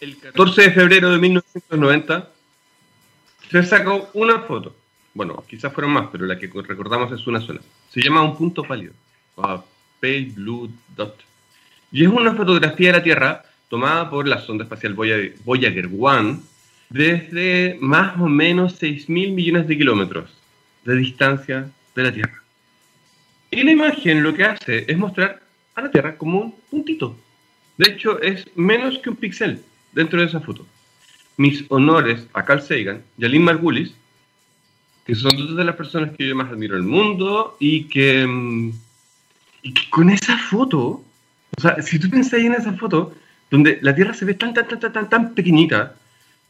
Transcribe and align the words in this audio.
el 0.00 0.16
14 0.16 0.62
de 0.62 0.70
febrero 0.72 1.10
de 1.10 1.18
1990 1.18 2.30
se 3.50 3.62
sacó 3.64 4.08
una 4.14 4.40
foto. 4.40 4.74
Bueno, 5.12 5.44
quizás 5.46 5.72
fueron 5.72 5.92
más, 5.92 6.08
pero 6.10 6.24
la 6.24 6.38
que 6.38 6.46
recordamos 6.46 7.12
es 7.12 7.26
una 7.26 7.40
sola. 7.40 7.60
Se 7.90 8.00
llama 8.00 8.22
un 8.22 8.36
punto 8.36 8.62
pálido, 8.62 8.94
o 9.34 9.64
Pale 10.00 10.32
Blue 10.34 10.70
Dot. 10.96 11.20
Y 11.92 12.04
es 12.04 12.08
una 12.08 12.34
fotografía 12.34 12.92
de 12.92 12.98
la 12.98 13.02
Tierra 13.02 13.44
tomada 13.68 14.08
por 14.08 14.26
la 14.26 14.40
sonda 14.40 14.64
espacial 14.64 14.94
Voyager 14.94 15.88
1 15.90 16.42
desde 16.88 17.76
más 17.80 18.18
o 18.20 18.26
menos 18.26 18.76
6 18.78 19.08
mil 19.08 19.32
millones 19.32 19.68
de 19.68 19.76
kilómetros 19.76 20.30
de 20.84 20.96
distancia 20.96 21.70
de 21.94 22.02
la 22.02 22.12
Tierra. 22.12 22.42
Y 23.50 23.62
la 23.62 23.72
imagen 23.72 24.22
lo 24.22 24.32
que 24.32 24.44
hace 24.44 24.84
es 24.88 24.96
mostrar 24.96 25.42
a 25.74 25.82
la 25.82 25.90
Tierra 25.90 26.16
como 26.16 26.40
un 26.40 26.54
puntito. 26.70 27.16
De 27.76 27.90
hecho, 27.90 28.20
es 28.22 28.46
menos 28.56 28.98
que 28.98 29.10
un 29.10 29.16
píxel 29.16 29.62
dentro 29.92 30.20
de 30.20 30.26
esa 30.26 30.40
foto. 30.40 30.66
Mis 31.36 31.64
honores 31.68 32.26
a 32.32 32.44
Carl 32.44 32.62
Sagan 32.62 33.02
y 33.16 33.24
a 33.24 33.28
Lynn 33.28 33.44
Margulis, 33.44 33.94
que 35.04 35.14
son 35.14 35.36
dos 35.36 35.56
de 35.56 35.64
las 35.64 35.76
personas 35.76 36.16
que 36.16 36.28
yo 36.28 36.36
más 36.36 36.50
admiro 36.50 36.76
en 36.76 36.82
el 36.82 36.88
mundo 36.88 37.56
y 37.58 37.84
que, 37.84 38.26
mm, 38.26 38.72
y 39.62 39.74
que 39.74 39.90
con 39.90 40.10
esa 40.10 40.36
foto, 40.38 41.02
o 41.56 41.60
sea, 41.60 41.80
si 41.82 41.98
tú 41.98 42.08
pensás 42.10 42.40
en 42.40 42.54
esa 42.54 42.72
foto, 42.74 43.14
donde 43.50 43.78
la 43.82 43.94
Tierra 43.94 44.14
se 44.14 44.24
ve 44.24 44.34
tan, 44.34 44.54
tan, 44.54 44.68
tan, 44.68 44.92
tan, 44.92 45.08
tan 45.08 45.34
pequeñita, 45.34 45.96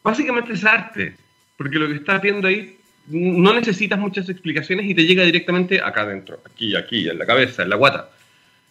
básicamente 0.03 0.53
es 0.53 0.63
arte, 0.63 1.15
porque 1.57 1.79
lo 1.79 1.87
que 1.87 1.95
estás 1.95 2.21
viendo 2.21 2.47
ahí 2.47 2.77
no 3.07 3.53
necesitas 3.53 3.99
muchas 3.99 4.29
explicaciones 4.29 4.85
y 4.85 4.93
te 4.93 5.05
llega 5.05 5.23
directamente 5.23 5.81
acá 5.81 6.01
adentro, 6.01 6.39
aquí, 6.45 6.75
aquí, 6.75 7.09
en 7.09 7.17
la 7.17 7.25
cabeza, 7.25 7.63
en 7.63 7.69
la 7.69 7.75
guata. 7.75 8.09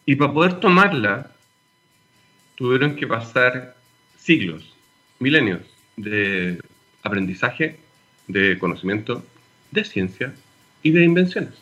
Y 0.07 0.17
para 0.17 0.33
poder 0.33 0.55
tomarla, 0.61 1.31
tuvieron 2.55 2.97
que 2.97 3.07
pasar 3.07 3.75
siglos, 4.17 4.70
milenios 5.21 5.61
de 5.97 6.59
aprendizaje, 7.03 7.77
de 8.27 8.59
conocimiento, 8.59 9.25
de 9.71 9.85
ciencia 9.85 10.35
y 10.83 10.91
de 10.91 11.05
invenciones. 11.05 11.55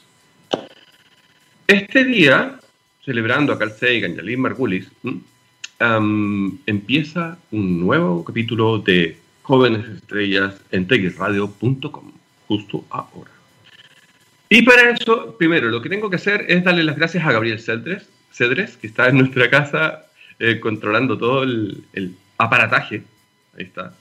Este 1.66 2.04
día, 2.04 2.58
celebrando 3.04 3.52
a 3.52 3.58
Carl 3.58 3.72
Sagan 3.72 4.14
y 4.14 4.18
a 4.18 4.22
Lynn 4.22 4.40
Margulis, 4.40 4.88
empieza 6.66 7.38
un 7.50 7.80
nuevo 7.80 8.24
capítulo 8.24 8.78
de 8.78 9.18
Jóvenes 9.42 9.86
Estrellas 9.88 10.60
en 10.70 10.86
texradio.com 10.86 12.12
justo 12.46 12.84
ahora. 12.90 13.30
Y 14.48 14.62
para 14.62 14.90
eso, 14.90 15.36
primero, 15.36 15.68
lo 15.68 15.82
que 15.82 15.90
tengo 15.90 16.08
que 16.08 16.16
hacer 16.16 16.46
es 16.48 16.64
darle 16.64 16.84
las 16.84 16.96
gracias 16.96 17.26
a 17.26 17.32
Gabriel 17.32 17.60
Cedres, 17.60 18.08
Cedres 18.32 18.76
que 18.76 18.86
está 18.86 19.08
en 19.08 19.18
nuestra 19.18 19.50
casa 19.50 20.06
eh, 20.38 20.58
controlando 20.60 21.18
todo 21.18 21.42
el, 21.42 21.84
aparataje. 22.38 23.02
Ahí 23.58 23.64
está. 23.64 23.92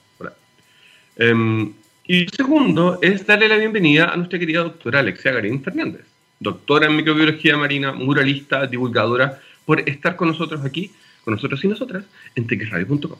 Um, 1.20 1.74
y 2.06 2.28
segundo 2.28 3.00
es 3.02 3.26
darle 3.26 3.48
la 3.48 3.56
bienvenida 3.56 4.12
a 4.12 4.16
nuestra 4.16 4.38
querida 4.38 4.60
doctora 4.60 5.00
Alexia 5.00 5.32
Garín 5.32 5.64
Fernández, 5.64 6.06
doctora 6.38 6.86
en 6.86 6.94
microbiología 6.94 7.56
marina, 7.56 7.92
muralista, 7.92 8.68
divulgadora, 8.68 9.40
por 9.66 9.80
estar 9.80 10.14
con 10.14 10.28
nosotros 10.28 10.64
aquí, 10.64 10.92
con 11.24 11.34
nosotros 11.34 11.64
y 11.64 11.68
nosotras, 11.68 12.04
en 12.36 12.46
tequesradio.com. 12.46 13.18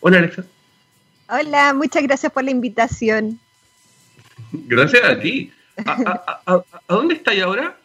Hola 0.00 0.18
Alexa. 0.18 0.44
Hola, 1.28 1.72
muchas 1.72 2.02
gracias 2.02 2.32
por 2.32 2.42
la 2.42 2.50
invitación. 2.50 3.38
Gracias 4.52 5.02
a 5.02 5.18
ti. 5.18 5.52
¿A, 5.86 6.62
dónde 6.88 7.14
estáis 7.14 7.42
ahora? 7.42 7.76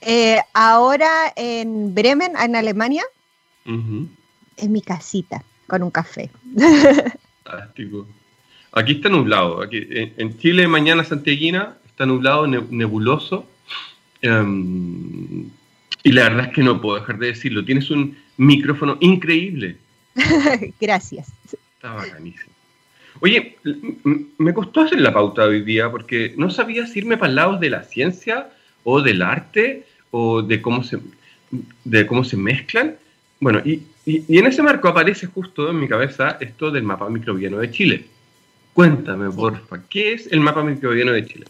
Eh, 0.00 0.38
ahora 0.54 1.32
en 1.36 1.94
Bremen, 1.94 2.32
en 2.36 2.56
Alemania. 2.56 3.04
En 3.64 4.72
mi 4.72 4.82
casita, 4.82 5.42
con 5.66 5.82
un 5.82 5.90
café. 5.90 6.30
Fantástico. 7.44 8.08
Aquí 8.72 8.92
está 8.92 9.08
nublado. 9.08 9.62
Aquí, 9.62 9.86
en, 9.90 10.38
Chile, 10.38 10.66
mañana 10.66 11.04
santiaguina, 11.04 11.76
está 11.86 12.06
nublado, 12.06 12.46
nebuloso. 12.46 13.46
Em, 14.20 15.48
y 16.02 16.12
la 16.12 16.24
verdad 16.24 16.46
es 16.46 16.52
que 16.54 16.62
no 16.62 16.80
puedo 16.80 16.98
dejar 16.98 17.18
de 17.18 17.28
decirlo. 17.28 17.64
Tienes 17.64 17.90
un 17.90 18.16
micrófono 18.36 18.96
increíble. 19.00 19.76
Gracias. 20.80 21.32
Está 21.44 21.92
bacanísimo. 21.92 22.52
Oye, 23.20 23.56
me 24.38 24.52
costó 24.52 24.80
hacer 24.80 25.00
la 25.00 25.12
pauta 25.12 25.44
hoy 25.44 25.62
día 25.62 25.90
porque 25.90 26.34
no 26.36 26.50
sabía 26.50 26.86
si 26.86 26.98
irme 26.98 27.16
para 27.16 27.30
el 27.30 27.36
lado 27.36 27.58
de 27.58 27.70
la 27.70 27.84
ciencia 27.84 28.50
o 28.82 29.00
del 29.02 29.22
arte 29.22 29.86
o 30.10 30.42
de 30.42 30.60
cómo 30.60 30.82
se, 30.82 30.98
de 31.84 32.06
cómo 32.06 32.24
se 32.24 32.36
mezclan. 32.36 32.96
Bueno, 33.38 33.60
y, 33.64 33.82
y, 34.06 34.38
en 34.38 34.46
ese 34.46 34.62
marco 34.62 34.88
aparece 34.88 35.26
justo 35.26 35.70
en 35.70 35.80
mi 35.80 35.88
cabeza 35.88 36.36
esto 36.40 36.70
del 36.70 36.82
mapa 36.82 37.08
microbiano 37.08 37.58
de 37.58 37.70
Chile. 37.70 38.06
Cuéntame, 38.72 39.30
porfa, 39.30 39.82
¿qué 39.88 40.14
es 40.14 40.26
el 40.32 40.40
mapa 40.40 40.62
microbiano 40.62 41.12
de 41.12 41.26
Chile? 41.26 41.46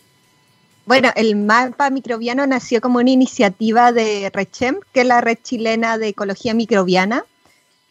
Bueno, 0.87 1.11
el 1.17 1.37
mapa 1.37 1.89
microbiano 1.89 2.47
nació 2.47 2.81
como 2.81 2.99
una 2.99 3.11
iniciativa 3.11 3.93
de 3.93 4.31
RECHEM, 4.33 4.81
que 4.93 5.01
es 5.01 5.07
la 5.07 5.23
red 5.23 5.39
chilena 5.43 5.97
de 5.97 6.09
ecología 6.09 6.53
microbiana, 6.53 7.25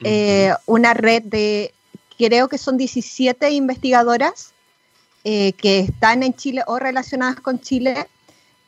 eh, 0.04 0.54
una 0.66 0.94
red 0.94 1.24
de 1.24 1.74
creo 2.18 2.48
que 2.48 2.58
son 2.58 2.78
17 2.78 3.52
investigadoras 3.52 4.54
eh, 5.24 5.54
que 5.54 5.80
están 5.80 6.24
en 6.24 6.34
Chile 6.34 6.64
o 6.68 6.80
relacionadas 6.80 7.40
con 7.40 7.60
Chile, 7.60 8.08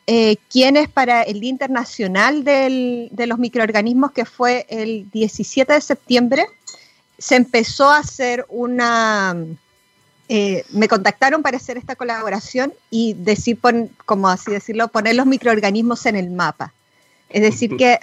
eh, 0.06 0.36
quienes 0.50 0.88
para 0.88 1.22
el 1.22 1.40
Día 1.40 1.50
Internacional 1.50 2.44
de 2.44 3.26
los 3.26 3.38
Microorganismos, 3.38 4.12
que 4.12 4.24
fue 4.24 4.64
el 4.68 5.10
17 5.10 5.72
de 5.72 5.80
septiembre, 5.80 6.46
se 7.18 7.36
empezó 7.36 7.90
a 7.90 7.98
hacer 7.98 8.46
una... 8.48 9.36
Eh, 10.28 10.64
me 10.70 10.88
contactaron 10.88 11.42
para 11.42 11.56
hacer 11.56 11.76
esta 11.76 11.94
colaboración 11.94 12.72
y 12.90 13.14
decir, 13.14 13.58
como 14.04 14.28
así 14.28 14.50
decirlo, 14.50 14.88
poner 14.88 15.14
los 15.14 15.26
microorganismos 15.26 16.04
en 16.06 16.16
el 16.16 16.30
mapa. 16.30 16.72
Es 17.28 17.42
decir, 17.42 17.76
que 17.76 18.00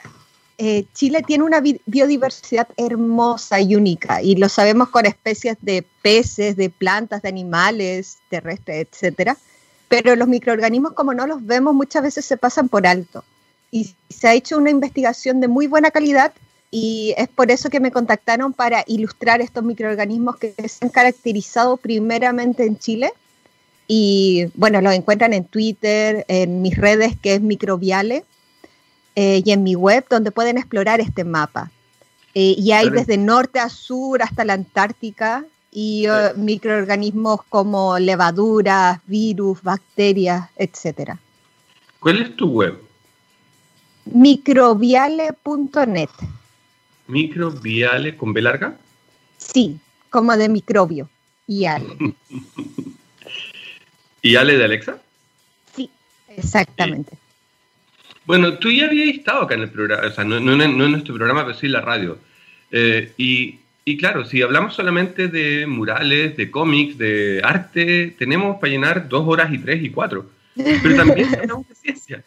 eh, 0.58 0.86
Chile 0.94 1.22
tiene 1.26 1.44
una 1.44 1.62
biodiversidad 1.62 2.68
hermosa 2.78 3.60
y 3.60 3.76
única, 3.76 4.22
y 4.22 4.36
lo 4.36 4.48
sabemos 4.48 4.90
con 4.90 5.06
especies 5.06 5.58
de 5.62 5.86
peces, 6.02 6.56
de 6.56 6.70
plantas, 6.70 7.22
de 7.22 7.30
animales 7.30 8.20
terrestres, 8.30 8.88
etcétera. 8.90 9.38
Pero 9.94 10.16
los 10.16 10.28
microorganismos, 10.28 10.94
como 10.94 11.14
no 11.14 11.28
los 11.28 11.46
vemos, 11.46 11.76
muchas 11.76 12.02
veces 12.02 12.26
se 12.26 12.36
pasan 12.36 12.68
por 12.68 12.88
alto. 12.88 13.24
Y 13.70 13.94
se 14.10 14.28
ha 14.28 14.34
hecho 14.34 14.58
una 14.58 14.72
investigación 14.72 15.40
de 15.40 15.48
muy 15.48 15.68
buena 15.68 15.92
calidad 15.92 16.34
y 16.72 17.14
es 17.16 17.28
por 17.28 17.52
eso 17.52 17.70
que 17.70 17.80
me 17.80 17.92
contactaron 17.92 18.54
para 18.54 18.84
ilustrar 18.88 19.40
estos 19.40 19.64
microorganismos 19.64 20.38
que 20.38 20.56
se 20.68 20.84
han 20.84 20.90
caracterizado 20.90 21.78
primeramente 21.78 22.66
en 22.66 22.80
Chile. 22.80 23.14
Y 23.88 24.48
bueno, 24.56 24.82
los 24.82 24.96
encuentran 24.96 25.32
en 25.32 25.46
Twitter, 25.46 26.26
en 26.28 26.64
mis 26.64 26.76
redes 26.76 27.16
que 27.22 27.36
es 27.36 27.42
Microbiale, 27.42 28.26
eh, 29.16 29.44
y 29.46 29.52
en 29.52 29.62
mi 29.62 29.76
web 29.76 30.08
donde 30.10 30.32
pueden 30.32 30.58
explorar 30.58 31.02
este 31.02 31.24
mapa. 31.24 31.70
Eh, 32.34 32.56
y 32.58 32.72
hay 32.72 32.90
desde 32.90 33.18
norte 33.18 33.60
a 33.60 33.70
sur 33.70 34.24
hasta 34.24 34.44
la 34.44 34.54
Antártica 34.54 35.46
y 35.74 36.06
eh, 36.06 36.34
microorganismos 36.36 37.42
como 37.50 37.98
levaduras, 37.98 39.00
virus, 39.08 39.64
bacterias, 39.64 40.48
etc. 40.56 41.14
¿Cuál 42.00 42.22
es 42.22 42.36
tu 42.36 42.50
web? 42.50 42.80
Microbiale.net. 44.06 46.10
¿Microbiale 47.08 48.16
con 48.16 48.34
B 48.34 48.42
larga? 48.42 48.78
Sí, 49.38 49.80
como 50.10 50.38
de 50.38 50.48
microbio. 50.48 51.10
Y 51.48 51.66
Ale. 51.66 51.88
¿Y 54.22 54.36
Ale 54.36 54.58
de 54.58 54.64
Alexa? 54.64 55.02
Sí, 55.76 55.90
exactamente. 56.30 57.18
Bueno, 58.26 58.58
tú 58.60 58.72
ya 58.72 58.86
habías 58.86 59.18
estado 59.18 59.42
acá 59.42 59.56
en 59.56 59.64
el 59.64 59.72
programa, 59.72 60.08
o 60.08 60.12
sea, 60.12 60.24
no, 60.24 60.38
en 60.38 60.78
nuestro 60.78 61.16
programa, 61.16 61.46
pero 61.46 61.58
sí 61.58 61.66
en 61.66 61.72
la 61.74 61.82
radio. 61.82 62.18
Eh, 62.72 63.12
y, 63.18 63.60
claro, 63.98 64.26
si 64.26 64.42
hablamos 64.42 64.74
solamente 64.74 65.28
de 65.28 65.68
murales, 65.68 66.38
de 66.38 66.50
cómics, 66.50 66.98
de 66.98 67.42
arte, 67.44 68.16
tenemos 68.18 68.58
para 68.60 68.72
llenar 68.72 69.10
dos 69.10 69.28
horas 69.28 69.52
y 69.52 69.58
tres 69.58 69.84
y 69.84 69.90
cuatro. 69.90 70.30
Pero 70.56 70.96
también 70.96 71.36
hablamos 71.40 71.68
de 71.68 71.76
ciencia. 71.76 72.24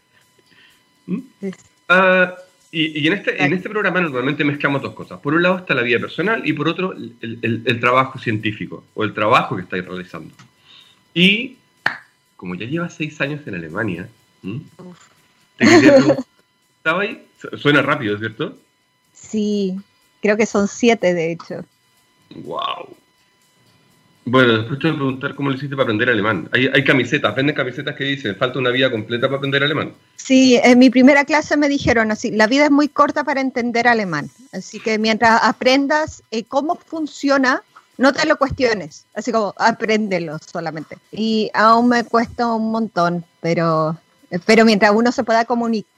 ¿Mm? 1.06 1.20
Ah, 1.88 2.35
y, 2.73 3.06
en, 3.06 3.12
este, 3.14 3.43
en 3.43 3.53
este 3.55 3.70
programa 3.70 4.00
normalmente 4.00 4.44
mezclamos 4.44 4.82
dos 4.82 4.93
cosas. 4.94 5.20
Por 5.20 5.32
un 5.35 5.43
lado 5.43 5.58
está 5.58 5.75
la 5.75 5.82
vida 5.82 5.99
personal 5.99 6.43
y 6.44 6.53
por 6.53 6.69
otro 6.69 6.94
el, 6.94 7.81
trabajo 7.81 8.19
científico 8.19 8.85
o 8.94 9.05
el 9.05 9.14
trabajo 9.14 9.56
que 9.56 9.62
estáis 9.62 9.85
realizando. 9.87 10.35
Y 11.14 11.56
como 12.37 12.55
ya 12.55 12.67
llevas 12.67 12.94
seis 12.94 13.19
años 13.20 13.41
en 13.47 13.55
Alemania, 13.55 14.09
¿Estaba 15.59 17.02
ahí? 17.02 17.26
Suena 17.56 17.82
rápido, 17.82 18.19
¿cierto? 18.19 18.59
Sí, 19.12 19.76
creo 20.20 20.36
que 20.36 20.46
son 20.46 20.68
siete, 20.68 21.14
de 21.14 21.32
hecho. 21.32 21.64
¡Wow! 22.34 22.96
Bueno, 24.24 24.54
después 24.54 24.80
te 24.80 24.88
voy 24.88 24.96
a 24.96 24.98
preguntar 24.98 25.34
cómo 25.36 25.50
lo 25.50 25.56
hiciste 25.56 25.76
para 25.76 25.84
aprender 25.84 26.10
alemán. 26.10 26.48
Hay, 26.52 26.66
hay 26.66 26.82
camisetas, 26.82 27.34
venden 27.36 27.54
camisetas 27.54 27.94
que 27.94 28.04
dicen, 28.04 28.34
falta 28.34 28.58
una 28.58 28.70
vida 28.70 28.90
completa 28.90 29.28
para 29.28 29.38
aprender 29.38 29.62
alemán. 29.62 29.92
Sí, 30.16 30.58
en 30.64 30.80
mi 30.80 30.90
primera 30.90 31.24
clase 31.24 31.56
me 31.56 31.68
dijeron 31.68 32.10
así, 32.10 32.32
la 32.32 32.48
vida 32.48 32.64
es 32.64 32.72
muy 32.72 32.88
corta 32.88 33.22
para 33.22 33.40
entender 33.40 33.86
alemán. 33.86 34.28
Así 34.52 34.80
que 34.80 34.98
mientras 34.98 35.40
aprendas 35.44 36.24
eh, 36.32 36.42
cómo 36.42 36.74
funciona 36.74 37.62
no 37.98 38.12
te 38.12 38.26
lo 38.26 38.36
cuestiones, 38.36 39.06
así 39.14 39.32
como 39.32 39.54
apréndelo 39.56 40.38
solamente. 40.38 40.98
Y 41.12 41.50
aún 41.54 41.88
me 41.88 42.04
cuesta 42.04 42.52
un 42.52 42.70
montón, 42.70 43.24
pero, 43.40 43.96
pero 44.44 44.64
mientras 44.64 44.92
uno 44.94 45.12
se 45.12 45.24
pueda 45.24 45.44
comunicar 45.44 45.90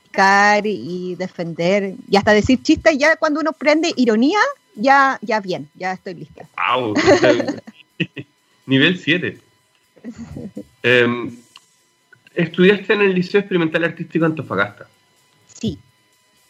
y 0.65 1.15
defender 1.17 1.95
y 2.11 2.17
hasta 2.17 2.33
decir 2.33 2.63
chistes, 2.63 2.99
ya 2.99 3.17
cuando 3.17 3.41
uno 3.41 3.53
prende 3.53 3.93
ironía, 3.97 4.41
ya, 4.75 5.19
ya 5.23 5.41
bien, 5.41 5.69
ya 5.75 5.93
estoy 5.93 6.15
lista. 6.15 6.49
¡Wow! 6.57 6.95
Nivel 8.67 8.99
7. 8.99 9.39
Em, 10.83 11.37
estudiaste 12.35 12.93
en 12.95 13.01
el 13.03 13.15
Liceo 13.15 13.41
Experimental 13.41 13.85
Artístico 13.85 14.25
Antofagasta. 14.25 14.89
Sí. 15.47 15.79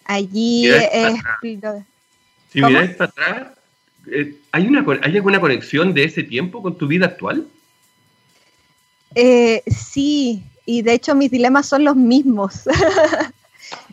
Allí 0.04 0.68
Si 2.52 2.62
miráis 2.62 2.90
para 2.92 3.10
atrás, 3.10 3.48
eh, 4.10 4.34
¿hay, 4.52 4.66
una, 4.66 4.84
¿hay 5.02 5.16
alguna 5.16 5.40
conexión 5.40 5.92
de 5.94 6.04
ese 6.04 6.22
tiempo 6.22 6.62
con 6.62 6.76
tu 6.76 6.86
vida 6.86 7.06
actual? 7.06 7.46
Eh, 9.14 9.62
sí, 9.66 10.44
y 10.66 10.82
de 10.82 10.92
hecho 10.92 11.14
mis 11.14 11.30
dilemas 11.30 11.66
son 11.66 11.84
los 11.84 11.96
mismos. 11.96 12.62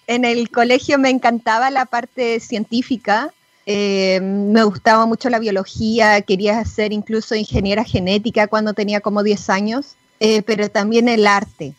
en 0.08 0.26
el 0.26 0.50
colegio 0.50 0.98
me 0.98 1.10
encantaba 1.10 1.70
la 1.72 1.86
parte 1.86 2.40
científica, 2.40 3.34
eh, 3.66 4.20
me 4.22 4.64
gustaba 4.64 5.06
mucho 5.06 5.30
la 5.30 5.40
biología, 5.40 6.22
quería 6.22 6.64
ser 6.66 6.94
incluso 6.94 7.36
ingeniera 7.36 7.84
genética 7.84 8.48
cuando 8.48 8.74
tenía 8.74 9.02
como 9.02 9.24
10 9.24 9.50
años, 9.50 9.96
eh, 10.20 10.44
pero 10.44 10.70
también 10.70 11.10
el 11.10 11.26
arte. 11.26 11.74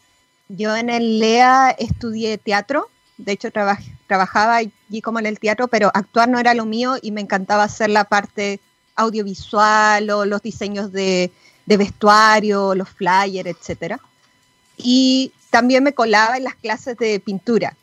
Yo 0.49 0.77
en 0.77 0.91
el 0.91 1.21
LEA 1.21 1.71
estudié 1.79 2.39
teatro, 2.39 2.89
de 3.19 3.33
hecho 3.33 3.51
trabajaba 3.51 4.57
allí 4.57 5.01
como 5.03 5.19
en 5.19 5.27
el 5.27 5.39
teatro, 5.39 5.69
pero 5.69 5.91
actuar 5.95 6.29
no 6.29 6.39
era 6.39 6.55
lo 6.55 6.65
mío 6.65 6.97
y 7.01 7.13
me 7.13 7.21
encantaba 7.21 7.65
hacer 7.65 7.91
la 7.91 8.05
parte 8.05 8.61
audiovisual 8.97 10.11
o 10.11 10.25
los 10.25 10.43
diseños 10.43 10.93
de, 10.93 11.31
vestuario, 11.67 12.75
los 12.75 12.89
flyers, 12.89 13.49
etc. 13.49 13.97
Y 14.77 15.33
también 15.51 15.85
me 15.85 15.95
colaba 15.95 16.37
en 16.37 16.45
las 16.45 16.55
clases 16.55 16.97
de 16.97 17.21
pintura, 17.21 17.77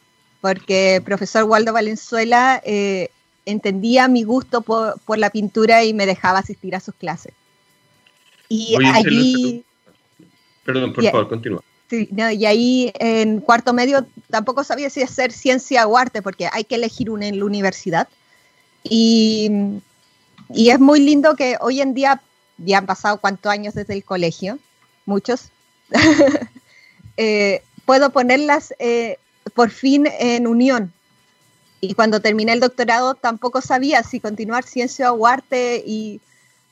porque 0.43 0.97
el 0.97 1.03
profesor 1.03 1.45
Waldo 1.45 1.71
Valenzuela 1.71 2.61
eh, 2.65 3.07
entendía 3.45 4.09
mi 4.09 4.23
gusto 4.23 4.59
por, 4.59 5.17
la 5.17 5.29
pintura 5.29 5.85
y 5.85 5.93
me 5.93 6.05
dejaba 6.05 6.39
asistir 6.39 6.75
a 6.75 6.81
sus 6.81 6.93
clases. 6.95 7.33
Y 8.49 8.75
allí... 8.85 9.63
Perdón, 10.65 10.91
por 10.91 11.05
favor, 11.05 11.29
continúa. 11.29 11.63
Sí, 11.89 12.09
y 12.11 12.45
ahí 12.45 12.91
en 12.99 13.39
cuarto 13.39 13.71
medio 13.71 14.05
tampoco 14.29 14.65
sabía 14.65 14.89
si 14.89 15.01
hacer 15.01 15.31
ciencia 15.31 15.87
o 15.87 15.97
arte, 15.97 16.21
porque 16.21 16.49
hay 16.51 16.65
que 16.65 16.75
elegir 16.75 17.09
una 17.09 17.25
en 17.27 17.39
la 17.39 17.45
universidad. 17.45 18.09
Y, 18.83 19.49
y 20.49 20.71
es 20.71 20.79
muy 20.81 20.99
lindo 20.99 21.37
que 21.37 21.55
hoy 21.61 21.79
en 21.79 21.93
día, 21.93 22.21
ya 22.57 22.79
han 22.79 22.85
pasado 22.85 23.17
cuántos 23.17 23.49
años 23.49 23.75
desde 23.75 23.93
el 23.93 24.03
colegio, 24.03 24.59
muchos, 25.05 25.51
eh, 27.15 27.63
puedo 27.85 28.09
ponerlas 28.09 28.73
eh, 28.79 29.19
por 29.53 29.69
fin 29.69 30.07
en 30.19 30.47
unión, 30.47 30.93
y 31.85 31.95
cuando 31.95 32.21
terminé 32.21 32.53
el 32.53 32.61
doctorado 32.61 33.13
tampoco 33.13 33.59
sabía 33.59 34.03
si 34.03 34.21
continuar 34.21 34.63
ciencia 34.63 35.11
o 35.11 35.27
arte 35.27 35.83
y, 35.85 36.21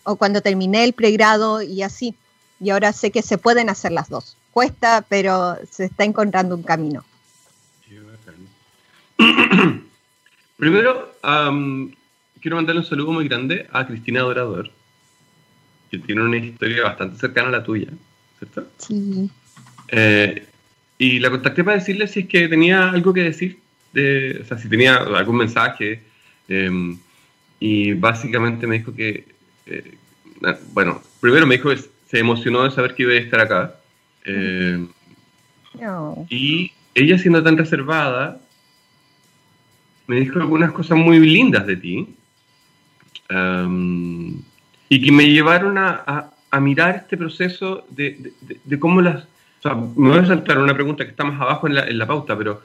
o 0.05 0.15
cuando 0.15 0.39
terminé 0.39 0.85
el 0.85 0.93
pregrado 0.93 1.61
y 1.61 1.83
así. 1.83 2.15
Y 2.61 2.69
ahora 2.69 2.93
sé 2.93 3.11
que 3.11 3.21
se 3.21 3.37
pueden 3.37 3.69
hacer 3.69 3.91
las 3.91 4.07
dos. 4.07 4.37
Cuesta, 4.51 5.03
pero 5.09 5.57
se 5.69 5.83
está 5.83 6.05
encontrando 6.05 6.55
un 6.55 6.63
camino. 6.63 7.03
Primero, 10.55 11.13
quiero 12.39 12.55
mandarle 12.55 12.79
un 12.79 12.87
saludo 12.87 13.11
muy 13.11 13.27
grande 13.27 13.67
a 13.73 13.85
Cristina 13.85 14.21
Dorador, 14.21 14.71
que 15.89 15.97
tiene 15.99 16.21
una 16.21 16.37
historia 16.37 16.83
bastante 16.83 17.19
cercana 17.19 17.49
a 17.49 17.51
la 17.51 17.63
tuya, 17.65 17.89
¿cierto? 18.39 18.65
Sí. 18.77 19.29
Eh, 19.89 20.47
y 21.01 21.17
la 21.17 21.31
contacté 21.31 21.63
para 21.63 21.77
decirle 21.77 22.07
si 22.07 22.19
es 22.19 22.27
que 22.27 22.47
tenía 22.47 22.91
algo 22.91 23.11
que 23.11 23.23
decir 23.23 23.57
o 23.91 24.45
sea, 24.45 24.59
si 24.59 24.69
tenía 24.69 24.97
algún 24.97 25.37
mensaje. 25.37 26.03
Em, 26.47 26.95
y 27.59 27.93
básicamente 27.93 28.67
me 28.67 28.77
dijo 28.77 28.93
que, 28.93 29.25
eh, 29.65 29.97
bueno, 30.73 31.01
primero 31.19 31.47
me 31.47 31.55
dijo 31.55 31.69
que 31.69 31.77
se 32.07 32.19
emocionó 32.19 32.63
de 32.63 32.69
saber 32.69 32.93
que 32.93 33.01
iba 33.01 33.13
a 33.13 33.15
estar 33.15 33.39
acá. 33.39 33.75
Em, 34.25 34.89
y 36.29 36.71
ella 36.93 37.17
siendo 37.17 37.41
tan 37.41 37.57
reservada, 37.57 38.39
me 40.05 40.19
dijo 40.19 40.37
algunas 40.37 40.71
cosas 40.71 40.99
muy 40.99 41.19
lindas 41.19 41.65
de 41.65 41.77
ti. 41.77 42.15
Em, 43.27 44.39
y 44.87 45.01
que 45.01 45.11
me 45.11 45.27
llevaron 45.31 45.79
a, 45.79 46.31
a, 46.51 46.59
mirar 46.59 46.95
este 46.97 47.17
proceso 47.17 47.87
de, 47.89 48.33
de, 48.65 48.79
cómo 48.79 49.01
las... 49.01 49.25
O 49.61 49.63
sea, 49.63 49.75
me 49.75 50.09
voy 50.09 50.17
a 50.17 50.25
saltar 50.25 50.57
una 50.57 50.73
pregunta 50.73 51.03
que 51.03 51.11
está 51.11 51.23
más 51.23 51.39
abajo 51.39 51.67
en 51.67 51.75
la, 51.75 51.87
en 51.87 51.97
la 51.99 52.07
pauta, 52.07 52.35
pero 52.35 52.63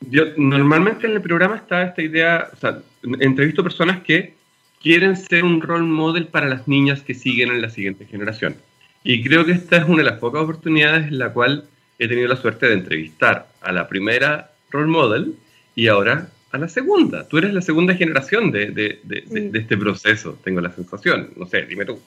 yo, 0.00 0.24
normalmente 0.38 1.06
en 1.06 1.12
el 1.12 1.20
programa 1.20 1.56
está 1.56 1.82
esta 1.82 2.00
idea, 2.00 2.48
o 2.50 2.56
sea, 2.56 2.78
entrevisto 3.20 3.62
personas 3.62 4.00
que 4.02 4.34
quieren 4.80 5.16
ser 5.16 5.44
un 5.44 5.60
role 5.60 5.84
model 5.84 6.26
para 6.28 6.48
las 6.48 6.66
niñas 6.66 7.02
que 7.02 7.12
siguen 7.12 7.50
en 7.50 7.60
la 7.60 7.68
siguiente 7.68 8.06
generación. 8.06 8.56
Y 9.04 9.22
creo 9.22 9.44
que 9.44 9.52
esta 9.52 9.76
es 9.76 9.84
una 9.84 9.98
de 9.98 10.10
las 10.10 10.18
pocas 10.18 10.42
oportunidades 10.42 11.08
en 11.08 11.18
la 11.18 11.32
cual 11.32 11.68
he 11.98 12.08
tenido 12.08 12.28
la 12.28 12.36
suerte 12.36 12.66
de 12.66 12.74
entrevistar 12.74 13.48
a 13.60 13.72
la 13.72 13.86
primera 13.88 14.52
role 14.70 14.88
model 14.88 15.34
y 15.74 15.88
ahora 15.88 16.30
a 16.52 16.58
la 16.58 16.68
segunda. 16.68 17.28
Tú 17.28 17.36
eres 17.36 17.52
la 17.52 17.60
segunda 17.60 17.94
generación 17.94 18.50
de, 18.50 18.70
de, 18.70 19.00
de, 19.04 19.58
este 19.58 19.76
proceso, 19.76 20.38
tengo 20.42 20.62
la 20.62 20.72
sensación. 20.72 21.30
No 21.36 21.46
sé, 21.46 21.66
dime 21.66 21.84
tú. 21.84 22.00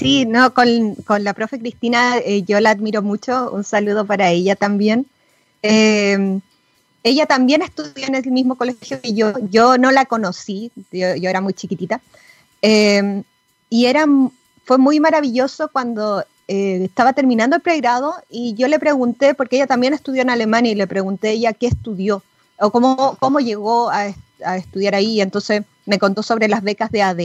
Sí, 0.00 0.24
no, 0.24 0.54
con, 0.54 0.94
con 1.04 1.24
la 1.24 1.34
profe 1.34 1.58
Cristina 1.58 2.16
eh, 2.16 2.42
yo 2.42 2.58
la 2.58 2.70
admiro 2.70 3.02
mucho. 3.02 3.50
Un 3.52 3.64
saludo 3.64 4.06
para 4.06 4.30
ella 4.30 4.56
también. 4.56 5.06
Eh, 5.62 6.40
ella 7.02 7.26
también 7.26 7.60
estudió 7.60 8.06
en 8.06 8.14
el 8.14 8.24
mismo 8.30 8.56
colegio 8.56 8.98
que 9.00 9.12
yo. 9.12 9.34
Yo 9.50 9.76
no 9.76 9.92
la 9.92 10.06
conocí, 10.06 10.72
yo, 10.90 11.06
era 11.06 11.42
muy 11.42 11.52
chiquitita. 11.52 12.00
Em, 12.62 13.24
y 13.68 13.86
era, 13.86 14.06
fue 14.64 14.78
muy 14.78 15.00
maravilloso 15.00 15.68
cuando 15.70 16.24
eh, 16.48 16.84
estaba 16.84 17.12
terminando 17.12 17.56
el 17.56 17.62
pregrado 17.62 18.14
y 18.30 18.54
yo 18.54 18.68
le 18.68 18.78
pregunté, 18.78 19.34
porque 19.34 19.56
ella 19.56 19.66
también 19.66 19.92
estudió 19.92 20.22
en 20.22 20.30
Alemania, 20.30 20.72
y 20.72 20.76
le 20.76 20.86
pregunté 20.86 21.28
a 21.28 21.32
ella 21.32 21.52
qué 21.52 21.66
estudió 21.66 22.22
o 22.58 22.70
cómo, 22.70 23.16
cómo 23.20 23.40
llegó 23.40 23.90
a, 23.90 24.14
estudiar 24.56 24.94
ahí. 24.94 25.20
Entonces 25.20 25.62
me 25.84 25.98
contó 25.98 26.22
sobre 26.22 26.48
las 26.48 26.62
becas 26.62 26.90
de 26.90 27.02
AD, 27.02 27.20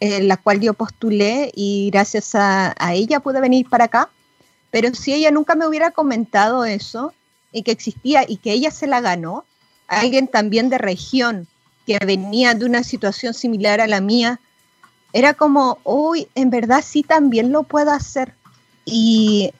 en 0.00 0.28
la 0.28 0.36
cual 0.36 0.60
yo 0.60 0.74
postulé 0.74 1.50
y 1.54 1.90
gracias 1.90 2.34
a, 2.34 2.74
ella 2.92 3.20
pude 3.20 3.40
venir 3.40 3.68
para 3.68 3.84
acá. 3.84 4.08
Pero 4.70 4.94
si 4.94 5.14
ella 5.14 5.30
nunca 5.30 5.54
me 5.54 5.66
hubiera 5.66 5.90
comentado 5.90 6.64
eso, 6.64 7.14
y 7.50 7.62
que 7.62 7.72
existía 7.72 8.24
y 8.28 8.36
que 8.36 8.52
ella 8.52 8.70
se 8.70 8.86
la 8.86 9.00
ganó, 9.00 9.44
alguien 9.86 10.28
también 10.28 10.68
de 10.68 10.76
región 10.76 11.46
que 11.86 11.98
venía 12.04 12.54
de 12.54 12.66
una 12.66 12.82
situación 12.82 13.32
similar 13.32 13.80
a 13.80 13.86
la 13.86 14.02
mía, 14.02 14.40
era 15.14 15.32
como, 15.32 15.78
uy, 15.84 16.28
en 16.34 16.50
verdad 16.50 16.84
sí 16.86 17.02
también 17.02 17.50
lo 17.50 17.62
puedo 17.62 17.90
hacer. 17.90 18.34
Y, 18.84 19.52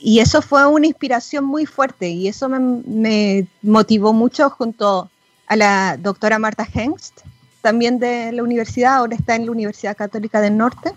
y 0.00 0.20
eso 0.20 0.40
fue 0.40 0.66
una 0.66 0.86
inspiración 0.86 1.44
muy 1.44 1.66
fuerte 1.66 2.08
y 2.08 2.28
eso 2.28 2.48
me, 2.48 2.58
me, 2.58 3.46
motivó 3.62 4.12
mucho 4.12 4.48
junto 4.50 5.10
a 5.46 5.56
la 5.56 5.96
doctora 5.96 6.38
Marta 6.38 6.66
Hengst, 6.72 7.20
también 7.66 7.98
de 7.98 8.30
la 8.30 8.44
universidad, 8.44 8.94
ahora 8.94 9.16
está 9.16 9.34
en 9.34 9.46
la 9.46 9.50
Universidad 9.50 9.96
Católica 9.96 10.40
del 10.40 10.56
Norte. 10.56 10.92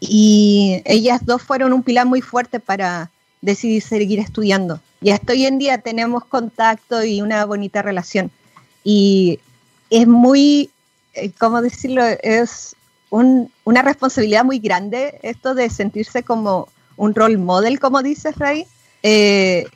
Y 0.00 0.82
ellas 0.84 1.24
dos 1.24 1.42
fueron 1.42 1.72
un 1.72 1.84
pilar 1.84 2.06
muy 2.06 2.20
fuerte 2.20 2.58
para 2.58 3.08
decidir 3.40 3.80
seguir 3.84 4.18
estudiando. 4.18 4.80
Y 5.00 5.10
hasta 5.10 5.32
hoy 5.32 5.46
en 5.46 5.60
día 5.60 5.78
tenemos 5.78 6.24
contacto 6.24 7.04
y 7.04 7.22
una 7.22 7.44
bonita 7.44 7.82
relación. 7.82 8.32
Y 8.82 9.38
es 9.90 10.08
muy, 10.08 10.70
eh, 11.14 11.30
¿cómo 11.38 11.62
decirlo? 11.62 12.02
Es 12.24 12.74
una 13.10 13.82
responsabilidad 13.82 14.44
muy 14.44 14.58
grande 14.58 15.20
esto 15.22 15.54
de 15.54 15.70
sentirse 15.70 16.24
como 16.24 16.66
un 16.96 17.14
role 17.14 17.36
model, 17.36 17.78
como 17.78 18.02
dices, 18.02 18.36
Ray. 18.38 18.66
Eh, 19.04 19.66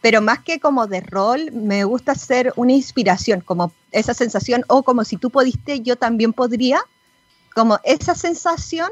pero 0.00 0.20
más 0.20 0.40
que 0.40 0.60
como 0.60 0.86
de 0.86 1.00
rol, 1.00 1.50
me 1.52 1.84
gusta 1.84 2.14
ser 2.14 2.52
una 2.56 2.72
inspiración, 2.72 3.40
como 3.40 3.72
esa 3.92 4.14
sensación, 4.14 4.64
o 4.68 4.82
como 4.82 5.04
si 5.04 5.16
tú 5.16 5.30
pudiste, 5.30 5.80
yo 5.80 5.96
también 5.96 6.32
podría, 6.32 6.80
como 7.54 7.78
esa 7.84 8.14
sensación 8.14 8.90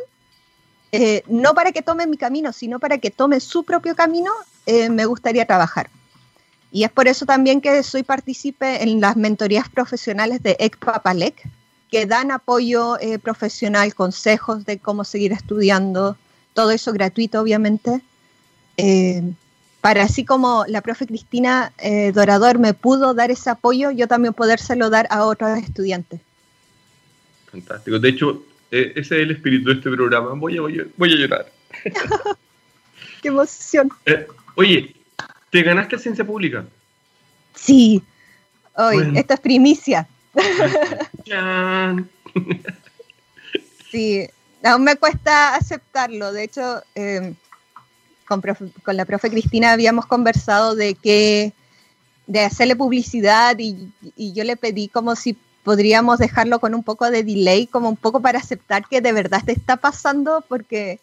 eh, 0.96 1.24
no 1.26 1.54
para 1.54 1.72
que 1.72 1.82
tome 1.82 2.06
mi 2.06 2.16
camino, 2.16 2.52
sino 2.52 2.78
para 2.78 2.98
que 2.98 3.10
tome 3.10 3.40
su 3.40 3.64
propio 3.64 3.96
camino, 3.96 4.30
eh, 4.64 4.88
me 4.90 5.06
gustaría 5.06 5.44
trabajar. 5.44 5.90
Y 6.70 6.84
es 6.84 6.92
por 6.92 7.08
eso 7.08 7.26
también 7.26 7.60
que 7.60 7.82
soy 7.82 8.04
partícipe 8.04 8.80
en 8.80 9.00
las 9.00 9.16
mentorías 9.16 9.68
profesionales 9.68 10.40
de 10.44 10.56
ECPAPALEC, 10.60 11.42
que 11.90 12.06
dan 12.06 12.30
apoyo 12.30 12.96
eh, 13.00 13.18
profesional, 13.18 13.92
consejos 13.92 14.64
de 14.66 14.78
cómo 14.78 15.02
seguir 15.02 15.32
estudiando, 15.32 16.16
todo 16.52 16.70
eso 16.70 16.92
gratuito, 16.92 17.40
obviamente. 17.40 18.00
Para 19.84 20.04
así 20.04 20.24
como 20.24 20.64
la 20.66 20.80
profe 20.80 21.06
Cristina 21.06 21.74
Dorador 22.14 22.58
me 22.58 22.72
pudo 22.72 23.12
dar 23.12 23.30
ese 23.30 23.50
apoyo, 23.50 23.90
yo 23.90 24.08
también 24.08 24.32
podérselo 24.32 24.88
dar 24.88 25.06
a 25.10 25.26
otros 25.26 25.58
estudiantes. 25.58 26.22
Fantástico. 27.50 27.98
De 27.98 28.08
hecho, 28.08 28.42
eh, 28.70 28.92
ese 28.96 29.16
es 29.16 29.22
el 29.24 29.32
espíritu 29.32 29.68
de 29.68 29.74
este 29.74 29.90
programa. 29.90 30.32
Voy 30.32 30.56
a, 30.56 30.62
voy 30.62 30.80
a, 30.80 30.86
voy 30.96 31.12
a 31.12 31.16
llorar. 31.16 31.52
¡Qué 33.22 33.28
emoción! 33.28 33.90
Eh, 34.06 34.26
oye, 34.54 34.96
¿te 35.50 35.62
ganaste 35.62 35.98
Ciencia 35.98 36.24
Pública? 36.24 36.64
Sí. 37.54 38.02
Hoy, 38.76 38.96
bueno. 38.96 39.20
esto 39.20 39.34
es 39.34 39.40
primicia. 39.40 40.08
sí, 43.90 44.26
aún 44.64 44.82
me 44.82 44.96
cuesta 44.96 45.54
aceptarlo. 45.56 46.32
De 46.32 46.44
hecho, 46.44 46.82
eh, 46.94 47.34
con, 48.26 48.40
profe, 48.40 48.66
con, 48.84 48.96
la 48.96 49.04
profe 49.04 49.30
Cristina 49.30 49.72
habíamos 49.72 50.06
conversado 50.06 50.74
de 50.74 50.94
que 50.94 51.52
de 52.26 52.40
hacerle 52.40 52.74
publicidad 52.76 53.58
y, 53.58 53.90
y, 54.16 54.32
yo 54.32 54.44
le 54.44 54.56
pedí 54.56 54.88
como 54.88 55.14
si 55.14 55.36
podríamos 55.62 56.18
dejarlo 56.18 56.58
con 56.58 56.74
un 56.74 56.82
poco 56.82 57.10
de 57.10 57.22
delay, 57.22 57.66
como 57.66 57.88
un 57.88 57.96
poco 57.96 58.20
para 58.20 58.38
aceptar 58.38 58.86
que 58.88 59.00
de 59.00 59.12
verdad 59.12 59.42
te 59.44 59.52
está 59.52 59.76
pasando, 59.76 60.44
porque 60.48 61.00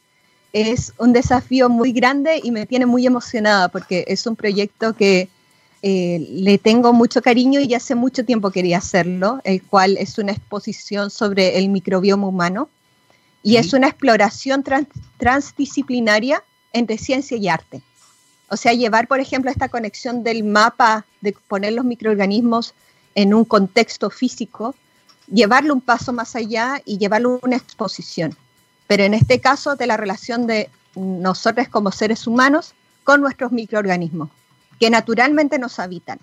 es 0.54 0.94
un 0.98 1.14
desafío 1.14 1.70
muy 1.70 1.92
grande 1.92 2.40
y 2.44 2.52
me 2.52 2.66
tiene 2.66 2.86
muy 2.86 3.06
emocionada, 3.06 3.70
porque 3.70 4.06
es 4.08 4.26
un 4.28 4.36
proyecto 4.36 4.94
que 4.96 5.30
eh, 5.84 6.28
le 6.30 6.58
tengo 6.60 6.94
mucho 6.94 7.22
cariño 7.22 7.60
y 7.60 7.74
hace 7.74 7.96
mucho 7.96 8.24
tiempo 8.24 8.52
quería 8.52 8.78
hacerlo, 8.78 9.42
el 9.44 9.64
cual 9.64 9.98
es 9.98 10.18
una 10.18 10.32
exposición 10.32 11.10
sobre 11.10 11.58
el 11.58 11.70
microbioma 11.70 12.28
humano. 12.28 12.70
Y 13.44 13.56
es 13.56 13.74
una 13.74 13.88
exploración 13.88 14.62
trans, 14.62 14.88
transdisciplinaria 15.18 16.44
entre 16.74 16.98
ciencia 16.98 17.38
y 17.38 17.48
arte. 17.48 17.82
O 18.50 18.58
sea, 18.58 18.74
llevar, 18.74 19.08
por 19.08 19.20
ejemplo, 19.20 19.50
esta 19.50 19.70
conexión 19.70 20.24
del 20.24 20.44
mapa, 20.44 21.06
de 21.22 21.34
poner 21.48 21.74
los 21.74 21.86
microorganismos 21.86 22.74
en 23.16 23.34
un 23.34 23.46
contexto 23.46 24.10
físico, 24.10 24.76
llevarlo 25.32 25.74
un 25.74 25.82
paso 25.82 26.12
más 26.12 26.36
allá 26.36 26.82
y 26.86 26.98
llevarlo 26.98 27.36
a 27.36 27.46
una 27.46 27.56
exposición. 27.56 28.36
Pero 28.88 29.04
en 29.04 29.14
este 29.14 29.40
caso, 29.40 29.76
de 29.76 29.88
la 29.88 29.96
relación 29.96 30.48
de 30.48 30.70
nosotros 30.96 31.70
como 31.70 31.92
seres 31.92 32.28
humanos 32.28 32.74
con 33.04 33.22
nuestros 33.22 33.52
microorganismos, 33.52 34.30
que 34.80 34.90
naturalmente 34.90 35.58
nos 35.58 35.80
habitan. 35.80 36.20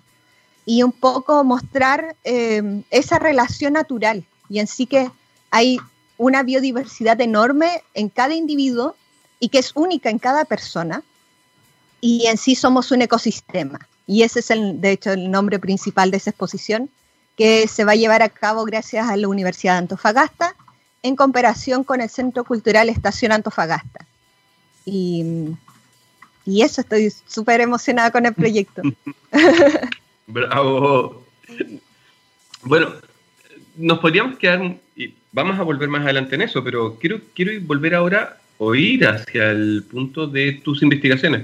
Y 0.65 0.83
un 0.83 0.91
poco 0.91 1.43
mostrar 1.43 2.15
eh, 2.23 2.83
esa 2.91 3.17
relación 3.17 3.73
natural 3.73 4.23
y 4.49 4.59
en 4.59 4.67
sí 4.67 4.85
que 4.85 5.09
hay 5.49 5.79
una 6.17 6.43
biodiversidad 6.43 7.19
enorme 7.21 7.81
en 7.93 8.09
cada 8.09 8.35
individuo 8.35 8.95
y 9.39 9.49
que 9.49 9.59
es 9.59 9.71
única 9.75 10.09
en 10.09 10.19
cada 10.19 10.45
persona 10.45 11.03
y 12.01 12.27
en 12.27 12.37
sí 12.37 12.55
somos 12.55 12.91
un 12.91 13.01
ecosistema. 13.01 13.79
Y 14.07 14.23
ese 14.23 14.39
es, 14.39 14.51
el, 14.51 14.81
de 14.81 14.91
hecho, 14.91 15.11
el 15.11 15.29
nombre 15.29 15.59
principal 15.59 16.11
de 16.11 16.17
esa 16.17 16.31
exposición, 16.31 16.89
que 17.37 17.67
se 17.67 17.85
va 17.85 17.93
a 17.93 17.95
llevar 17.95 18.21
a 18.21 18.29
cabo 18.29 18.65
gracias 18.65 19.07
a 19.07 19.15
la 19.15 19.27
Universidad 19.27 19.73
de 19.73 19.79
Antofagasta 19.79 20.55
en 21.03 21.15
cooperación 21.15 21.83
con 21.83 22.01
el 22.01 22.09
Centro 22.09 22.43
Cultural 22.43 22.89
Estación 22.89 23.31
Antofagasta. 23.31 24.05
Y, 24.85 25.53
y 26.45 26.61
eso, 26.63 26.81
estoy 26.81 27.13
súper 27.27 27.61
emocionada 27.61 28.11
con 28.11 28.25
el 28.25 28.33
proyecto. 28.33 28.81
Bravo. 30.27 31.23
Bueno, 32.63 32.93
nos 33.77 33.99
podríamos 33.99 34.37
quedar, 34.37 34.77
y 34.95 35.13
vamos 35.31 35.59
a 35.59 35.63
volver 35.63 35.87
más 35.87 36.01
adelante 36.01 36.35
en 36.35 36.41
eso, 36.41 36.63
pero 36.63 36.97
quiero, 36.99 37.21
quiero 37.33 37.51
volver 37.65 37.95
ahora 37.95 38.38
o 38.59 38.75
ir 38.75 39.07
hacia 39.07 39.51
el 39.51 39.83
punto 39.89 40.27
de 40.27 40.61
tus 40.63 40.83
investigaciones. 40.83 41.43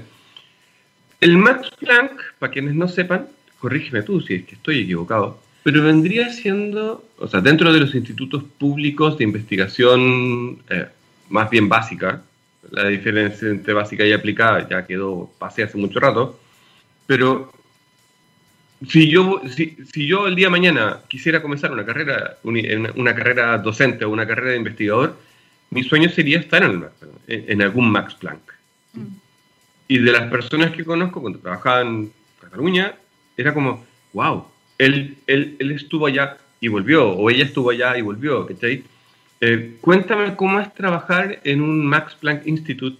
El 1.20 1.38
Max 1.38 1.70
Planck, 1.80 2.12
para 2.38 2.52
quienes 2.52 2.74
no 2.74 2.86
sepan, 2.88 3.26
corrígeme 3.58 4.02
tú 4.02 4.20
si 4.20 4.34
es 4.34 4.44
que 4.44 4.54
estoy 4.54 4.80
equivocado, 4.80 5.40
pero 5.62 5.82
vendría 5.82 6.30
siendo, 6.30 7.04
o 7.18 7.26
sea, 7.26 7.40
dentro 7.40 7.72
de 7.72 7.80
los 7.80 7.94
institutos 7.94 8.44
públicos 8.58 9.16
de 9.16 9.24
investigación 9.24 10.58
eh, 10.68 10.86
más 11.30 11.48
bien 11.50 11.68
básica, 11.68 12.22
la 12.70 12.86
diferencia 12.88 13.48
entre 13.48 13.72
básica 13.72 14.04
y 14.04 14.12
aplicada 14.12 14.68
ya 14.68 14.86
quedó, 14.86 15.30
pasé 15.38 15.62
hace 15.62 15.78
mucho 15.78 15.98
rato, 15.98 16.38
pero 17.06 17.50
si 18.86 19.08
yo, 19.08 19.40
si, 19.48 19.76
si 19.90 20.06
yo 20.06 20.26
el 20.26 20.34
día 20.34 20.48
de 20.48 20.50
mañana 20.50 21.00
quisiera 21.08 21.40
comenzar 21.40 21.72
una 21.72 21.86
carrera, 21.86 22.36
una 22.42 23.14
carrera 23.14 23.56
docente 23.56 24.04
o 24.04 24.10
una 24.10 24.26
carrera 24.26 24.50
de 24.50 24.58
investigador, 24.58 25.16
mi 25.70 25.82
sueño 25.82 26.08
sería 26.08 26.38
estar 26.38 26.62
en, 26.62 26.84
el, 27.26 27.44
en 27.48 27.62
algún 27.62 27.90
Max 27.90 28.14
Planck. 28.14 28.54
Mm. 28.94 29.06
Y 29.88 29.98
de 29.98 30.12
las 30.12 30.30
personas 30.30 30.72
que 30.72 30.84
conozco 30.84 31.20
cuando 31.20 31.38
trabajaba 31.38 31.82
en 31.82 32.12
Cataluña, 32.40 32.94
era 33.36 33.54
como, 33.54 33.84
wow, 34.12 34.46
él, 34.78 35.16
él, 35.26 35.56
él 35.58 35.72
estuvo 35.72 36.06
allá 36.06 36.38
y 36.60 36.68
volvió, 36.68 37.10
o 37.10 37.30
ella 37.30 37.44
estuvo 37.44 37.70
allá 37.70 37.96
y 37.96 38.02
volvió, 38.02 38.46
¿cachai? 38.46 38.84
Eh, 39.40 39.76
cuéntame 39.80 40.34
cómo 40.34 40.58
es 40.60 40.72
trabajar 40.74 41.40
en 41.44 41.60
un 41.60 41.84
Max 41.86 42.16
Planck 42.18 42.46
Institute 42.46 42.98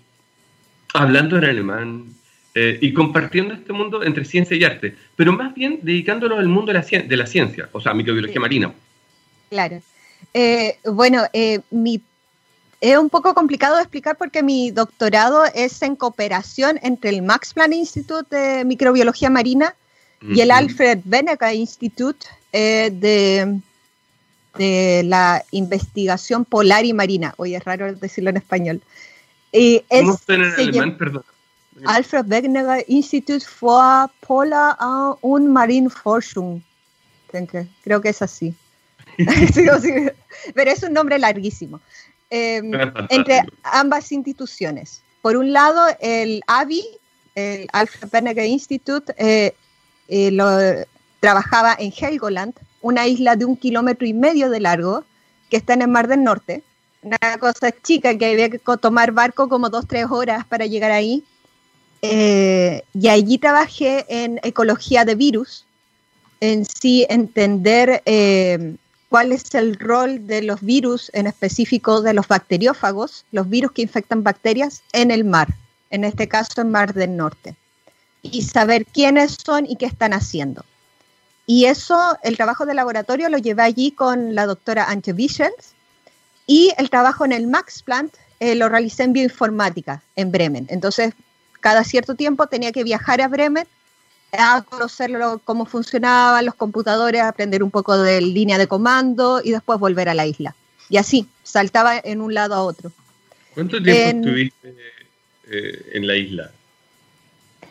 hablando 0.93 1.39
en 1.39 1.45
alemán 1.45 2.05
eh, 2.55 2.79
y 2.81 2.93
compartiendo 2.93 3.55
este 3.55 3.73
mundo 3.73 4.03
entre 4.03 4.25
ciencia 4.25 4.57
y 4.57 4.65
arte, 4.65 4.95
pero 5.15 5.33
más 5.33 5.55
bien 5.55 5.81
dedicándolo 5.83 6.39
al 6.39 6.49
mundo 6.49 6.73
de 6.73 6.79
la, 6.79 7.03
de 7.03 7.17
la 7.17 7.27
ciencia, 7.27 7.69
o 7.73 7.81
sea, 7.81 7.95
microbiología 7.95 8.35
sí. 8.35 8.41
marina. 8.41 8.73
Claro. 9.51 9.81
Eh, 10.33 10.79
bueno, 10.85 11.25
eh, 11.33 11.61
mi 11.71 12.01
es 12.81 12.99
un 12.99 13.09
poco 13.09 13.35
complicado 13.35 13.77
de 13.77 13.83
explicar 13.83 14.17
porque 14.17 14.43
mi 14.43 14.71
doctorado 14.71 15.45
es 15.55 15.81
en 15.83 15.97
cooperación 15.97 16.79
entre 16.83 17.11
el 17.11 17.23
Max 17.23 17.55
Planck 17.55 17.73
Institute 17.73 18.37
de 18.37 18.65
Microbiología 18.65 19.31
Marina 19.31 19.75
y 20.23 20.41
el 20.41 20.51
Alfred 20.51 21.01
Benega 21.05 21.55
Institute 21.55 22.27
eh, 22.53 22.91
de, 22.93 23.61
de, 24.59 25.03
la 25.05 25.45
Investigación 25.51 26.45
Polar 26.45 26.85
y 26.85 26.93
Marina. 26.93 27.35
Oye, 27.37 27.57
es 27.57 27.65
raro 27.65 27.95
decirlo 27.95 28.31
en 28.31 28.39
español. 28.39 28.83
Y 29.53 29.83
es, 29.89 30.01
¿Cómo 30.01 30.15
está 30.15 30.35
en 30.35 30.43
alemán? 30.43 30.97
Perdón. 30.99 31.25
Alfred 31.85 32.27
Wegener 32.27 32.85
Institut 32.89 33.43
für 33.43 34.11
Polar 34.21 34.77
und 35.21 35.49
Marinforschung. 35.49 36.63
Creo 37.83 38.01
que 38.01 38.09
es 38.09 38.23
así. 38.23 38.55
Pero 40.55 40.71
es 40.71 40.83
un 40.83 40.93
nombre 40.93 41.19
larguísimo 41.19 41.81
eh, 42.31 42.63
entre 43.11 43.43
ambas 43.63 44.13
instituciones. 44.13 45.03
Por 45.23 45.37
un 45.37 45.53
lado, 45.53 45.87
el 46.01 46.43
AVI, 46.47 46.85
el 47.35 47.67
Alfred 47.73 48.09
Wegener 48.13 48.47
Institute, 48.47 49.13
eh, 49.19 49.55
eh, 50.09 50.31
lo, 50.31 50.47
trabajaba 51.21 51.75
en 51.79 51.93
Helgoland, 51.93 52.55
una 52.81 53.07
isla 53.07 53.37
de 53.37 53.45
un 53.45 53.57
kilómetro 53.57 54.07
y 54.07 54.15
medio 54.15 54.51
de 54.51 54.61
largo 54.61 55.05
que 55.51 55.57
está 55.57 55.75
en 55.75 55.83
el 55.83 55.89
Mar 55.89 56.09
del 56.09 56.23
Norte. 56.23 56.63
Una 57.03 57.19
cosa 57.39 57.73
chica 57.83 58.17
que 58.17 58.27
había 58.27 58.49
que 58.49 58.61
tomar 58.81 59.13
barco 59.13 59.49
como 59.49 59.71
dos, 59.71 59.87
tres 59.87 60.07
horas 60.11 60.45
para 60.47 60.67
llegar 60.67 60.91
ahí. 60.91 61.25
Eh, 62.03 62.83
y 62.95 63.09
allí 63.09 63.39
trabajé 63.39 64.05
en 64.09 64.39
ecología 64.43 65.05
de 65.05 65.15
virus, 65.15 65.65
en 66.41 66.65
sí 66.65 67.07
entender 67.09 68.03
eh, 68.05 68.77
cuál 69.17 69.33
es 69.33 69.55
el 69.55 69.77
rol 69.77 70.27
de 70.27 70.43
los 70.43 70.61
virus, 70.61 71.11
en 71.15 71.27
específico 71.27 72.03
de 72.03 72.13
los 72.13 72.29
bacteriófagos, 72.29 73.25
los 73.33 73.49
virus 73.49 73.73
que 73.73 73.81
infectan 73.81 74.23
bacterias 74.23 74.83
en 74.93 75.11
el 75.11 75.25
mar, 75.25 75.55
en 75.89 76.05
este 76.05 76.29
caso 76.29 76.61
en 76.61 76.71
Mar 76.71 76.93
del 76.93 77.17
Norte, 77.17 77.57
y 78.21 78.43
saber 78.43 78.85
quiénes 78.85 79.39
son 79.43 79.65
y 79.65 79.77
qué 79.77 79.87
están 79.87 80.13
haciendo. 80.13 80.67
Y 81.47 81.65
eso, 81.65 82.19
el 82.25 82.37
trabajo 82.37 82.67
de 82.67 82.75
laboratorio 82.75 83.31
lo 83.31 83.39
llevé 83.39 83.63
allí 83.63 83.91
con 83.91 84.35
la 84.35 84.45
doctora 84.45 84.85
Antje 84.85 85.15
Wischels 85.15 85.73
y 86.47 86.75
el 86.77 86.91
trabajo 86.91 87.25
en 87.25 87.33
el 87.33 87.47
Max 87.47 87.83
Plant 87.83 88.13
eh, 88.39 88.55
lo 88.55 88.69
realicé 88.69 89.05
en 89.05 89.15
bioinformática 89.15 90.03
en 90.17 90.31
Bremen. 90.31 90.67
Entonces, 90.69 91.15
cada 91.63 91.85
cierto 91.85 92.17
tiempo 92.17 92.49
tenía 92.49 92.71
que 92.71 92.85
viajar 92.85 93.23
a 93.23 93.29
Bremen 93.29 93.67
a 94.33 94.63
conocer 94.63 95.13
cómo 95.45 95.67
funcionaban 95.67 96.45
los 96.45 96.55
computadores, 96.55 97.23
aprender 97.23 97.63
un 97.63 97.71
poco 97.71 97.97
de 97.99 98.21
línea 98.21 98.59
de 98.59 98.67
comando 98.67 99.41
y 99.43 99.51
después 99.53 99.79
volver 99.79 100.09
a 100.09 100.15
la 100.15 100.27
isla. 100.27 100.55
Y 100.89 100.99
así, 100.99 101.29
saltaba 101.43 101.97
en 101.99 102.21
un 102.21 102.35
lado 102.35 102.55
a 102.55 102.63
otro. 102.63 102.93
¿Cuánto 103.55 103.83
tiempo 103.83 104.01
en, 104.01 104.19
estuviste 104.19 104.77
eh, 105.49 105.91
en 105.95 106.07
la 106.07 106.17
isla? 106.17 106.51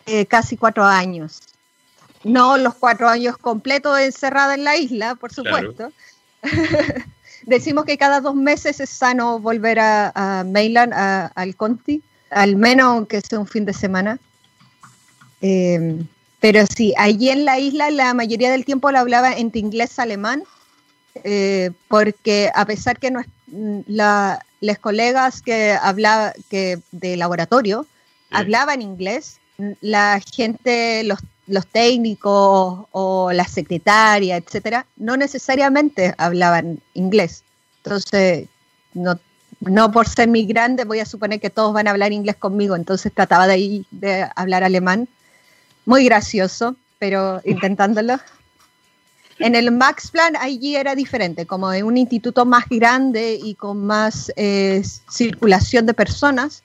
Eh, 0.06 0.26
casi 0.26 0.56
cuatro 0.56 0.84
años. 0.84 1.40
No 2.24 2.56
los 2.56 2.74
cuatro 2.74 3.08
años 3.08 3.38
completos 3.38 3.98
encerrada 4.00 4.54
en 4.54 4.64
la 4.64 4.76
isla, 4.76 5.14
por 5.14 5.32
supuesto. 5.32 5.92
Claro. 6.40 7.04
Decimos 7.42 7.84
que 7.84 7.96
cada 7.96 8.20
dos 8.20 8.34
meses 8.34 8.80
es 8.80 8.90
sano 8.90 9.38
volver 9.38 9.78
a, 9.78 10.12
a 10.14 10.44
Mainland, 10.44 10.92
a, 10.92 11.26
al 11.26 11.54
Conti, 11.54 12.02
al 12.30 12.56
menos 12.56 12.86
aunque 12.86 13.20
sea 13.20 13.38
un 13.38 13.46
fin 13.46 13.64
de 13.64 13.72
semana. 13.72 14.18
Eh, 15.40 16.04
pero 16.46 16.64
sí, 16.76 16.94
allí 16.96 17.30
en 17.30 17.44
la 17.44 17.58
isla 17.58 17.90
la 17.90 18.14
mayoría 18.14 18.52
del 18.52 18.64
tiempo 18.64 18.92
lo 18.92 19.00
hablaba 19.00 19.32
entre 19.32 19.58
inglés 19.58 19.98
alemán, 19.98 20.44
eh, 21.24 21.72
porque 21.88 22.52
a 22.54 22.64
pesar 22.64 23.00
que 23.00 23.10
no, 23.10 23.20
la, 23.88 24.46
los 24.60 24.78
colegas 24.78 25.42
que 25.42 25.72
hablaba 25.72 26.34
que 26.48 26.78
de 26.92 27.16
laboratorio 27.16 27.82
sí. 27.82 27.88
hablaban 28.30 28.80
inglés, 28.80 29.40
la 29.80 30.20
gente, 30.36 31.02
los, 31.02 31.18
los 31.48 31.66
técnicos 31.66 32.86
o 32.92 33.32
la 33.32 33.48
secretaria, 33.48 34.36
etcétera, 34.36 34.86
no 34.94 35.16
necesariamente 35.16 36.14
hablaban 36.16 36.78
inglés. 36.94 37.42
Entonces, 37.82 38.46
no, 38.94 39.18
no 39.58 39.90
por 39.90 40.08
ser 40.08 40.28
migrante 40.28 40.84
voy 40.84 41.00
a 41.00 41.06
suponer 41.06 41.40
que 41.40 41.50
todos 41.50 41.72
van 41.72 41.88
a 41.88 41.90
hablar 41.90 42.12
inglés 42.12 42.36
conmigo, 42.36 42.76
entonces 42.76 43.12
trataba 43.12 43.48
de, 43.48 43.84
de 43.90 44.28
hablar 44.36 44.62
alemán. 44.62 45.08
Muy 45.86 46.04
gracioso, 46.04 46.76
pero 46.98 47.40
intentándolo. 47.44 48.18
En 49.38 49.54
el 49.54 49.70
Max 49.70 50.10
Plan 50.10 50.34
allí 50.36 50.76
era 50.76 50.94
diferente, 50.94 51.46
como 51.46 51.72
en 51.72 51.84
un 51.84 51.96
instituto 51.96 52.44
más 52.44 52.64
grande 52.68 53.38
y 53.42 53.54
con 53.54 53.86
más 53.86 54.32
eh, 54.36 54.82
circulación 55.10 55.86
de 55.86 55.94
personas, 55.94 56.62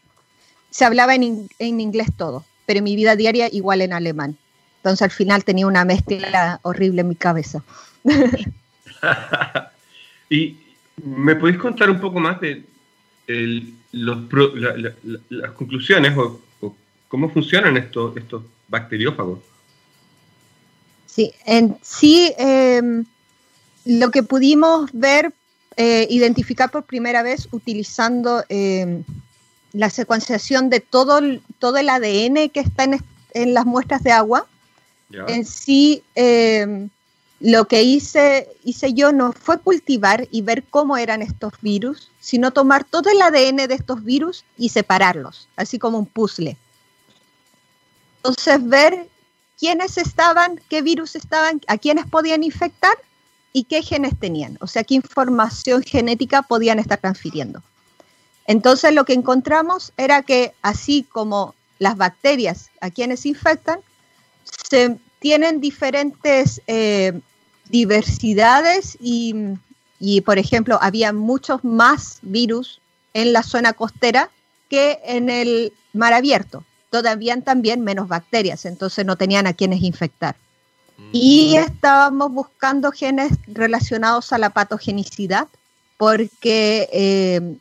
se 0.70 0.86
hablaba 0.86 1.16
en, 1.16 1.48
en, 1.60 1.82
inglés 1.82 2.08
todo, 2.18 2.46
pero 2.66 2.80
en 2.80 2.86
mi 2.86 2.96
vida 2.96 3.16
diaria 3.16 3.50
igual 3.52 3.82
en 3.82 3.94
alemán. 3.94 4.38
Entonces 4.78 5.02
al 5.02 5.12
final 5.12 5.44
tenía 5.44 5.68
una 5.68 5.86
mezcla 5.86 6.60
horrible 6.64 7.02
en 7.02 7.10
mi 7.10 7.16
cabeza. 7.16 7.62
¿Y 10.30 10.58
me 11.04 11.36
podéis 11.36 11.58
contar 11.58 11.90
un 11.90 12.00
poco 12.00 12.20
más 12.20 12.40
de 12.40 12.64
las 13.92 15.52
conclusiones 15.52 16.18
o, 16.18 16.42
cómo 17.08 17.30
funcionan 17.30 17.76
estos 17.76 18.16
bacteriófagos? 18.72 19.40
Sí, 21.06 21.34
en 21.46 21.78
sí 21.82 22.34
em, 22.38 23.06
lo 23.86 24.10
que 24.12 24.24
pudimos 24.24 24.90
ver, 24.94 25.34
eh, 25.76 26.08
identificar 26.10 26.72
por 26.72 26.86
primera 26.86 27.22
vez 27.22 27.50
utilizando 27.52 28.44
em, 28.50 29.04
la 29.74 29.90
secuenciación 29.90 30.70
de 30.70 30.80
todo, 30.80 31.20
todo 31.60 31.78
el 31.78 31.90
ADN 31.90 32.50
que 32.50 32.62
está 32.62 32.86
en, 32.86 33.04
en 33.34 33.54
las 33.54 33.66
muestras 33.66 34.04
de 34.04 34.12
agua, 34.12 34.48
en 35.28 35.46
sí 35.46 36.04
em, 36.16 36.90
lo 37.42 37.68
que 37.68 37.84
hice, 37.84 38.48
hice 38.64 38.94
yo 38.94 39.12
no 39.12 39.34
fue 39.34 39.60
cultivar 39.60 40.30
y 40.32 40.42
ver 40.42 40.64
cómo 40.70 40.96
eran 40.96 41.22
estos 41.22 41.54
virus, 41.62 42.10
sino 42.22 42.52
tomar 42.52 42.86
todo 42.86 43.10
el 43.10 43.22
ADN 43.22 43.68
de 43.68 43.74
estos 43.74 44.04
virus 44.06 44.46
y 44.58 44.70
separarlos, 44.70 45.50
así 45.58 45.78
como 45.78 46.00
un 46.00 46.06
puzzle. 46.06 46.56
Entonces 48.24 48.68
ver 48.68 49.08
quiénes 49.58 49.98
estaban, 49.98 50.62
qué 50.70 50.84
virus 50.84 51.16
estaban, 51.16 51.60
a 51.68 51.80
quiénes 51.80 52.06
podían 52.06 52.44
infectar 52.44 52.94
y 53.52 53.64
qué 53.64 53.82
genes 53.82 54.20
tenían, 54.20 54.60
o 54.62 54.68
sea, 54.68 54.84
qué 54.84 54.94
información 54.94 55.82
genética 55.82 56.44
podían 56.44 56.78
estar 56.78 57.00
transfiriendo. 57.00 57.64
Entonces 58.46 58.94
lo 58.94 59.06
que 59.06 59.14
encontramos 59.14 59.92
era 59.98 60.22
que 60.22 60.54
así 60.62 61.04
como 61.04 61.56
las 61.80 61.98
bacterias 61.98 62.70
a 62.80 62.92
quienes 62.92 63.26
infectan, 63.26 63.80
se 64.70 65.00
tienen 65.18 65.60
diferentes 65.60 66.62
eh, 66.68 67.20
diversidades 67.70 68.98
y, 69.00 69.34
y, 70.00 70.22
por 70.22 70.38
ejemplo, 70.38 70.78
había 70.80 71.12
muchos 71.12 71.64
más 71.64 72.20
virus 72.22 72.82
en 73.16 73.34
la 73.34 73.42
zona 73.42 73.74
costera 73.74 74.30
que 74.70 75.00
en 75.06 75.30
el 75.32 75.74
mar 75.94 76.14
abierto 76.14 76.64
todavía 76.92 77.40
también 77.42 77.82
menos 77.82 78.08
bacterias, 78.08 78.66
entonces 78.66 79.04
no 79.06 79.16
tenían 79.16 79.48
a 79.48 79.54
quienes 79.54 79.82
infectar. 79.82 80.36
Y 81.12 81.56
mm. 81.56 81.64
estábamos 81.64 82.32
buscando 82.32 82.92
genes 82.92 83.32
relacionados 83.48 84.32
a 84.34 84.38
la 84.38 84.52
patogenicidad, 84.52 85.48
porque, 85.98 86.90
eh, 86.92 87.58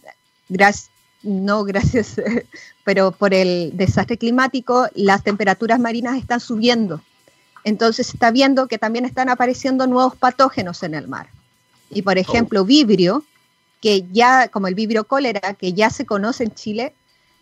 no 1.23 1.65
gracias, 1.65 2.17
pero 2.85 3.13
por 3.13 3.33
el 3.33 3.71
desastre 3.75 4.19
climático, 4.19 4.89
las 4.95 5.23
temperaturas 5.23 5.79
marinas 5.79 6.19
están 6.19 6.41
subiendo. 6.41 7.01
Entonces 7.63 8.09
se 8.09 8.17
está 8.17 8.31
viendo 8.31 8.67
que 8.67 8.79
también 8.79 9.05
están 9.05 9.29
apareciendo 9.29 9.87
nuevos 9.87 10.17
patógenos 10.17 10.83
en 10.83 10.95
el 10.95 11.09
mar. 11.09 11.29
Y 11.89 12.03
por 12.03 12.19
ejemplo, 12.19 12.63
oh. 12.63 12.65
vibrio, 12.65 13.25
que 13.81 14.05
ya, 14.13 14.49
como 14.49 14.67
el 14.67 14.75
vibrio 14.75 15.05
cólera, 15.05 15.55
que 15.55 15.73
ya 15.73 15.91
se 15.91 16.05
conoce 16.05 16.45
en 16.45 16.55
Chile, 16.55 16.95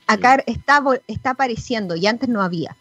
acá 0.08 0.42
está, 0.46 0.82
está 1.06 1.30
apareciendo 1.30 1.94
y 1.94 2.06
antes 2.06 2.28
no 2.28 2.42
había. 2.42 2.75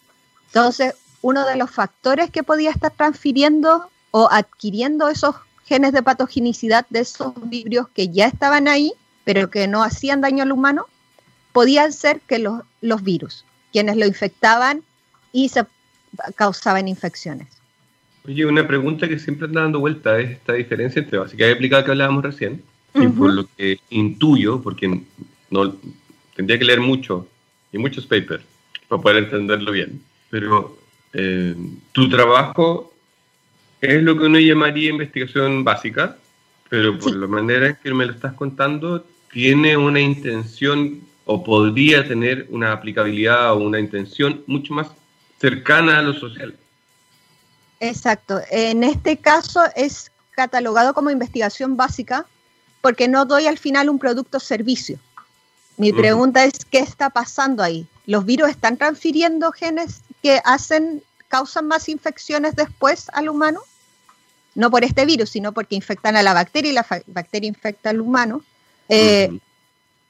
Entonces, 0.47 0.95
uno 1.21 1.45
de 1.45 1.57
los 1.57 1.69
factores 1.69 2.31
que 2.31 2.41
podía 2.41 2.71
estar 2.71 2.91
transfiriendo 2.91 3.89
o 4.11 4.29
adquiriendo 4.31 5.09
esos 5.09 5.35
genes 5.65 5.91
de 5.91 6.01
patogenicidad 6.01 6.87
de 6.89 7.01
esos 7.01 7.33
vibrios 7.49 7.89
que 7.89 8.07
ya 8.07 8.25
estaban 8.25 8.67
ahí, 8.67 8.93
pero 9.25 9.49
que 9.49 9.67
no 9.67 9.83
hacían 9.83 10.21
daño 10.21 10.43
al 10.43 10.53
humano, 10.53 10.85
podían 11.51 11.91
ser 11.91 12.21
que 12.21 12.39
los, 12.39 12.61
los 12.81 13.03
virus, 13.03 13.43
quienes 13.73 13.97
lo 13.97 14.05
infectaban 14.05 14.81
y 15.33 15.49
se 15.49 15.65
causaban 16.35 16.87
infecciones. 16.87 17.47
Oye, 18.25 18.45
una 18.45 18.65
pregunta 18.65 19.07
que 19.07 19.19
siempre 19.19 19.47
anda 19.47 19.61
dando 19.61 19.79
vuelta 19.81 20.17
es 20.19 20.31
esta 20.31 20.53
diferencia 20.53 21.01
entre 21.01 21.17
básica 21.17 21.45
y 21.45 21.51
aplicada 21.51 21.83
que 21.83 21.91
hablábamos 21.91 22.23
recién, 22.23 22.63
y 22.93 23.07
por 23.07 23.33
lo 23.33 23.47
que 23.55 23.79
intuyo, 23.89 24.61
porque 24.61 25.03
no, 25.49 25.75
tendría 26.37 26.59
que 26.59 26.65
leer 26.65 26.79
mucho 26.79 27.27
y 27.73 27.79
muchos 27.79 28.05
papers 28.05 28.43
para 28.87 29.01
poder 29.01 29.23
entenderlo 29.23 29.71
bien. 29.71 30.01
Pero 30.29 30.77
eh, 31.13 31.55
tu 31.91 32.07
trabajo 32.09 32.93
es 33.81 34.01
lo 34.03 34.17
que 34.17 34.25
uno 34.25 34.39
llamaría 34.39 34.91
investigación 34.91 35.63
básica, 35.63 36.15
pero 36.69 36.97
por 36.99 37.15
la 37.15 37.27
manera 37.27 37.69
en 37.69 37.77
que 37.81 37.93
me 37.93 38.05
lo 38.05 38.13
estás 38.13 38.33
contando, 38.33 39.03
tiene 39.31 39.75
una 39.75 39.99
intención 39.99 41.01
o 41.25 41.43
podría 41.43 42.07
tener 42.07 42.45
una 42.49 42.71
aplicabilidad 42.71 43.53
o 43.53 43.57
una 43.57 43.79
intención 43.79 44.43
mucho 44.45 44.73
más 44.73 44.87
cercana 45.39 45.99
a 45.99 46.01
lo 46.03 46.13
social. 46.13 46.55
Exacto. 47.79 48.39
En 48.51 48.83
este 48.83 49.17
caso 49.17 49.61
es 49.75 50.11
catalogado 50.31 50.93
como 50.93 51.09
investigación 51.09 51.75
básica 51.77 52.27
porque 52.81 53.07
no 53.07 53.25
doy 53.25 53.47
al 53.47 53.57
final 53.57 53.89
un 53.89 53.97
producto 53.97 54.37
o 54.37 54.39
servicio. 54.39 54.99
Mi 55.77 55.93
pregunta 55.93 56.43
es, 56.43 56.65
¿qué 56.65 56.79
está 56.79 57.11
pasando 57.11 57.61
ahí? 57.61 57.87
¿Los 58.07 58.25
virus 58.25 58.49
están 58.49 58.77
transfiriendo 58.77 59.51
genes 59.51 60.01
que 60.23 60.41
hacen, 60.43 61.03
causan 61.27 61.67
más 61.67 61.87
infecciones 61.87 62.55
después 62.55 63.09
al 63.13 63.29
humano? 63.29 63.61
No 64.55 64.71
por 64.71 64.83
este 64.83 65.05
virus, 65.05 65.29
sino 65.29 65.51
porque 65.51 65.75
infectan 65.75 66.15
a 66.15 66.23
la 66.23 66.33
bacteria 66.33 66.71
y 66.71 66.73
la 66.73 66.85
bacteria 67.05 67.47
infecta 67.47 67.91
al 67.91 68.01
humano. 68.01 68.43
Eh, 68.89 69.37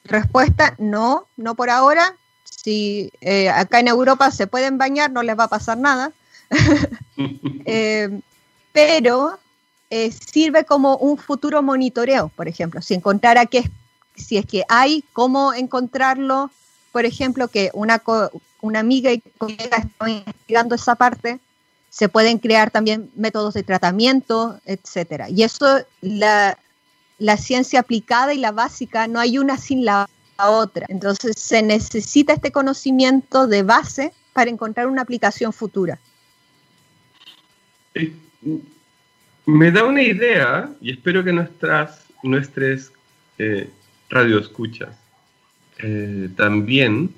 respuesta, 0.06 0.74
no, 0.78 1.28
no 1.36 1.56
por 1.56 1.70
ahora. 1.70 2.16
Si 2.46 3.12
eh, 3.20 3.50
acá 3.50 3.82
en 3.82 3.90
Europa 3.90 4.32
se 4.32 4.48
pueden 4.48 4.78
bañar, 4.78 5.12
no 5.12 5.22
les 5.22 5.38
va 5.38 5.46
a 5.46 5.50
pasar 5.50 5.78
nada. 5.78 6.12
Eh, 7.70 8.22
pero 8.72 9.40
sirve 9.90 10.64
como 10.64 10.96
un 10.98 11.18
futuro 11.18 11.62
monitoreo, 11.62 12.30
por 12.36 12.48
ejemplo. 12.48 12.82
Si 12.82 12.94
encontrara 12.94 13.46
que 13.46 13.70
si 14.18 14.38
es 14.38 14.46
que 14.46 14.64
hay 14.68 15.04
cómo 15.14 15.54
encontrarlo, 15.54 16.52
por 16.92 17.06
ejemplo, 17.06 17.48
que 17.48 17.70
una, 17.74 18.02
una 18.62 18.80
amiga 18.80 19.12
y 19.12 19.22
colega 19.38 19.78
están 19.78 20.10
investigando 20.10 20.76
esa 20.76 20.96
parte, 20.96 21.40
se 21.90 22.10
pueden 22.10 22.38
crear 22.40 22.70
también 22.72 23.10
métodos 23.16 23.54
de 23.54 23.64
tratamiento, 23.64 24.60
etcétera. 24.66 25.30
Y 25.30 25.44
eso, 25.44 25.66
la, 26.02 26.58
la 27.18 27.38
ciencia 27.38 27.80
aplicada 27.80 28.34
y 28.34 28.38
la 28.38 28.52
básica, 28.52 29.08
no 29.08 29.20
hay 29.20 29.38
una 29.38 29.58
sin 29.58 29.86
la 29.86 30.10
otra. 30.38 30.86
Entonces, 30.90 31.36
se 31.38 31.62
necesita 31.62 32.34
este 32.34 32.52
conocimiento 32.52 33.48
de 33.48 33.64
base 33.64 34.14
para 34.34 34.52
encontrar 34.52 34.88
una 34.88 35.02
aplicación 35.02 35.54
futura. 35.54 36.00
Eh, 37.96 38.14
me 39.46 39.72
da 39.72 39.84
una 39.86 40.04
idea, 40.04 40.70
y 40.82 40.92
espero 40.92 41.24
que 41.24 41.34
nuestras, 41.34 42.02
nuestros 42.22 42.92
eh, 43.40 43.70
radio 44.10 44.40
escuchas, 44.40 44.96
eh, 45.80 46.30
también 46.36 47.12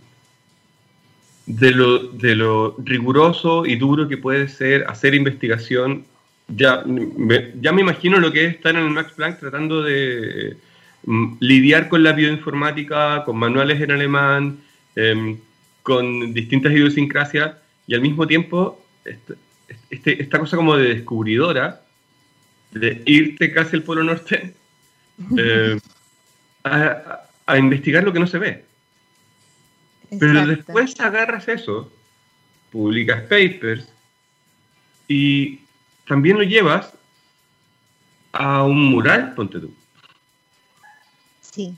de 1.45 1.71
lo, 1.71 1.99
de 2.09 2.35
lo 2.35 2.75
riguroso 2.77 3.65
y 3.65 3.75
duro 3.75 4.07
que 4.07 4.17
puede 4.17 4.47
ser 4.47 4.85
hacer 4.87 5.15
investigación. 5.15 6.05
Ya 6.47 6.83
me, 6.85 7.53
ya 7.59 7.71
me 7.71 7.81
imagino 7.81 8.19
lo 8.19 8.31
que 8.31 8.45
es 8.45 8.55
estar 8.55 8.75
en 8.75 8.83
el 8.83 8.89
Max 8.91 9.13
Planck 9.15 9.39
tratando 9.39 9.81
de 9.81 10.57
mm, 11.05 11.37
lidiar 11.39 11.89
con 11.89 12.03
la 12.03 12.13
bioinformática, 12.13 13.23
con 13.23 13.37
manuales 13.37 13.81
en 13.81 13.91
alemán, 13.91 14.59
em, 14.95 15.37
con 15.81 16.33
distintas 16.33 16.71
idiosincrasias 16.71 17.55
y 17.87 17.95
al 17.95 18.01
mismo 18.01 18.27
tiempo 18.27 18.83
este, 19.05 19.33
este, 19.89 20.21
esta 20.21 20.39
cosa 20.39 20.57
como 20.57 20.75
de 20.75 20.95
descubridora, 20.95 21.81
de 22.71 23.01
irte 23.05 23.51
casi 23.51 23.75
al 23.75 23.83
Polo 23.83 24.03
Norte. 24.03 24.53
Eh, 25.37 25.77
a, 26.63 27.57
investigar 27.57 28.03
lo 28.03 28.13
que 28.13 28.19
no 28.19 28.27
se 28.27 28.37
ve. 28.37 28.65
Pero 30.19 30.45
después 30.45 30.99
agarras 30.99 31.47
eso, 31.47 31.91
publicas 32.71 33.21
papers 33.23 33.91
y 35.07 35.59
también 36.07 36.37
lo 36.37 36.43
llevas 36.43 36.93
a 38.31 38.63
un 38.63 38.91
mural, 38.91 39.33
ponte 39.35 39.59
tú. 39.59 39.73
Sí. 41.41 41.75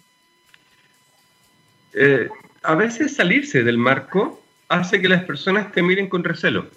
Eh, 1.93 2.29
a 2.63 2.75
veces 2.75 3.15
salirse 3.15 3.63
del 3.63 3.77
marco 3.77 4.41
hace 4.69 5.01
que 5.01 5.09
las 5.09 5.23
personas 5.23 5.71
te 5.71 5.81
miren 5.81 6.07
con 6.07 6.23
recelo. 6.23 6.67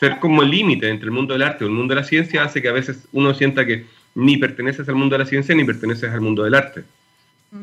Ser 0.00 0.18
como 0.18 0.42
límite 0.42 0.88
entre 0.88 1.06
el 1.06 1.12
mundo 1.12 1.34
del 1.34 1.42
arte 1.42 1.64
y 1.64 1.68
el 1.68 1.72
mundo 1.72 1.94
de 1.94 2.00
la 2.00 2.06
ciencia 2.06 2.42
hace 2.42 2.60
que 2.60 2.68
a 2.68 2.72
veces 2.72 3.06
uno 3.12 3.32
sienta 3.34 3.64
que 3.64 3.86
ni 4.16 4.38
perteneces 4.38 4.88
al 4.88 4.96
mundo 4.96 5.14
de 5.14 5.24
la 5.24 5.28
ciencia 5.28 5.54
ni 5.54 5.62
perteneces 5.62 6.10
al 6.10 6.22
mundo 6.22 6.42
del 6.42 6.54
arte. 6.54 6.82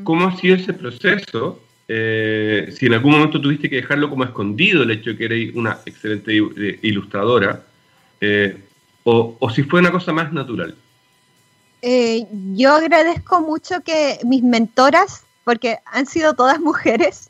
¿cómo 0.04 0.28
ha 0.28 0.38
sido 0.38 0.56
ese 0.56 0.74
proceso? 0.74 1.60
Eh, 1.88 2.74
si 2.78 2.86
en 2.86 2.94
algún 2.94 3.12
momento 3.12 3.42
tuviste 3.42 3.70
que 3.70 3.78
dejarlo 3.78 4.10
como 4.10 4.24
escondido 4.24 4.84
el 4.84 4.92
hecho 4.92 5.12
de 5.12 5.18
que 5.18 5.26
eres 5.26 5.56
una 5.56 5.80
excelente 5.86 6.36
eh, 6.38 6.80
ilustradora, 6.82 7.64
eh, 8.22 8.58
o, 9.04 9.36
o, 9.40 9.50
si 9.50 9.64
fue 9.64 9.82
una 9.82 9.92
cosa 9.92 10.14
más 10.14 10.32
natural. 10.32 10.76
yo 11.82 12.74
agradezco 12.74 13.42
mucho 13.42 13.82
que 13.82 14.20
mis 14.24 14.44
mentoras, 14.44 15.26
porque 15.44 15.80
han 15.86 16.06
sido 16.06 16.34
todas 16.34 16.60
mujeres, 16.62 17.30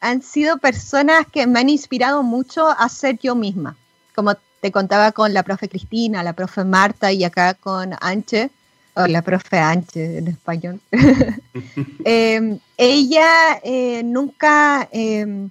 han 0.00 0.22
sido 0.22 0.58
personas 0.58 1.26
que 1.30 1.46
me 1.46 1.60
han 1.60 1.68
inspirado 1.68 2.22
mucho 2.22 2.68
a 2.68 2.88
ser 2.88 3.18
yo 3.18 3.34
misma. 3.34 3.76
Como 4.14 4.34
te 4.60 4.70
contaba 4.70 5.12
con 5.12 5.32
la 5.32 5.42
profe 5.42 5.68
Cristina, 5.68 6.22
la 6.22 6.34
profe 6.34 6.64
Marta 6.64 7.12
y 7.12 7.24
acá 7.24 7.54
con 7.54 7.94
Anche, 8.00 8.50
o 8.94 9.06
la 9.06 9.22
profe 9.22 9.58
Anche 9.58 10.18
en 10.18 10.28
español. 10.28 10.80
Em, 12.04 12.58
ella 12.76 13.60
eh, 13.62 14.02
nunca, 14.04 14.88
em, 14.92 15.50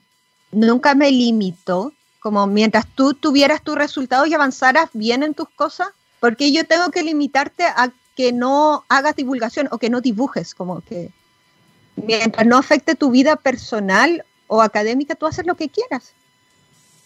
nunca 0.51 0.95
me 0.95 1.11
limitó, 1.11 1.93
como 2.19 2.47
mientras 2.47 2.85
tú 2.87 3.13
tuvieras 3.13 3.61
tus 3.63 3.75
resultados 3.75 4.27
y 4.27 4.33
avanzaras 4.33 4.89
bien 4.93 5.23
en 5.23 5.33
tus 5.33 5.49
cosas, 5.49 5.87
porque 6.19 6.51
yo 6.51 6.65
tengo 6.65 6.89
que 6.91 7.03
limitarte 7.03 7.63
a 7.63 7.91
que 8.15 8.33
no 8.33 8.83
hagas 8.89 9.15
divulgación 9.15 9.69
o 9.71 9.77
que 9.77 9.89
no 9.89 10.01
dibujes, 10.01 10.53
como 10.53 10.81
que 10.81 11.11
mientras 11.95 12.45
no 12.45 12.57
afecte 12.57 12.95
tu 12.95 13.11
vida 13.11 13.35
personal 13.37 14.25
o 14.47 14.61
académica, 14.61 15.15
tú 15.15 15.25
haces 15.25 15.45
lo 15.45 15.55
que 15.55 15.69
quieras. 15.69 16.13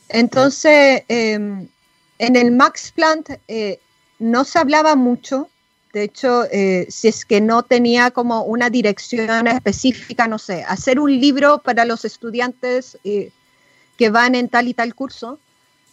Entonces, 0.09 1.03
em, 1.07 1.67
en 2.19 2.35
el 2.35 2.51
Max 2.51 2.91
Plant 2.91 3.29
eh, 3.47 3.79
no 4.19 4.43
se 4.43 4.59
hablaba 4.59 4.95
mucho. 4.95 5.49
De 5.93 6.03
hecho, 6.03 6.45
eh, 6.51 6.87
si 6.89 7.07
es 7.07 7.23
que 7.23 7.39
no 7.39 7.63
tenía 7.63 8.11
como 8.11 8.43
una 8.43 8.69
dirección 8.69 9.47
específica, 9.47 10.27
no 10.27 10.39
sé, 10.39 10.63
hacer 10.63 10.99
un 10.99 11.11
libro 11.11 11.59
para 11.59 11.85
los 11.85 12.03
estudiantes 12.03 12.97
eh, 13.03 13.31
que 13.97 14.09
van 14.09 14.33
en 14.33 14.49
tal 14.49 14.67
y 14.67 14.73
tal 14.73 14.95
curso, 14.95 15.39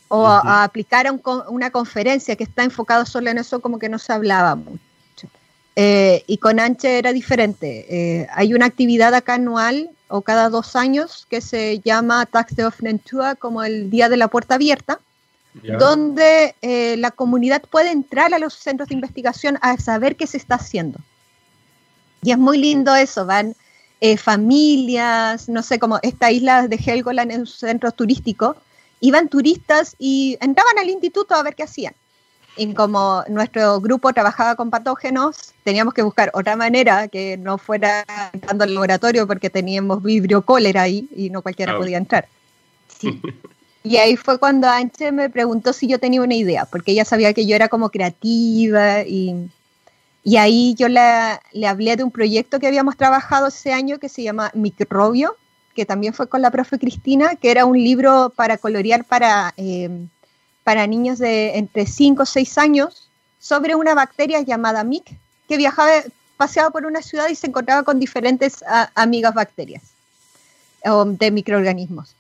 o 0.09 0.27
a, 0.27 0.65
aplicar 0.65 1.07
a 1.07 1.13
una 1.49 1.71
conferencia 1.71 2.35
que 2.35 2.45
está 2.45 2.65
enfocada 2.65 3.05
solo 3.05 3.31
en 3.31 3.39
eso, 3.39 3.61
como 3.61 3.79
que 3.79 3.89
no 3.89 3.99
se 3.99 4.13
hablaba 4.13 4.55
mucho. 4.57 5.29
y 5.77 6.39
con 6.39 6.59
Anche 6.59 6.99
era 6.99 7.13
diferente. 7.13 8.27
hay 8.35 8.55
una 8.55 8.67
actividad 8.67 9.15
acá 9.15 9.35
anual 9.35 9.91
o 10.09 10.23
cada 10.23 10.49
dos 10.49 10.75
años 10.77 11.27
que 11.31 11.41
se 11.41 11.79
llama 11.81 12.27
Tax 12.27 12.57
de 12.57 12.65
Offentua, 12.65 13.37
como 13.37 13.63
el 13.63 13.91
Día 13.91 14.09
de 14.09 14.17
la 14.17 14.29
Puerta 14.29 14.57
Abierta, 14.57 14.99
donde 15.55 16.55
eh, 16.63 16.97
la 16.97 17.11
comunidad 17.11 17.63
puede 17.63 17.91
entrar 17.91 18.33
a 18.33 18.39
los 18.39 18.55
centros 18.55 18.89
de 18.89 18.95
investigación 18.95 19.59
a 19.63 19.77
saber 19.79 20.17
qué 20.17 20.27
se 20.27 20.37
está 20.37 20.57
haciendo. 20.57 20.99
Y 22.23 22.33
es 22.33 22.39
muy 22.39 22.59
lindo 22.59 22.95
eso, 22.95 23.27
van 23.27 23.55
eh, 24.01 24.17
familias, 24.17 25.49
no 25.49 25.63
sé, 25.63 25.79
como 25.79 25.99
esta 26.03 26.31
isla 26.31 26.69
de 26.69 26.77
Helgoland 26.77 27.33
en 27.33 27.41
un 27.41 27.47
centro 27.47 27.93
turístico, 27.93 28.57
iban 29.01 29.29
turistas 29.29 29.97
y 29.99 30.39
entraban 30.41 30.79
al 30.79 30.89
instituto 30.89 31.35
a 31.35 31.43
ver 31.43 31.55
qué 31.55 31.65
hacían. 31.65 31.95
Y 32.57 32.75
como 32.75 33.25
nuestro 33.29 33.81
grupo 33.81 34.13
trabajaba 34.13 34.55
con 34.55 34.71
patógenos, 34.71 35.53
teníamos 35.65 35.95
que 35.95 36.03
buscar 36.03 36.31
otra 36.35 36.57
manera 36.57 37.09
que 37.09 37.37
no 37.37 37.59
fuera 37.59 38.05
entrando 38.33 38.65
al 38.65 38.75
laboratorio 38.75 39.27
porque 39.27 39.51
teníamos 39.51 40.03
vibrio 40.03 40.43
cólera 40.43 40.83
ahí 40.83 41.09
y 41.15 41.31
no 41.31 41.43
cualquiera 41.43 41.77
podía 41.77 41.99
entrar. 41.99 42.29
Sí. 43.01 43.19
Y 43.83 43.97
ahí 43.97 44.16
fue 44.16 44.38
cuando 44.38 44.69
Anche 44.69 45.11
me 45.11 45.31
preguntó 45.31 45.73
si 45.73 45.87
yo 45.87 45.99
tenía 45.99 46.21
una 46.21 46.35
idea, 46.35 46.66
porque 46.66 46.93
ella 46.93 47.05
sabía 47.05 47.33
que 47.33 47.47
yo 47.47 47.57
era 47.57 47.69
como 47.69 47.90
creativa 47.90 49.03
y, 49.03 49.51
y 50.23 50.37
ahí 50.37 50.75
yo 50.75 50.88
le, 50.88 51.01
le 51.53 51.66
hablé 51.66 51.97
de 51.97 52.05
un 52.05 52.11
proyecto 52.11 52.61
que 52.61 52.66
habíamos 52.66 52.97
trabajado 52.97 53.47
ese 53.47 53.73
año 53.73 53.99
que 53.99 54.11
se 54.11 54.23
llama 54.23 54.51
Microbio, 54.55 55.35
que 55.75 55.87
también 55.87 56.12
fue 56.12 56.29
con 56.29 56.43
la 56.43 56.51
profe 56.51 56.79
Cristina, 56.79 57.37
que 57.37 57.51
era 57.51 57.64
un 57.64 57.79
libro 57.79 58.31
para 58.37 58.59
colorear 58.59 59.05
para, 59.05 59.55
em, 59.57 60.09
para 60.62 60.87
niños 60.87 61.19
de 61.19 61.57
entre 61.57 61.87
5 61.87 62.25
o 62.25 62.27
6 62.27 62.59
años 62.59 63.09
sobre 63.38 63.75
una 63.75 63.95
bacteria 63.95 64.43
llamada 64.43 64.85
MIC 64.85 65.16
que 65.49 65.57
viajaba, 65.57 65.90
paseaba 66.37 66.71
por 66.71 66.85
una 66.85 67.01
ciudad 67.01 67.29
y 67.31 67.35
se 67.35 67.47
encontraba 67.47 67.83
con 67.83 67.99
diferentes 67.99 68.62
amigas 68.95 69.33
bacterias 69.33 69.83
o 70.85 71.05
de 71.07 71.31
microorganismos. 71.31 72.14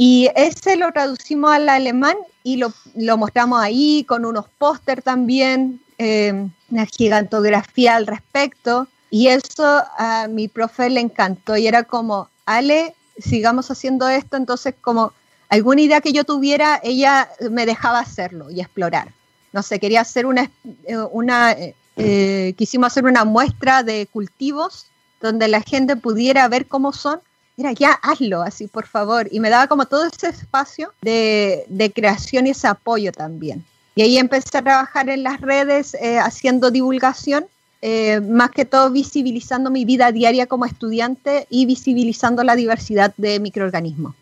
Y 0.00 0.30
ese 0.36 0.76
lo 0.76 0.92
traducimos 0.92 1.50
al 1.50 1.68
alemán 1.68 2.16
y 2.44 2.58
lo, 2.58 2.72
mostramos 3.16 3.60
ahí 3.60 4.04
con 4.04 4.24
unos 4.24 4.46
póster 4.56 5.02
también, 5.02 5.80
eh, 5.98 6.46
una 6.70 6.86
gigantografía 6.86 7.96
al 7.96 8.06
respecto. 8.06 8.86
Y 9.10 9.26
eso 9.26 9.82
a 9.98 10.28
mi 10.30 10.46
profe 10.46 10.88
le 10.88 11.00
encantó 11.00 11.56
y 11.56 11.66
era 11.66 11.82
como, 11.82 12.28
Ale, 12.46 12.94
sigamos 13.18 13.72
haciendo 13.72 14.06
esto. 14.08 14.36
Entonces, 14.36 14.76
como 14.80 15.12
alguna 15.48 15.80
idea 15.80 16.00
que 16.00 16.12
yo 16.12 16.22
tuviera, 16.22 16.78
ella 16.84 17.28
me 17.50 17.66
dejaba 17.66 17.98
hacerlo 17.98 18.52
y 18.52 18.60
explorar. 18.60 19.08
No 19.52 19.64
sé, 19.64 19.80
quería 19.80 20.02
hacer 20.02 20.26
una, 20.26 20.48
eh, 20.84 20.96
una 21.10 21.56
eh, 21.96 22.54
quisimos 22.56 22.92
hacer 22.92 23.04
una 23.04 23.24
muestra 23.24 23.82
de 23.82 24.06
cultivos 24.06 24.86
donde 25.20 25.48
la 25.48 25.60
gente 25.60 25.96
pudiera 25.96 26.46
ver 26.46 26.68
cómo 26.68 26.92
son 26.92 27.18
mira, 27.58 27.72
ya 27.72 27.92
hazlo, 28.02 28.40
así 28.40 28.68
por 28.68 28.86
favor. 28.86 29.28
Y 29.30 29.40
me 29.40 29.50
daba 29.50 29.66
como 29.66 29.84
todo 29.86 30.06
ese 30.06 30.28
espacio 30.28 30.92
de, 31.02 31.92
creación 31.94 32.46
y 32.46 32.50
ese 32.50 32.68
apoyo 32.68 33.12
también. 33.12 33.64
Y 33.96 34.02
ahí 34.02 34.16
empecé 34.16 34.56
a 34.56 34.62
trabajar 34.62 35.10
en 35.10 35.24
las 35.24 35.40
redes 35.40 35.94
eh, 35.94 36.20
haciendo 36.20 36.70
divulgación, 36.70 37.46
eh, 37.82 38.20
más 38.20 38.52
que 38.52 38.64
todo 38.64 38.90
visibilizando 38.90 39.70
mi 39.70 39.84
vida 39.84 40.12
diaria 40.12 40.46
como 40.46 40.64
estudiante 40.66 41.46
y 41.50 41.66
visibilizando 41.66 42.44
la 42.44 42.54
diversidad 42.54 43.12
de 43.16 43.40
microorganismos. 43.40 44.14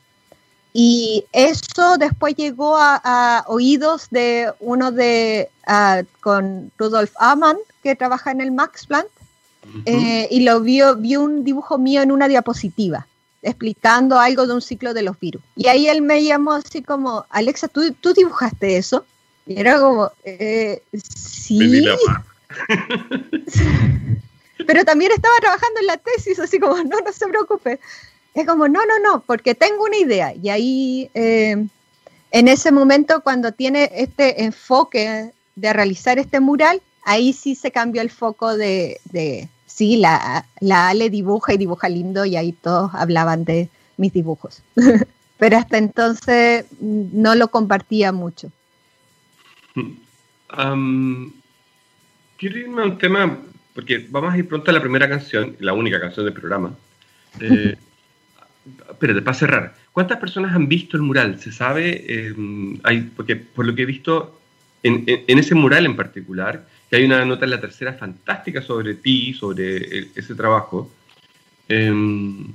Y 0.72 1.24
eso 1.32 1.98
después 1.98 2.36
llegó 2.36 2.76
a, 2.78 3.44
oídos 3.48 4.08
de 4.10 4.50
uno 4.60 4.92
de, 4.92 5.50
con 6.20 6.70
Rudolf 6.78 7.12
Amann, 7.18 7.56
que 7.82 7.96
trabaja 7.96 8.30
en 8.30 8.40
el 8.40 8.52
Max 8.52 8.86
Plant, 8.86 9.08
eh, 9.84 10.28
y 10.30 10.40
lo 10.40 10.60
vio, 10.60 10.96
vio 10.96 11.22
un 11.22 11.44
dibujo 11.44 11.76
mío 11.76 12.00
en 12.00 12.12
una 12.12 12.28
diapositiva 12.28 13.06
explicando 13.46 14.18
algo 14.18 14.46
de 14.46 14.54
un 14.54 14.60
ciclo 14.60 14.92
de 14.92 15.02
los 15.02 15.18
virus. 15.20 15.42
Y 15.54 15.68
ahí 15.68 15.88
él 15.88 16.02
me 16.02 16.22
llamó 16.22 16.52
así 16.52 16.82
como, 16.82 17.24
Alexa, 17.30 17.68
¿tú, 17.68 17.92
tú 17.92 18.12
dibujaste 18.12 18.76
eso? 18.76 19.06
Y 19.46 19.60
era 19.60 19.78
como, 19.78 20.10
eh, 20.24 20.82
sí. 20.92 21.86
Pero 24.66 24.84
también 24.84 25.12
estaba 25.12 25.34
trabajando 25.40 25.80
en 25.80 25.86
la 25.86 25.96
tesis, 25.96 26.40
así 26.40 26.58
como, 26.58 26.76
no, 26.76 27.00
no 27.00 27.12
se 27.12 27.28
preocupe. 27.28 27.78
Es 28.34 28.46
como, 28.46 28.66
no, 28.66 28.84
no, 28.84 28.98
no, 28.98 29.20
porque 29.20 29.54
tengo 29.54 29.84
una 29.84 29.96
idea. 29.96 30.34
Y 30.34 30.48
ahí, 30.48 31.10
eh, 31.14 31.64
en 32.32 32.48
ese 32.48 32.72
momento, 32.72 33.22
cuando 33.22 33.52
tiene 33.52 33.92
este 33.94 34.42
enfoque 34.42 35.30
de 35.54 35.72
realizar 35.72 36.18
este 36.18 36.40
mural, 36.40 36.82
ahí 37.04 37.32
sí 37.32 37.54
se 37.54 37.70
cambió 37.70 38.02
el 38.02 38.10
foco 38.10 38.56
de, 38.56 39.00
sí, 39.76 39.96
la, 39.98 40.46
la 40.60 40.88
Ale 40.88 41.10
dibuja 41.10 41.52
y 41.52 41.58
dibuja 41.58 41.88
lindo 41.90 42.24
y 42.24 42.34
ahí 42.36 42.52
todos 42.52 42.90
hablaban 42.94 43.44
de 43.44 43.68
mis 43.98 44.12
dibujos. 44.12 44.62
Pero 45.38 45.58
hasta 45.58 45.76
entonces 45.76 46.64
no 46.80 47.34
lo 47.34 47.48
compartía 47.48 48.10
mucho. 48.10 48.50
quiero 52.38 52.58
irme 52.58 52.82
a 52.82 52.86
un 52.86 52.96
tema, 52.96 53.38
porque 53.74 54.06
vamos 54.08 54.32
a 54.32 54.38
ir 54.38 54.48
pronto 54.48 54.70
a 54.70 54.74
la 54.74 54.80
primera 54.80 55.06
canción, 55.10 55.54
la 55.60 55.74
única 55.74 56.00
canción 56.00 56.24
del 56.24 56.34
programa. 56.34 56.74
Eh, 57.38 57.76
espérate, 58.88 59.20
para 59.20 59.36
cerrar, 59.36 59.74
¿cuántas 59.92 60.18
personas 60.18 60.54
han 60.54 60.68
visto 60.68 60.96
el 60.96 61.02
mural? 61.02 61.38
¿Se 61.38 61.52
sabe? 61.52 62.02
Em, 62.08 62.80
hay, 62.82 63.02
porque 63.14 63.36
por 63.36 63.66
lo 63.66 63.74
que 63.74 63.82
he 63.82 63.84
visto, 63.84 64.40
en, 64.82 65.04
en, 65.06 65.38
ese 65.38 65.54
mural 65.54 65.84
en 65.84 65.96
particular, 65.96 66.66
que 66.88 66.96
hay 66.96 67.04
una 67.04 67.24
nota 67.24 67.44
en 67.44 67.50
la 67.50 67.60
tercera 67.60 67.94
fantástica 67.94 68.62
sobre 68.62 68.94
ti, 68.94 69.34
sobre 69.34 70.08
ese 70.14 70.34
trabajo. 70.34 70.90
Em, 71.68 72.52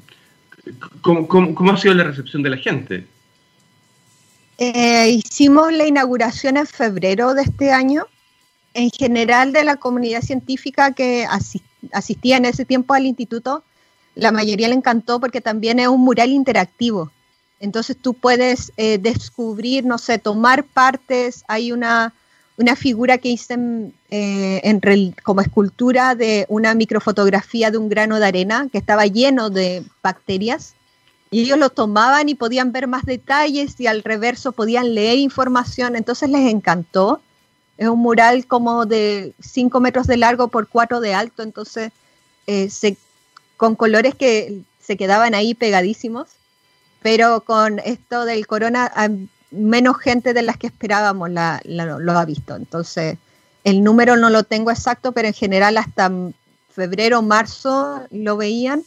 ¿cómo, 1.02 1.72
ha 1.72 1.78
sido 1.78 1.94
la 1.94 2.06
recepción 2.06 2.41
de 2.41 2.50
la 2.50 2.58
gente? 2.58 3.06
Eh, 4.58 5.10
hicimos 5.10 5.74
la 5.74 5.86
inauguración 5.86 6.58
en 6.58 6.67
febrero 6.67 7.34
de 7.34 7.44
este 7.44 7.72
año. 7.72 8.08
En 8.74 8.89
general 8.89 9.52
de 9.52 9.65
la 9.65 9.76
comunidad 9.76 10.22
científica 10.22 10.94
que 10.94 11.28
asistía 11.91 12.38
en 12.38 12.46
ese 12.46 12.63
tiempo 12.63 12.94
al 12.94 13.06
instituto, 13.06 13.63
la 14.15 14.32
mayoría 14.32 14.70
le 14.70 14.76
encantó 14.76 15.20
porque 15.20 15.41
también 15.41 15.80
es 15.80 15.89
un 15.89 16.02
mural 16.02 16.30
interactivo. 16.30 17.12
Entonces 17.60 17.98
tú 18.02 18.13
puedes 18.13 18.72
eh, 18.78 18.98
descubrir, 18.98 19.84
no 19.84 19.98
sé, 19.98 20.20
tomar 20.20 20.63
partes, 20.63 21.44
hay 21.50 21.74
una 21.74 22.13
una 22.62 22.76
figura 22.76 23.17
que 23.17 23.30
hice 23.30 23.58
eh, 24.12 24.60
en, 24.63 24.82
como 25.24 25.39
escultura 25.39 26.15
de 26.15 26.45
una 26.50 26.76
microfotografía 26.76 27.71
de 27.71 27.78
un 27.78 27.88
grano 27.88 28.19
de 28.19 28.26
arena 28.26 28.67
que 28.69 28.78
estaba 28.78 29.06
lleno 29.06 29.50
de 29.50 29.84
bacterias. 30.04 30.76
Y 31.30 31.43
ellos 31.43 31.58
lo 31.58 31.69
tomaban 31.69 32.28
y 32.28 32.36
podían 32.36 32.74
ver 32.74 32.88
más 32.88 33.06
detalles 33.06 33.80
y 33.80 33.88
al 33.88 34.04
reverso 34.04 34.52
podían 34.52 34.93
leer 34.93 35.17
información. 35.17 35.95
Entonces 35.95 36.30
les 36.30 36.52
encantó. 36.52 37.21
Es 37.78 37.88
un 37.88 38.00
mural 38.00 38.45
como 38.47 38.86
de 38.86 39.34
5 39.39 39.80
metros 39.80 40.08
de 40.08 40.17
largo 40.17 40.50
por 40.50 40.67
4 40.67 41.00
de 41.00 41.13
alto. 41.13 41.41
Entonces 41.41 41.93
eh, 42.47 42.69
con 43.56 43.76
colores 43.76 44.13
que 44.15 44.62
se 44.82 44.97
quedaban 44.97 45.36
ahí 45.36 45.54
pegadísimos, 45.54 46.32
pero 47.02 47.41
con 47.41 47.80
esto 47.80 48.26
del 48.26 48.45
corona, 48.45 48.91
menos 49.52 50.00
gente 50.00 50.34
de 50.34 50.41
las 50.41 50.58
que 50.58 50.67
esperábamos 50.67 51.30
lo 51.30 52.12
ha 52.12 52.26
visto. 52.26 52.58
Entonces, 52.58 53.17
el 53.63 53.84
número 53.84 54.17
no 54.17 54.30
lo 54.30 54.43
tengo 54.43 54.71
exacto, 54.71 55.12
pero 55.12 55.28
en 55.28 55.34
general 55.34 55.78
hasta 55.78 56.12
febrero, 56.69 57.21
marzo 57.21 58.02
lo 58.12 58.38
veían. 58.38 58.84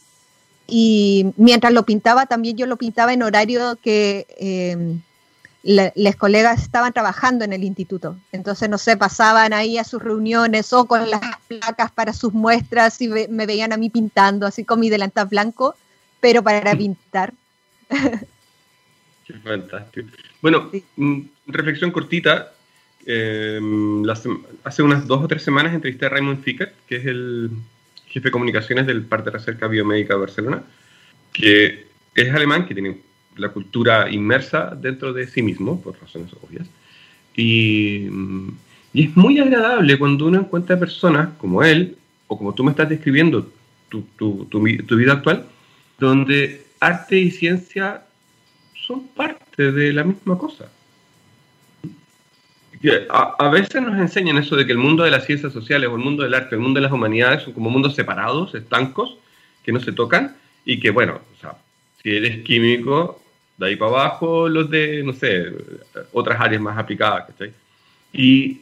Y 0.67 1.33
mientras 1.37 1.73
lo 1.73 1.83
pintaba, 1.83 2.25
también 2.25 2.57
yo 2.57 2.65
lo 2.65 2.77
pintaba 2.77 3.13
en 3.13 3.21
horario 3.21 3.77
que 3.81 4.25
eh, 4.37 4.97
los 5.63 6.15
colegas 6.15 6.61
estaban 6.61 6.93
trabajando 6.93 7.45
en 7.45 7.53
el 7.53 7.63
instituto. 7.63 8.17
Entonces, 8.31 8.69
no 8.69 8.77
sé, 8.77 8.97
pasaban 8.97 9.53
ahí 9.53 9.77
a 9.77 9.83
sus 9.83 10.01
reuniones 10.01 10.73
o 10.73 10.85
con 10.85 11.09
las 11.09 11.21
placas 11.47 11.91
para 11.91 12.13
sus 12.13 12.33
muestras 12.33 13.01
y 13.01 13.07
me 13.07 13.45
veían 13.45 13.73
a 13.73 13.77
mí 13.77 13.89
pintando, 13.89 14.45
así 14.45 14.63
con 14.63 14.79
mi 14.79 14.89
delantal 14.89 15.27
blanco, 15.27 15.75
pero 16.19 16.43
para 16.43 16.75
pintar. 16.75 17.33
Qué 19.25 19.33
fantástico. 19.43 20.09
Bueno, 20.41 20.71
mm, 20.95 21.21
reflexión 21.47 21.91
cortita. 21.91 22.51
Eh, 23.05 23.59
hace 24.63 24.83
unas 24.83 25.05
dos 25.05 25.23
o 25.23 25.27
tres 25.27 25.43
semanas 25.43 25.73
entrevisté 25.73 26.07
a 26.07 26.09
Raymond 26.09 26.43
Fickert, 26.43 26.73
que 26.87 26.95
es 26.97 27.05
el 27.05 27.51
jefe 28.07 28.29
de 28.29 28.31
comunicaciones 28.31 28.87
del 28.87 29.03
Parte 29.03 29.29
de 29.29 29.37
Recerca 29.37 29.67
Biomédica 29.67 30.13
de 30.13 30.19
Barcelona, 30.19 30.63
que 31.31 31.87
es 32.15 32.33
alemán, 32.33 32.65
que 32.65 32.73
tiene 32.73 32.97
la 33.35 33.49
cultura 33.49 34.09
inmersa 34.09 34.73
dentro 34.75 35.13
de 35.13 35.27
sí 35.27 35.41
mismo, 35.41 35.81
por 35.81 35.99
razones 35.99 36.31
obvias. 36.41 36.67
Y, 37.35 38.07
y, 38.93 39.03
es 39.03 39.17
muy 39.17 39.39
agradable 39.39 39.99
cuando 39.99 40.27
uno 40.27 40.39
encuentra 40.39 40.79
personas 40.79 41.29
como 41.37 41.61
él, 41.61 41.97
o 42.27 42.37
como 42.37 42.55
tú 42.55 42.63
me 42.63 42.71
estás 42.71 42.89
describiendo 42.89 43.51
tu, 43.89 44.03
tu, 44.17 44.45
tu, 44.45 44.63
tu 44.83 44.95
vida 44.95 45.13
actual, 45.13 45.45
donde 45.99 46.65
arte 46.79 47.19
y 47.19 47.31
ciencia 47.31 48.05
son 48.87 49.07
parte 49.09 49.71
de 49.71 49.93
la 49.93 50.03
misma 50.03 50.37
cosa. 50.37 50.69
A, 53.09 53.35
a, 53.39 53.49
veces 53.49 53.81
nos 53.81 53.97
enseñan 53.97 54.37
eso 54.37 54.55
de 54.55 54.65
que 54.65 54.71
el 54.71 54.77
mundo 54.77 55.03
de 55.03 55.11
las 55.11 55.25
ciencias 55.25 55.53
sociales 55.53 55.89
o 55.89 55.95
el 55.95 56.03
mundo 56.03 56.23
del 56.23 56.33
arte, 56.33 56.55
el 56.55 56.61
mundo 56.61 56.79
de 56.79 56.83
las 56.83 56.91
humanidades 56.91 57.43
son 57.43 57.53
como 57.53 57.69
mundos 57.69 57.95
separados, 57.95 58.53
estancos, 58.53 59.17
que 59.63 59.71
no 59.71 59.79
se 59.79 59.91
tocan 59.91 60.35
y 60.63 60.79
que, 60.79 60.91
bueno, 60.91 61.21
o 61.35 61.39
sea, 61.39 61.55
si 62.01 62.15
eres 62.15 62.43
químico, 62.43 63.21
de 63.57 63.67
ahí 63.67 63.75
para 63.75 63.91
abajo 63.91 64.49
los 64.49 64.69
de, 64.69 65.03
no 65.03 65.13
sé, 65.13 65.51
otras 66.11 66.39
áreas 66.39 66.61
más 66.61 66.77
aplicadas. 66.77 67.25
Y, 68.13 68.61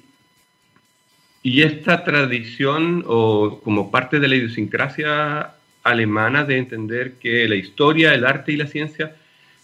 y 1.42 1.62
esta 1.62 2.04
tradición 2.04 3.04
o 3.08 3.60
como 3.64 3.92
parte 3.92 4.20
de 4.20 4.28
la 4.28 4.36
idiosincrasia 4.36 5.52
alemana 5.84 6.46
de 6.46 6.58
entender 6.58 7.14
que 7.16 7.48
la 7.48 7.56
historia, 7.56 8.14
el 8.14 8.26
arte 8.26 8.54
y 8.54 8.58
la 8.58 8.68
ciencia 8.68 9.16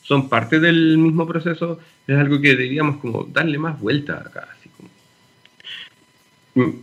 son 0.03 0.29
parte 0.29 0.59
del 0.59 0.97
mismo 0.97 1.27
proceso, 1.27 1.79
es 2.07 2.17
algo 2.17 2.41
que 2.41 2.49
deberíamos 2.49 2.97
como 2.97 3.23
darle 3.23 3.57
más 3.57 3.79
vuelta 3.79 4.17
acá. 4.17 4.47
Así 4.57 4.69
como. 4.69 4.89
Mm, 6.55 6.81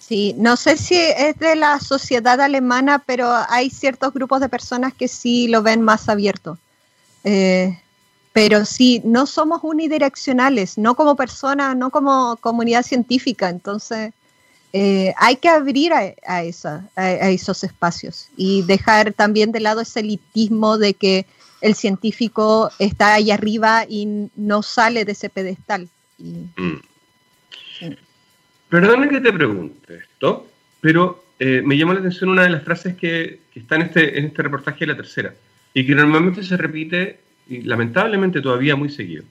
sí. 0.00 0.34
no 0.36 0.56
sé 0.56 0.76
si 0.76 0.96
es 0.96 1.38
de 1.38 1.56
la 1.56 1.78
sociedad 1.80 2.40
alemana, 2.40 3.00
pero 3.04 3.30
hay 3.48 3.70
ciertos 3.70 4.12
grupos 4.12 4.40
de 4.40 4.48
personas 4.48 4.94
que 4.94 5.08
sí 5.08 5.48
lo 5.48 5.62
ven 5.62 5.82
más 5.82 6.08
abierto. 6.08 6.58
Eh, 7.24 7.78
pero 8.32 8.64
sí, 8.64 9.02
no 9.04 9.26
somos 9.26 9.60
unidireccionales, 9.62 10.78
no 10.78 10.94
como 10.94 11.16
personas, 11.16 11.76
no 11.76 11.90
como 11.90 12.36
comunidad 12.36 12.84
científica, 12.84 13.48
entonces 13.48 14.12
eh, 14.72 15.12
hay 15.16 15.36
que 15.36 15.48
abrir 15.48 15.92
a, 15.92 16.42
esa, 16.42 16.88
a, 16.94 17.10
esos 17.30 17.64
espacios 17.64 18.28
y 18.36 18.62
dejar 18.62 19.12
también 19.12 19.50
de 19.50 19.58
lado 19.58 19.80
ese 19.80 20.00
elitismo 20.00 20.78
de 20.78 20.94
que 20.94 21.26
el 21.60 21.74
científico 21.74 22.70
está 22.78 23.14
ahí 23.14 23.30
arriba 23.30 23.84
y 23.88 24.28
no 24.36 24.62
sale 24.62 25.04
de 25.04 25.12
ese 25.12 25.28
pedestal. 25.28 25.88
Mm. 26.18 26.74
Perdona 28.68 29.08
que 29.08 29.20
te 29.20 29.32
pregunte 29.32 29.96
esto, 29.96 30.46
pero 30.80 31.24
eh, 31.38 31.62
me 31.64 31.76
llamó 31.76 31.92
la 31.92 32.00
atención 32.00 32.30
una 32.30 32.44
de 32.44 32.50
las 32.50 32.62
frases 32.62 32.94
que, 32.94 33.40
que 33.52 33.60
está 33.60 33.76
en 33.76 33.82
este, 33.82 34.18
en 34.18 34.26
este 34.26 34.42
reportaje 34.42 34.80
de 34.80 34.86
la 34.88 34.96
tercera 34.96 35.34
y 35.74 35.86
que 35.86 35.94
normalmente 35.94 36.42
se 36.42 36.56
repite 36.56 37.20
y 37.48 37.62
lamentablemente 37.62 38.40
todavía 38.40 38.76
muy 38.76 38.90
seguido. 38.90 39.24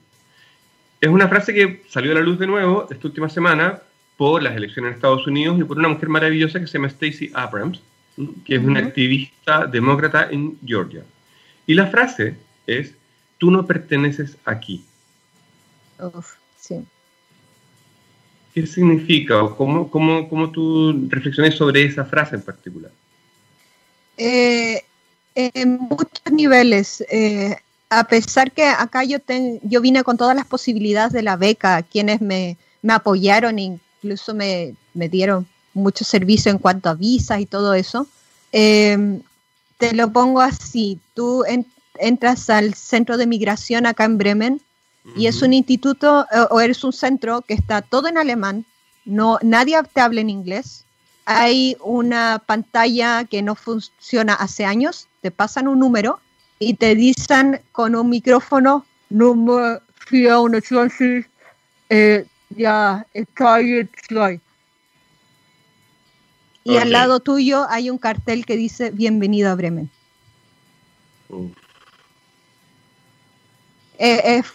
Es 1.00 1.08
una 1.08 1.28
frase 1.28 1.54
que 1.54 1.82
salió 1.88 2.12
a 2.12 2.16
la 2.16 2.20
luz 2.20 2.38
de 2.38 2.46
nuevo 2.46 2.86
esta 2.90 3.06
última 3.08 3.30
semana 3.30 3.80
por 4.18 4.42
las 4.42 4.54
elecciones 4.54 4.90
en 4.90 4.94
Estados 4.96 5.26
Unidos 5.26 5.58
y 5.58 5.64
por 5.64 5.78
una 5.78 5.88
mujer 5.88 6.10
maravillosa 6.10 6.60
que 6.60 6.66
se 6.66 6.74
llama 6.74 6.90
Stacey 6.90 7.30
Abrams, 7.32 7.80
que 8.44 8.56
es 8.56 8.62
una 8.62 8.80
activista 8.80 9.66
demócrata 9.66 10.28
en 10.30 10.58
Georgia. 10.62 11.02
Y 11.70 11.74
la 11.74 11.86
frase 11.86 12.34
es, 12.66 12.94
tú 13.38 13.48
no 13.52 13.64
perteneces 13.64 14.36
aquí. 14.44 14.84
sí. 16.58 16.84
¿Qué 18.52 18.66
significa 18.66 19.40
o 19.40 19.56
cómo, 19.56 19.88
cómo, 19.88 20.28
cómo 20.28 20.50
tú 20.50 21.06
reflexiones 21.08 21.54
sobre 21.54 21.84
esa 21.84 22.04
frase 22.04 22.34
en 22.34 22.42
particular? 22.42 22.90
Eh, 24.16 24.82
en 25.36 25.78
muchos 25.78 26.32
niveles. 26.32 27.04
Eh, 27.08 27.54
a 27.88 28.02
pesar 28.02 28.50
que 28.50 28.64
acá 28.64 29.04
yo, 29.04 29.18
yo 29.62 29.80
vine 29.80 30.02
con 30.02 30.16
todas 30.16 30.34
las 30.34 30.46
posibilidades 30.46 31.12
de 31.12 31.22
la 31.22 31.36
beca, 31.36 31.84
quienes 31.84 32.20
me, 32.20 32.56
me 32.82 32.94
apoyaron, 32.94 33.60
incluso 33.60 34.34
me, 34.34 34.74
me, 34.92 35.08
dieron 35.08 35.46
mucho 35.72 36.04
servicio 36.04 36.50
en 36.50 36.58
cuanto 36.58 36.88
a 36.88 36.94
visas 36.94 37.40
y 37.40 37.46
todo 37.46 37.74
eso. 37.74 38.08
Eh, 38.50 39.20
te 39.80 39.94
lo 39.94 40.12
pongo 40.12 40.42
así, 40.42 41.00
tú 41.14 41.42
entras 41.98 42.50
al 42.50 42.74
centro 42.74 43.16
de 43.16 43.26
migración 43.26 43.86
acá 43.86 44.04
en 44.04 44.18
Bremen 44.18 44.60
y 45.16 45.26
es 45.26 45.40
un 45.40 45.54
instituto 45.54 46.26
o 46.50 46.60
eres 46.60 46.84
un 46.84 46.92
centro 46.92 47.40
que 47.40 47.54
está 47.54 47.80
todo 47.80 48.06
en 48.06 48.18
alemán, 48.18 48.66
no 49.06 49.38
nadie 49.42 49.80
te 49.92 50.00
habla 50.02 50.20
en 50.20 50.28
inglés. 50.30 50.84
Hay 51.24 51.76
una 51.82 52.42
pantalla 52.44 53.24
que 53.24 53.40
no 53.40 53.54
funciona 53.54 54.34
hace 54.34 54.66
años, 54.66 55.08
te 55.22 55.30
pasan 55.30 55.66
un 55.66 55.78
número 55.78 56.20
y 56.58 56.74
te 56.74 56.94
dicen 56.94 57.62
con 57.72 57.96
un 57.96 58.10
micrófono 58.10 58.84
número 59.08 59.80
24 60.10 61.24
eh, 61.88 62.26
ya 62.50 63.06
está 63.14 63.60
y 66.64 66.76
al 66.76 66.90
lado 66.90 67.20
tuyo 67.20 67.66
hay 67.68 67.90
un 67.90 67.98
cartel 67.98 68.44
que 68.44 68.56
dice 68.56 68.90
Bienvenido 68.90 69.50
a 69.50 69.54
Bremen. 69.54 69.90
Eh, 73.98 74.38
es 74.38 74.46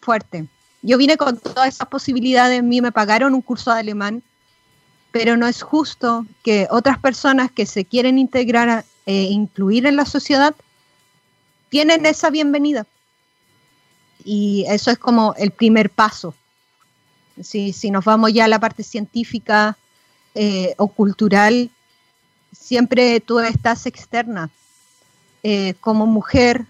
fuerte. 0.00 0.46
Yo 0.82 0.96
vine 0.96 1.16
con 1.16 1.38
todas 1.38 1.74
esas 1.74 1.88
posibilidades, 1.88 2.60
a 2.60 2.62
mí 2.62 2.80
me 2.80 2.92
pagaron 2.92 3.34
un 3.34 3.42
curso 3.42 3.72
de 3.72 3.80
alemán, 3.80 4.22
pero 5.12 5.36
no 5.36 5.46
es 5.46 5.62
justo 5.62 6.24
que 6.42 6.66
otras 6.70 6.98
personas 6.98 7.50
que 7.50 7.66
se 7.66 7.84
quieren 7.84 8.18
integrar 8.18 8.84
e 9.06 9.22
incluir 9.24 9.86
en 9.86 9.96
la 9.96 10.06
sociedad 10.06 10.54
tienen 11.68 12.06
esa 12.06 12.30
bienvenida. 12.30 12.86
Y 14.24 14.64
eso 14.68 14.90
es 14.90 14.98
como 14.98 15.34
el 15.36 15.50
primer 15.50 15.90
paso. 15.90 16.34
Si, 17.42 17.72
si 17.72 17.90
nos 17.90 18.04
vamos 18.04 18.32
ya 18.32 18.44
a 18.44 18.48
la 18.48 18.60
parte 18.60 18.82
científica, 18.82 19.76
eh, 20.34 20.74
o 20.76 20.88
cultural, 20.88 21.70
siempre 22.52 23.20
tú 23.20 23.40
estás 23.40 23.86
externa, 23.86 24.50
eh, 25.42 25.74
como 25.80 26.06
mujer, 26.06 26.66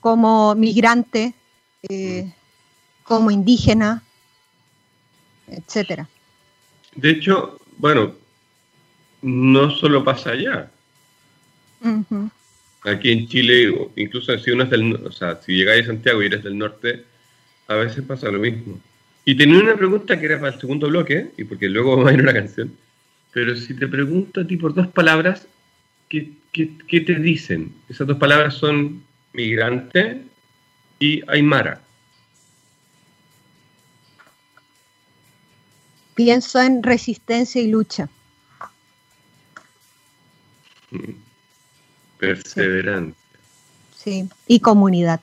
como 0.00 0.54
migrante, 0.54 1.34
eh, 1.88 2.32
como 3.04 3.30
indígena, 3.30 4.02
etcétera. 5.46 6.08
De 6.94 7.10
hecho, 7.10 7.58
bueno, 7.78 8.14
no 9.22 9.70
solo 9.70 10.04
pasa 10.04 10.30
allá. 10.30 10.70
Aquí 12.82 13.10
en 13.10 13.28
Chile, 13.28 13.90
incluso 13.96 14.36
si 14.38 14.50
uno 14.50 14.64
es 14.64 14.70
del, 14.70 14.94
o 15.06 15.12
sea, 15.12 15.40
si 15.40 15.52
llegáis 15.52 15.84
a 15.84 15.88
Santiago 15.88 16.22
y 16.22 16.26
eres 16.26 16.44
del 16.44 16.58
norte, 16.58 17.04
a 17.66 17.74
veces 17.74 18.04
pasa 18.04 18.28
lo 18.28 18.38
mismo. 18.38 18.80
Y 19.28 19.34
tenía 19.34 19.60
una 19.60 19.76
pregunta 19.76 20.18
que 20.18 20.24
era 20.24 20.40
para 20.40 20.54
el 20.54 20.58
segundo 20.58 20.88
bloque, 20.88 21.32
y 21.36 21.44
porque 21.44 21.68
luego 21.68 21.90
vamos 21.96 22.10
a 22.10 22.14
ir 22.14 22.22
una 22.22 22.32
canción. 22.32 22.74
Pero 23.30 23.54
si 23.56 23.74
te 23.74 23.86
pregunto 23.86 24.40
a 24.40 24.46
ti 24.46 24.56
por 24.56 24.72
dos 24.72 24.86
palabras, 24.86 25.46
¿qué, 26.08 26.32
qué, 26.50 27.00
te 27.02 27.14
dicen? 27.14 27.74
Esas 27.90 28.06
dos 28.06 28.16
palabras 28.16 28.54
son 28.54 29.04
migrante 29.34 30.22
y 30.98 31.22
aymara. 31.28 31.82
Pienso 36.14 36.62
en 36.62 36.82
resistencia 36.82 37.60
y 37.60 37.68
lucha. 37.68 38.08
Mm. 40.90 41.12
Perseverancia. 42.16 43.14
Sí, 43.94 44.26
y 44.46 44.60
comunidad. 44.60 45.20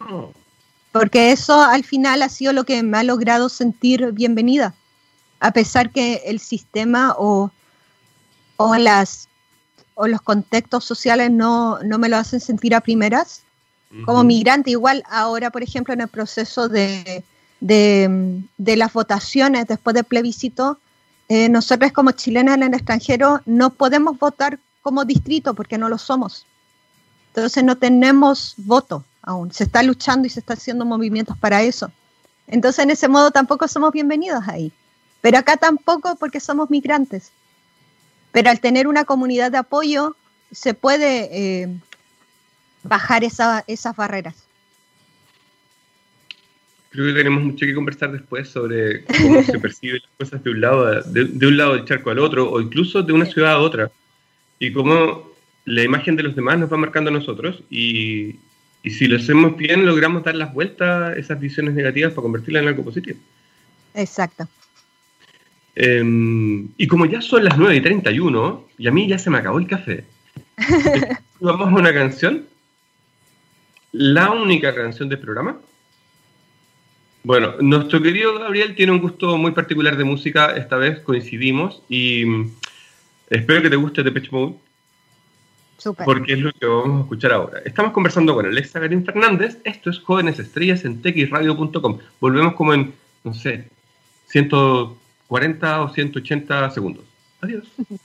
Oh 0.00 0.34
porque 0.94 1.32
eso 1.32 1.60
al 1.60 1.82
final 1.82 2.22
ha 2.22 2.28
sido 2.28 2.52
lo 2.52 2.62
que 2.62 2.80
me 2.84 2.98
ha 2.98 3.02
logrado 3.02 3.48
sentir 3.48 4.12
bienvenida, 4.12 4.76
a 5.40 5.50
pesar 5.50 5.90
que 5.90 6.22
el 6.26 6.38
sistema 6.38 7.16
o 7.18 7.50
o 8.56 8.76
las 8.76 9.28
o 9.94 10.06
los 10.06 10.22
contextos 10.22 10.84
sociales 10.84 11.32
no, 11.32 11.80
no 11.80 11.98
me 11.98 12.08
lo 12.08 12.16
hacen 12.16 12.38
sentir 12.38 12.76
a 12.76 12.80
primeras. 12.80 13.42
Como 14.04 14.22
migrante, 14.22 14.70
igual 14.70 15.02
ahora, 15.10 15.50
por 15.50 15.64
ejemplo, 15.64 15.94
en 15.94 16.00
el 16.00 16.08
proceso 16.08 16.68
de, 16.68 17.24
de, 17.60 18.76
las 18.76 18.92
votaciones 18.92 19.66
después 19.66 19.94
del 19.94 20.04
plebiscito, 20.04 20.78
eh, 21.28 21.48
nosotros 21.48 21.90
como 21.90 22.12
chilenas 22.12 22.54
en 22.54 22.62
el 22.62 22.74
extranjero 22.74 23.40
no 23.46 23.70
podemos 23.70 24.16
votar 24.18 24.60
como 24.82 25.04
distrito 25.04 25.54
porque 25.54 25.76
no 25.76 25.88
lo 25.88 25.98
somos. 25.98 26.46
Entonces 27.28 27.64
no 27.64 27.78
tenemos 27.78 28.54
voto 28.58 29.04
aún. 29.24 29.52
Se 29.52 29.64
está 29.64 29.82
luchando 29.82 30.26
y 30.26 30.30
se 30.30 30.40
está 30.40 30.54
haciendo 30.54 30.84
movimientos 30.84 31.36
para 31.38 31.62
eso. 31.62 31.90
Entonces 32.46 32.84
en 32.84 32.90
ese 32.90 33.08
modo 33.08 33.30
tampoco 33.30 33.68
somos 33.68 33.92
bienvenidos 33.92 34.46
ahí. 34.48 34.72
Pero 35.20 35.38
acá 35.38 35.56
tampoco 35.56 36.16
porque 36.16 36.40
somos 36.40 36.70
migrantes. 36.70 37.32
Pero 38.32 38.50
al 38.50 38.60
tener 38.60 38.86
una 38.86 39.04
comunidad 39.04 39.50
de 39.50 39.58
apoyo, 39.58 40.16
se 40.52 40.74
puede 40.74 41.28
eh, 41.32 41.68
bajar 42.82 43.24
esas 43.24 43.96
barreras. 43.96 44.44
Creo 46.90 47.06
que 47.06 47.12
tenemos 47.12 47.42
mucho 47.42 47.66
que 47.66 47.74
conversar 47.74 48.12
después 48.12 48.48
sobre 48.48 49.04
cómo 49.04 49.42
se 49.42 49.58
perciben 49.60 50.00
las 50.00 50.28
cosas 50.28 50.44
de 50.44 50.50
un 50.50 50.60
lado 50.60 51.02
de, 51.02 51.46
un 51.46 51.56
lado 51.56 51.74
del 51.74 51.84
charco 51.86 52.10
al 52.10 52.20
otro, 52.20 52.48
o 52.50 52.60
incluso 52.60 53.02
de 53.02 53.12
una 53.12 53.26
ciudad 53.26 53.52
a 53.52 53.58
otra, 53.58 53.90
y 54.60 54.72
cómo 54.72 55.32
la 55.64 55.82
imagen 55.82 56.14
de 56.14 56.22
los 56.22 56.36
demás 56.36 56.58
nos 56.58 56.72
va 56.72 56.76
marcando 56.76 57.10
a 57.10 57.14
nosotros, 57.14 57.64
y, 57.68 58.36
y 58.84 58.90
si 58.90 59.06
lo 59.06 59.16
hacemos 59.16 59.56
bien, 59.56 59.86
logramos 59.86 60.22
dar 60.22 60.34
las 60.34 60.52
vueltas 60.52 60.88
a 60.88 61.14
esas 61.14 61.40
visiones 61.40 61.72
negativas 61.72 62.12
para 62.12 62.22
convertirlas 62.22 62.62
en 62.62 62.68
algo 62.68 62.84
positivo. 62.84 63.18
Exacto. 63.94 64.46
Em, 65.74 66.68
y 66.76 66.86
como 66.86 67.06
ya 67.06 67.22
son 67.22 67.44
las 67.44 67.56
9 67.56 67.76
y 67.76 67.80
31, 67.80 68.68
y 68.76 68.86
a 68.86 68.90
mí 68.90 69.08
ya 69.08 69.18
se 69.18 69.30
me 69.30 69.38
acabó 69.38 69.58
el 69.58 69.66
café, 69.66 70.04
vamos 71.40 71.68
a 71.68 71.74
una 71.74 71.94
canción. 71.94 72.44
La 73.92 74.30
única 74.30 74.74
canción 74.74 75.08
del 75.08 75.20
programa. 75.20 75.56
Bueno, 77.22 77.54
nuestro 77.60 78.02
querido 78.02 78.38
Gabriel 78.38 78.74
tiene 78.74 78.92
un 78.92 78.98
gusto 78.98 79.38
muy 79.38 79.52
particular 79.52 79.96
de 79.96 80.04
música, 80.04 80.54
esta 80.56 80.76
vez 80.76 81.00
coincidimos 81.00 81.82
y 81.88 82.26
mm, 82.26 82.50
espero 83.30 83.62
que 83.62 83.70
te 83.70 83.76
guste 83.76 84.02
Depeche 84.02 84.28
Mode. 84.30 84.56
Super. 85.78 86.04
Porque 86.04 86.34
es 86.34 86.38
lo 86.40 86.52
que 86.52 86.66
vamos 86.66 86.98
a 86.98 87.02
escuchar 87.02 87.32
ahora. 87.32 87.60
Estamos 87.64 87.92
conversando 87.92 88.34
con 88.34 88.46
Alexa 88.46 88.80
Garín 88.80 89.04
Fernández. 89.04 89.58
Esto 89.64 89.90
es 89.90 89.98
Jóvenes 89.98 90.38
Estrellas 90.38 90.84
en 90.84 91.02
texradio.com. 91.02 91.98
Volvemos 92.20 92.54
como 92.54 92.74
en, 92.74 92.94
no 93.24 93.34
sé, 93.34 93.68
ciento 94.26 94.96
40 95.28 95.82
o 95.82 95.88
180 95.92 96.70
segundos. 96.70 97.04
Adiós. 97.40 97.64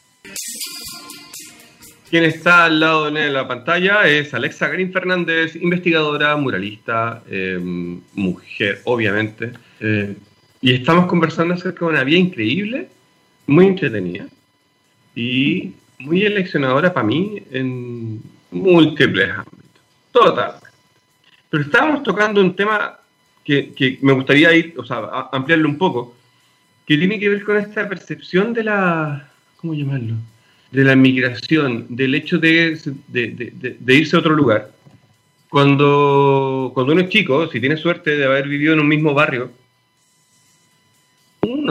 Quien 2.10 2.24
está 2.24 2.66
al 2.66 2.80
lado 2.80 3.12
de 3.12 3.30
la 3.30 3.48
pantalla 3.48 4.08
es 4.08 4.34
Alexa 4.34 4.68
Green 4.70 4.92
Fernández, 4.92 5.56
investigadora, 5.56 6.36
muralista, 6.38 7.22
em, 7.30 8.02
mujer, 8.16 8.82
obviamente. 8.86 9.52
Eh, 9.80 10.16
y 10.60 10.74
estamos 10.74 11.06
conversando 11.06 11.54
acerca 11.54 11.86
de 11.86 11.92
una 11.92 12.04
vida 12.04 12.18
increíble, 12.18 12.90
muy 13.46 13.68
entretenida 13.68 14.26
y 15.16 15.74
muy 16.00 16.24
eleccionadora 16.24 16.94
para 16.94 17.06
mí 17.06 17.44
en 17.52 18.22
múltiples 18.52 19.30
ámbitos. 19.30 19.84
Total. 20.12 20.56
Pero 21.50 21.64
estábamos 21.64 22.04
tocando 22.04 22.42
un 22.42 22.56
tema 22.56 23.00
que, 23.44 23.74
que 23.74 24.00
me 24.02 24.14
gustaría 24.14 24.54
ir, 24.54 24.74
o 24.78 24.86
sea, 24.86 25.28
ampliarlo 25.32 25.68
un 25.68 25.78
poco, 25.78 26.16
que 26.90 26.98
tiene 26.98 27.20
que 27.20 27.30
ver 27.30 27.44
con 27.44 27.58
esta 27.58 27.88
percepción 27.88 28.52
de 28.52 28.64
la, 28.64 29.30
¿cómo 29.58 29.76
llamarlo? 29.76 30.16
De 30.72 30.84
la 30.84 30.96
migración, 30.96 31.86
del 31.90 32.16
hecho 32.16 32.40
de, 32.40 32.80
irse 33.88 34.16
a 34.16 34.20
otro 34.20 34.34
lugar. 34.34 34.72
Cuando, 35.50 36.72
cuando 36.74 36.94
uno 36.94 37.02
es 37.02 37.10
chico, 37.10 37.48
si 37.48 37.60
tiene 37.60 37.78
suerte 37.78 38.16
de 38.16 38.26
haber 38.26 38.48
vivido 38.48 38.74
en 38.74 38.80
un 38.80 38.88
mismo 38.88 39.14
barrio, 39.14 39.52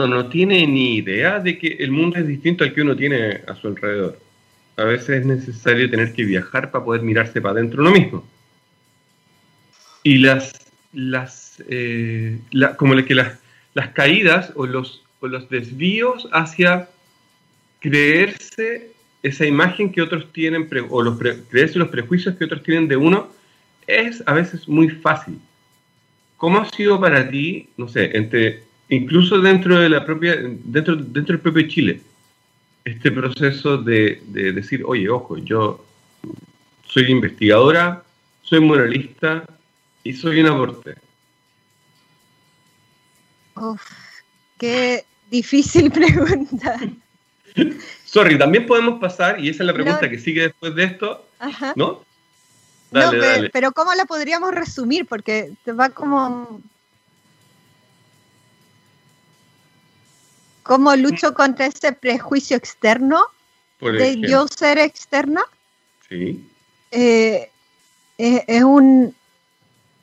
no 0.07 0.27
tiene 0.27 0.65
ni 0.67 0.95
idea 0.97 1.39
de 1.39 1.57
que 1.57 1.67
el 1.79 1.91
mundo 1.91 2.17
es 2.17 2.27
distinto 2.27 2.63
al 2.63 2.73
que 2.73 2.81
uno 2.81 2.95
tiene 2.95 3.41
a 3.47 3.55
su 3.55 3.67
alrededor. 3.67 4.19
A 4.77 4.83
veces 4.83 5.09
es 5.21 5.25
necesario 5.25 5.89
tener 5.89 6.13
que 6.13 6.23
viajar 6.23 6.71
para 6.71 6.85
poder 6.85 7.01
mirarse 7.01 7.41
para 7.41 7.53
adentro 7.53 7.81
uno 7.81 7.91
mismo. 7.91 8.27
Y 10.03 10.19
las, 10.19 10.53
las, 10.93 11.61
eh, 11.67 12.39
como 12.77 12.95
que 13.03 13.15
las, 13.15 13.39
las 13.73 13.89
caídas 13.89 14.53
o 14.55 14.65
los, 14.65 15.03
los 15.21 15.49
desvíos 15.49 16.27
hacia 16.31 16.89
creerse 17.79 18.91
esa 19.21 19.45
imagen 19.45 19.91
que 19.91 20.01
otros 20.01 20.31
tienen, 20.31 20.69
o 20.89 21.01
los 21.01 21.17
creerse 21.49 21.79
los 21.79 21.89
prejuicios 21.89 22.35
que 22.35 22.45
otros 22.45 22.63
tienen 22.63 22.87
de 22.87 22.95
uno, 22.95 23.29
es 23.87 24.23
a 24.25 24.33
veces 24.33 24.67
muy 24.67 24.89
fácil. 24.89 25.39
¿Cómo 26.37 26.59
ha 26.59 26.69
sido 26.69 26.99
para 27.01 27.29
ti, 27.29 27.67
no 27.75 27.89
sé, 27.89 28.15
entre, 28.15 28.63
incluso 28.89 29.39
dentro 29.39 29.79
de 29.79 29.89
la 29.89 30.05
propia, 30.05 30.37
dentro, 30.37 30.95
dentro 30.95 31.33
del 31.33 31.39
propio 31.39 31.67
Chile, 31.67 32.01
este 32.85 33.11
proceso 33.11 33.77
de, 33.77 34.21
de 34.27 34.51
decir, 34.51 34.83
oye, 34.85 35.09
ojo, 35.09 35.37
yo 35.37 35.85
soy 36.87 37.11
investigadora, 37.11 38.03
soy 38.41 38.59
moralista 38.59 39.45
y 40.03 40.13
soy 40.13 40.41
un 40.41 40.47
aporte? 40.47 40.95
Uf, 43.55 43.81
qué 44.57 45.05
Difícil 45.29 45.91
pregunta. 45.91 46.79
Sorry, 48.05 48.37
también 48.37 48.65
podemos 48.65 48.99
pasar, 48.99 49.39
y 49.39 49.49
esa 49.49 49.63
es 49.63 49.67
la 49.67 49.73
pregunta 49.73 50.09
que 50.09 50.17
sigue 50.17 50.43
después 50.43 50.73
de 50.75 50.83
esto, 50.85 51.27
¿no? 51.75 52.03
no, 52.91 53.11
pero, 53.51 53.71
¿cómo 53.71 53.93
la 53.93 54.05
podríamos 54.05 54.53
resumir? 54.53 55.05
Porque 55.05 55.51
te 55.63 55.71
va 55.71 55.89
como... 55.89 56.61
¿Cómo 60.69 60.95
lucho 60.95 61.33
contra 61.33 61.65
ese 61.65 61.93
prejuicio 61.93 62.55
externo 62.55 63.25
de 63.81 64.21
yo 64.21 64.47
ser 64.47 64.77
externa? 64.77 65.41
Sí. 66.07 66.47
Eh, 66.91 67.49
es 68.19 68.63
un... 68.63 69.15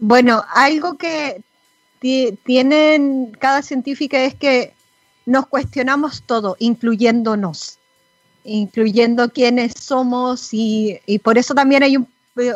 Bueno, 0.01 0.45
algo 0.53 0.99
que 0.99 1.41
tienen 2.01 3.31
cada 3.39 3.63
científica 3.63 4.25
es 4.25 4.35
que 4.35 4.75
nos 5.25 5.47
cuestionamos 5.47 6.25
todo, 6.25 6.57
incluyéndonos, 6.59 7.79
incluyendo 8.43 9.31
quiénes 9.31 9.73
somos 9.81 10.49
y, 10.51 10.99
por 11.23 11.39
eso 11.39 11.55
también 11.55 11.85
hay 11.85 11.97
un, 11.97 12.09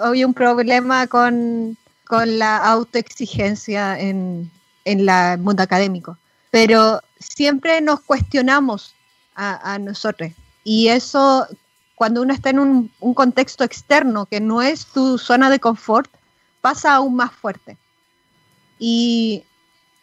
hay 0.03 0.25
un 0.25 0.35
problema 0.35 1.07
con, 1.07 1.77
la 2.11 2.57
autoexigencia 2.57 4.01
en, 4.01 4.51
en 4.85 5.09
el 5.09 5.38
mundo 5.38 5.62
académico. 5.62 6.18
Pero 6.51 7.01
siempre 7.20 7.80
nos 7.80 8.00
cuestionamos 8.00 8.94
a, 9.37 9.78
nosotros 9.78 10.33
y 10.64 10.88
eso 10.88 11.46
cuando 11.94 12.20
uno 12.20 12.35
está 12.35 12.50
en 12.50 12.59
un, 12.59 12.90
contexto 13.14 13.64
externo 13.64 14.26
que 14.26 14.40
no 14.40 14.61
es 14.61 14.87
tu 14.87 15.16
zona 15.16 15.48
de 15.48 15.61
confort, 15.61 16.11
pasa 16.61 16.94
aún 16.94 17.14
más 17.14 17.33
fuerte. 17.33 17.76
Y 18.78 19.44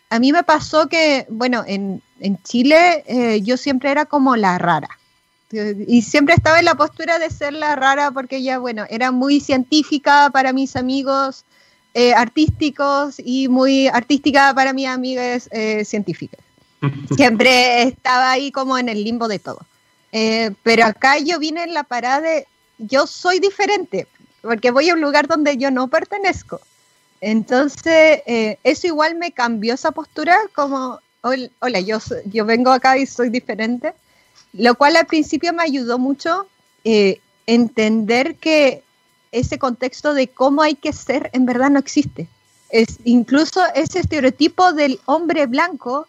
a 0.10 0.20
mí 0.20 0.32
me 0.32 0.44
pasó 0.44 0.88
que, 0.88 1.26
bueno, 1.30 1.64
en, 1.68 2.02
en 2.20 2.42
Chile 2.44 3.04
eh, 3.08 3.42
yo 3.42 3.58
siempre 3.58 3.92
era 3.92 4.06
como 4.06 4.36
la 4.36 4.58
rara. 4.58 4.90
Y 5.52 6.02
siempre 6.02 6.36
estaba 6.36 6.60
en 6.60 6.66
la 6.66 6.76
postura 6.76 7.20
de 7.20 7.30
ser 7.30 7.54
la 7.54 7.76
rara 7.76 8.12
porque 8.12 8.44
ya, 8.44 8.60
bueno, 8.60 8.86
era 8.90 9.12
muy 9.12 9.40
científica 9.40 10.30
para 10.32 10.52
mis 10.52 10.76
amigos 10.76 11.46
eh, 11.94 12.14
artísticos 12.14 13.16
y 13.18 13.48
muy 13.48 13.88
artística 13.88 14.54
para 14.54 14.74
mis 14.74 14.88
amigas 14.88 15.50
eh, 15.52 15.86
científicas. 15.86 16.42
Siempre 17.16 17.84
estaba 17.84 18.32
ahí 18.32 18.52
como 18.52 18.78
en 18.78 18.90
el 18.90 19.04
limbo 19.04 19.28
de 19.28 19.40
todo. 19.40 19.60
pero 20.64 20.86
acá 20.86 21.18
yo 21.20 21.40
vine 21.40 21.64
en 21.64 21.74
la 21.74 21.84
parada 21.84 22.22
de, 22.22 22.48
yo 22.78 23.08
soy 23.08 23.40
diferente, 23.40 24.08
porque 24.42 24.72
voy 24.72 24.90
a 24.90 24.94
un 24.94 25.02
lugar 25.02 25.28
donde 25.28 25.58
yo 25.58 25.72
no 25.72 25.88
pertenezco. 25.88 26.62
Entonces, 27.22 28.22
eso 28.64 28.88
igual 28.88 29.16
me 29.16 29.32
cambió 29.32 29.74
esa 29.74 29.92
postura 29.92 30.38
como 30.54 31.00
hola, 31.60 31.80
yo, 31.80 32.00
yo 32.26 32.46
vengo 32.46 32.72
acá 32.72 32.98
y 32.98 33.06
soy 33.06 33.30
diferente, 33.30 33.94
lo 34.54 34.76
cual 34.76 34.96
al 34.96 35.06
principio 35.06 35.54
me 35.54 35.64
ayudó 35.64 35.98
mucho 35.98 36.48
eh, 36.84 37.20
entender 37.46 38.36
que 38.36 38.84
ese 39.32 39.60
contexto 39.60 40.14
de 40.14 40.28
cómo 40.28 40.62
hay 40.62 40.76
que 40.76 40.94
ser 40.94 41.30
en 41.34 41.46
verdad 41.46 41.70
no 41.70 41.80
existe. 41.80 42.28
Es, 42.70 43.00
incluso 43.04 43.62
ese 43.76 44.00
estereotipo 44.00 44.74
del 44.74 45.00
hombre 45.06 45.46
blanco 45.46 46.08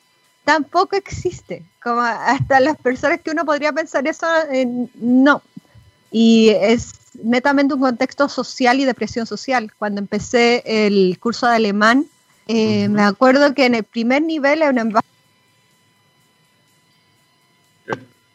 tampoco 0.49 0.97
existe. 0.97 1.63
Como 1.83 2.01
hasta 2.01 2.59
las 2.59 2.79
personas 2.79 3.21
que 3.21 3.33
uno 3.33 3.45
podría 3.45 3.71
pensar 3.71 4.09
eso, 4.09 4.27
eh, 4.51 4.67
no. 4.95 5.43
Y 6.11 6.49
es 6.49 6.95
netamente 7.23 7.75
un 7.75 7.81
contexto 7.81 8.31
social 8.31 8.81
y 8.81 8.87
de 8.87 8.95
presión 8.95 9.27
social. 9.27 9.71
Cuando 9.79 10.01
empecé 10.01 10.63
el 10.65 11.19
curso 11.21 11.47
de 11.47 11.57
alemán, 11.57 12.07
eh, 12.47 12.89
me 12.89 13.03
acuerdo 13.03 13.53
que 13.53 13.67
en 13.67 13.75
el 13.75 13.85
primer 13.85 14.23
nivel, 14.23 14.63
en 14.63 14.95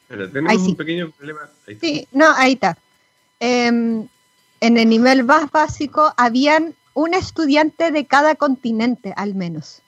Pero 0.08 0.30
tenemos 0.30 0.68
un 0.68 0.76
pequeño 0.76 1.10
problema. 1.10 1.50
sí, 1.82 2.08
no, 2.12 2.30
ahí 2.36 2.54
está. 2.54 2.78
Em, 3.40 4.08
en 4.60 4.78
el 4.78 4.88
nivel 4.88 5.24
más 5.24 5.50
básico 5.50 6.14
habían 6.16 6.76
un 6.94 7.16
estudiante 7.16 7.90
de 7.90 8.06
cada 8.06 8.36
continente, 8.36 9.16
al 9.18 9.34
menos. 9.34 9.82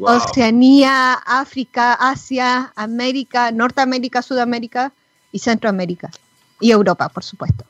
Oceanía, 0.00 1.14
África, 1.14 1.94
Asia, 1.94 2.72
América, 2.76 3.52
Norteamérica, 3.52 4.22
Sudamérica 4.22 4.92
y 5.32 5.38
Centroamérica. 5.38 6.10
Y 6.60 6.70
Europa, 6.70 7.08
por 7.08 7.24
supuesto. 7.24 7.64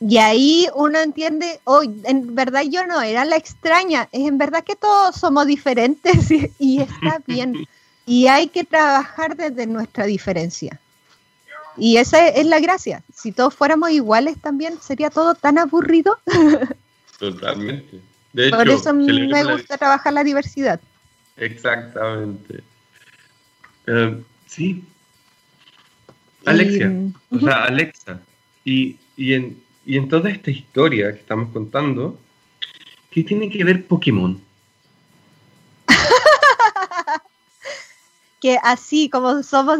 Y 0.00 0.18
ahí 0.18 0.66
uno 0.74 0.98
entiende, 0.98 1.60
hoy 1.64 2.02
en 2.04 2.34
verdad 2.34 2.62
yo 2.68 2.86
no 2.86 3.00
era 3.00 3.24
la 3.24 3.36
extraña, 3.36 4.08
es 4.12 4.28
en 4.28 4.36
verdad 4.36 4.62
que 4.62 4.76
todos 4.76 5.16
somos 5.16 5.46
diferentes 5.46 6.30
y, 6.58 6.82
está 6.82 7.22
bien. 7.26 7.66
Y 8.04 8.26
hay 8.26 8.48
que 8.48 8.64
trabajar 8.64 9.36
desde 9.36 9.66
nuestra 9.66 10.04
diferencia. 10.04 10.80
Y 11.78 11.98
esa 11.98 12.28
es 12.28 12.46
la 12.46 12.60
gracia. 12.60 13.02
Si 13.14 13.32
todos 13.32 13.54
fuéramos 13.54 13.90
iguales 13.90 14.40
también, 14.40 14.80
sería 14.80 15.10
todo 15.10 15.34
tan 15.34 15.58
aburrido. 15.58 16.18
Totalmente. 17.18 18.00
Por 18.50 18.68
eso 18.68 18.94
me 18.94 19.44
gusta 19.44 19.76
trabajar 19.76 20.12
la 20.12 20.24
diversidad. 20.24 20.80
Exactamente. 21.36 22.62
Eh, 23.86 24.22
sí. 24.46 24.84
Alexia. 26.44 26.92
O 27.30 27.38
sea, 27.38 27.64
Alexa. 27.64 28.20
Y, 28.64 28.96
y, 29.16 29.34
en, 29.34 29.62
y 29.84 29.96
en 29.96 30.08
toda 30.08 30.30
esta 30.30 30.50
historia 30.50 31.12
que 31.12 31.20
estamos 31.20 31.52
contando, 31.52 32.18
¿qué 33.10 33.22
tiene 33.22 33.50
que 33.50 33.64
ver 33.64 33.86
Pokémon? 33.86 34.40
que 38.40 38.58
así 38.62 39.08
como 39.08 39.42
somos 39.42 39.78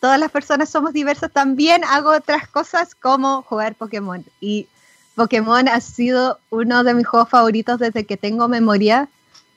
todas 0.00 0.20
las 0.20 0.30
personas 0.30 0.70
somos 0.70 0.92
diversas, 0.92 1.32
también 1.32 1.82
hago 1.84 2.10
otras 2.10 2.48
cosas 2.48 2.94
como 2.94 3.42
jugar 3.42 3.74
Pokémon. 3.74 4.24
Y 4.40 4.68
Pokémon 5.14 5.68
ha 5.68 5.80
sido 5.80 6.38
uno 6.50 6.84
de 6.84 6.94
mis 6.94 7.06
juegos 7.06 7.28
favoritos 7.28 7.78
desde 7.78 8.04
que 8.04 8.16
tengo 8.16 8.48
memoria. 8.48 9.08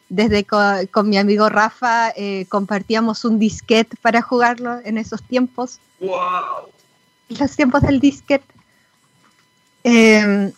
Desde 0.09 0.43
con, 0.43 1.09
mi 1.09 1.17
amigo 1.17 1.49
Rafa 1.49 2.09
eh, 2.15 2.45
compartíamos 2.49 3.23
un 3.25 3.37
disquete 3.37 3.95
para 4.01 4.21
jugarlo 4.21 4.79
en 4.83 4.97
esos 4.97 5.21
tiempos. 5.23 5.79
¡Wow! 5.99 6.69
Los 7.29 7.55
tiempos 7.55 7.81
del 7.83 7.99
disquete. 7.99 8.45
Em, 9.83 10.51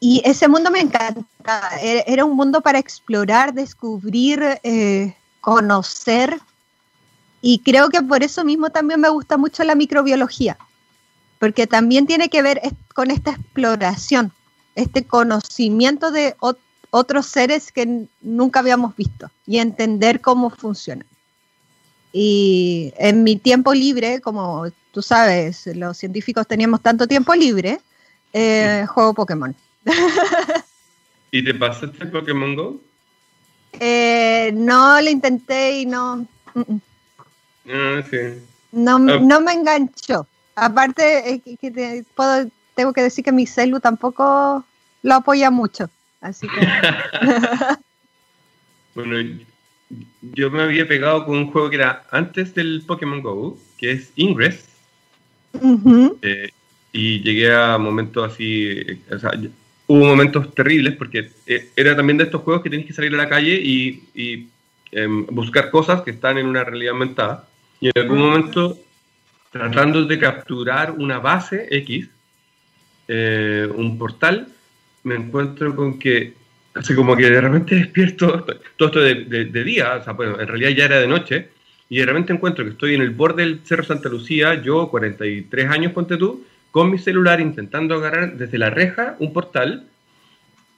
y 0.00 0.20
ese 0.24 0.48
mundo 0.48 0.70
me 0.70 0.80
encantaba. 0.80 1.70
Era 1.80 2.24
un 2.24 2.36
mundo 2.36 2.60
para 2.60 2.78
explorar, 2.78 3.54
descubrir, 3.54 4.42
eh, 4.64 5.14
conocer 5.40 6.40
y 7.42 7.58
creo 7.58 7.90
que 7.90 8.00
por 8.00 8.22
eso 8.22 8.44
mismo 8.44 8.70
también 8.70 9.00
me 9.00 9.08
gusta 9.08 9.36
mucho 9.36 9.64
la 9.64 9.74
microbiología, 9.74 10.56
porque 11.40 11.66
también 11.66 12.06
tiene 12.06 12.30
que 12.30 12.40
ver 12.40 12.62
con 12.94 13.10
esta 13.10 13.32
exploración, 13.32 14.32
este 14.76 15.04
conocimiento 15.04 16.12
de 16.12 16.36
otros 16.94 17.24
seres 17.24 17.72
que 17.72 18.06
nunca 18.20 18.60
habíamos 18.60 18.94
visto 18.94 19.30
y 19.46 19.58
entender 19.58 20.20
cómo 20.20 20.50
funcionan. 20.50 21.06
Y 22.12 22.92
en 22.98 23.24
mi 23.24 23.36
tiempo 23.36 23.72
libre, 23.72 24.20
como 24.20 24.66
tú 24.92 25.00
sabes, 25.00 25.66
los 25.74 25.96
científicos 25.96 26.46
teníamos 26.46 26.82
tanto 26.82 27.08
tiempo 27.08 27.34
libre, 27.34 27.80
eh, 28.34 28.84
juego 28.88 29.14
Pokémon. 29.14 29.56
¿Y 31.30 31.42
te 31.42 31.54
pasaste 31.54 32.04
Pokémon 32.06 32.54
Go? 32.54 32.80
Eh, 33.80 34.52
no, 34.54 35.00
lo 35.00 35.08
intenté 35.08 35.80
y 35.80 35.86
no. 35.86 36.26
Ah, 36.54 38.02
no, 38.70 38.96
ah. 38.96 39.18
no 39.18 39.40
me 39.40 39.52
enganchó. 39.54 40.26
Aparte, 40.54 41.40
que 41.58 42.04
puedo, 42.14 42.50
tengo 42.74 42.92
que 42.92 43.02
decir 43.02 43.24
que 43.24 43.32
mi 43.32 43.46
celu 43.46 43.80
tampoco 43.80 44.62
lo 45.02 45.14
apoya 45.14 45.50
mucho. 45.50 45.88
Así 46.22 46.46
que. 46.48 46.60
bueno, 48.94 49.38
yo 50.22 50.50
me 50.50 50.62
había 50.62 50.86
pegado 50.88 51.26
con 51.26 51.36
un 51.36 51.50
juego 51.50 51.68
que 51.68 51.76
era 51.76 52.04
antes 52.10 52.54
del 52.54 52.82
Pokémon 52.86 53.20
Go, 53.20 53.58
que 53.76 53.90
es 53.90 54.12
Ingress. 54.16 54.68
Eh, 56.22 56.50
y 56.92 57.20
llegué 57.20 57.52
a 57.52 57.76
momentos 57.76 58.32
así. 58.32 58.80
O 59.10 59.18
sea, 59.18 59.32
hubo 59.88 60.04
momentos 60.04 60.54
terribles 60.54 60.96
porque 60.96 61.30
eh, 61.46 61.70
era 61.76 61.96
también 61.96 62.18
de 62.18 62.24
estos 62.24 62.42
juegos 62.42 62.62
que 62.62 62.70
tienes 62.70 62.86
que 62.86 62.94
salir 62.94 63.12
a 63.14 63.18
la 63.18 63.28
calle 63.28 63.60
y, 63.60 64.48
em, 64.92 65.26
buscar 65.26 65.70
cosas 65.70 66.02
que 66.02 66.12
están 66.12 66.38
en 66.38 66.46
una 66.46 66.62
realidad 66.62 66.92
aumentada. 66.92 67.48
Y 67.80 67.88
en 67.88 67.92
algún 67.96 68.20
momento, 68.20 68.78
tratando 69.50 70.04
de 70.04 70.18
capturar 70.18 70.92
una 70.92 71.18
base 71.18 71.66
X, 71.70 72.08
eh, 73.08 73.68
un 73.74 73.98
portal, 73.98 74.51
me 75.04 75.14
encuentro 75.16 75.74
con 75.74 75.98
que, 75.98 76.34
así 76.74 76.94
como 76.94 77.16
que 77.16 77.30
de 77.30 77.40
repente 77.40 77.74
despierto, 77.76 78.44
todo 78.76 78.88
esto 78.88 79.00
de, 79.00 79.64
día, 79.64 79.94
o 79.94 80.04
sea, 80.04 80.12
bueno, 80.12 80.40
en 80.40 80.48
realidad 80.48 80.70
ya 80.70 80.84
era 80.84 81.00
de 81.00 81.08
noche, 81.08 81.48
y 81.88 81.98
de 81.98 82.06
repente 82.06 82.32
encuentro 82.32 82.64
que 82.64 82.70
estoy 82.70 82.94
en 82.94 83.02
el 83.02 83.10
borde 83.10 83.42
del 83.42 83.60
Cerro 83.64 83.84
Santa 83.84 84.08
Lucía, 84.08 84.54
yo, 84.62 84.88
43 84.88 85.70
años, 85.70 85.92
ponte 85.92 86.16
tú, 86.16 86.44
con 86.70 86.90
mi 86.90 86.98
celular 86.98 87.40
intentando 87.40 87.94
agarrar 87.94 88.36
desde 88.36 88.58
la 88.58 88.70
reja 88.70 89.16
un 89.18 89.32
portal, 89.32 89.86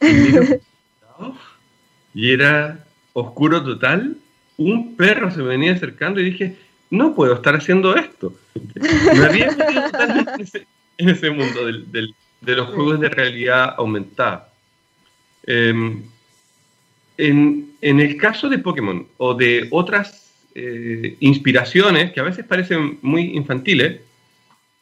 y 2.15 2.31
era 2.31 2.85
oscuro 3.13 3.63
total, 3.63 4.17
un 4.57 4.97
perro 4.97 5.31
se 5.31 5.39
me 5.39 5.49
venía 5.49 5.73
acercando 5.73 6.21
y 6.21 6.25
dije, 6.25 6.57
no 6.91 7.15
puedo 7.15 7.35
estar 7.35 7.57
haciendo 7.57 7.97
esto. 7.97 8.35
Me 9.15 9.25
había 9.25 9.51
metido 9.51 9.83
totalmente 9.91 10.67
en 10.99 11.09
ese, 11.09 11.31
mundo 11.31 11.69
de 12.45 12.57
los 12.57 12.69
juegos 12.71 13.01
de 13.01 13.09
realidad 13.09 13.75
aumentada. 13.77 14.53
Em, 15.47 16.03
en, 17.17 17.71
el 17.81 18.17
caso 18.17 18.49
de 18.49 18.59
Pokémon 18.59 19.07
o 19.19 19.35
de 19.35 19.69
otras 19.71 20.33
eh, 20.55 21.17
inspiraciones 21.21 22.13
que 22.13 22.21
a 22.21 22.25
veces 22.25 22.45
parecen 22.47 22.99
muy 23.03 23.37
infantiles, 23.37 24.01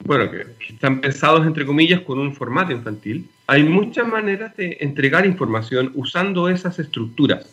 bueno, 0.04 0.30
que, 0.30 0.46
están 0.72 1.00
pensados 1.00 1.46
entre 1.46 1.66
comillas 1.66 2.00
con 2.00 2.18
un 2.18 2.34
formato 2.34 2.72
infantil, 2.72 3.28
hay 3.46 3.62
muchas 3.64 4.06
maneras 4.06 4.56
de 4.56 4.78
entregar 4.80 5.26
información 5.26 5.92
usando 5.94 6.48
esas 6.48 6.78
estructuras 6.78 7.46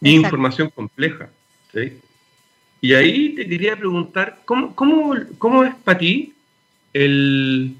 y 0.00 0.14
información 0.14 0.70
compleja. 0.70 1.30
¿sí? 1.72 1.98
Y 2.80 2.94
ahí 2.94 3.34
te 3.34 3.48
quería 3.48 3.76
preguntar, 3.76 4.42
¿cómo, 4.44 4.74
cómo, 4.74 5.64
es 5.64 5.74
para 5.76 5.98
ti 5.98 6.34
el, 6.92 7.74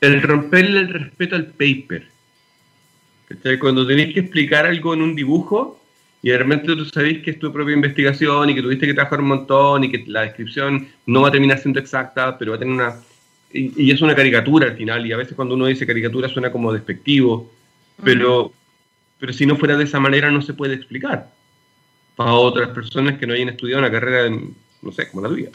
el 0.00 0.22
romperle 0.22 0.80
el 0.80 0.88
respeto 0.88 1.36
al 1.36 1.46
paper? 1.46 2.06
Cuando 3.60 3.86
tenés 3.86 4.14
que 4.14 4.20
explicar 4.20 4.66
algo 4.66 4.94
en 4.94 5.02
un 5.02 5.14
dibujo 5.14 5.80
y 6.22 6.30
de 6.30 6.38
repente 6.38 6.74
tú 6.74 6.84
sabés 6.86 7.22
que 7.22 7.32
es 7.32 7.38
tu 7.38 7.52
propia 7.52 7.74
investigación 7.74 8.50
y 8.50 8.54
que 8.54 8.62
tuviste 8.62 8.86
que 8.86 8.94
trabajar 8.94 9.20
un 9.20 9.28
montón 9.28 9.84
y 9.84 9.90
que 9.90 10.04
la 10.06 10.22
descripción 10.22 10.88
no 11.06 11.22
va 11.22 11.28
a 11.28 11.32
terminar 11.32 11.58
siendo 11.58 11.78
exacta, 11.78 12.38
pero 12.38 12.52
va 12.52 12.56
a 12.56 12.58
tener 12.58 12.74
una... 12.74 12.96
Y, 13.50 13.90
es 13.90 14.02
una 14.02 14.14
caricatura 14.14 14.66
al 14.66 14.76
final 14.76 15.06
y 15.06 15.12
a 15.12 15.16
veces 15.16 15.34
cuando 15.34 15.54
uno 15.54 15.66
dice 15.66 15.86
caricatura 15.86 16.28
suena 16.28 16.52
como 16.52 16.72
despectivo, 16.72 17.50
pero, 18.04 18.52
pero 19.18 19.32
si 19.32 19.46
no 19.46 19.56
fuera 19.56 19.76
de 19.76 19.84
esa 19.84 20.00
manera 20.00 20.30
no 20.30 20.42
se 20.42 20.52
puede 20.52 20.74
explicar 20.74 21.30
para 22.14 22.32
otras 22.32 22.70
personas 22.70 23.18
que 23.18 23.26
no 23.26 23.32
hayan 23.32 23.48
estudiado 23.48 23.80
una 23.80 23.90
carrera, 23.90 24.28
no 24.82 24.92
sé, 24.92 25.08
como 25.08 25.22
la 25.22 25.28
tuya. 25.28 25.50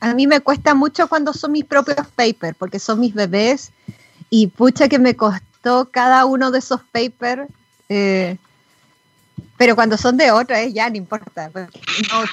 A 0.00 0.14
mí 0.14 0.26
me 0.26 0.40
cuesta 0.40 0.74
mucho 0.74 1.08
cuando 1.08 1.32
son 1.32 1.52
mis 1.52 1.64
propios 1.64 2.06
papers, 2.14 2.56
porque 2.56 2.78
son 2.78 3.00
mis 3.00 3.14
bebés 3.14 3.72
y 4.30 4.46
pucha 4.46 4.88
que 4.88 4.98
me 4.98 5.16
costó 5.16 5.88
cada 5.90 6.24
uno 6.24 6.50
de 6.50 6.58
esos 6.58 6.80
papers. 6.92 7.48
Eh, 7.88 8.36
pero 9.56 9.74
cuando 9.74 9.96
son 9.96 10.16
de 10.16 10.30
otra, 10.30 10.62
eh, 10.62 10.72
ya 10.72 10.88
no 10.90 10.96
importa. 10.96 11.50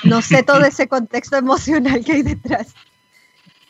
No, 0.03 0.21
sé 0.21 0.43
todo 0.47 0.63
ese 0.63 0.87
contexto 0.87 1.37
emocional 1.37 2.03
que 2.03 2.13
hay 2.13 2.21
detrás. 2.23 2.67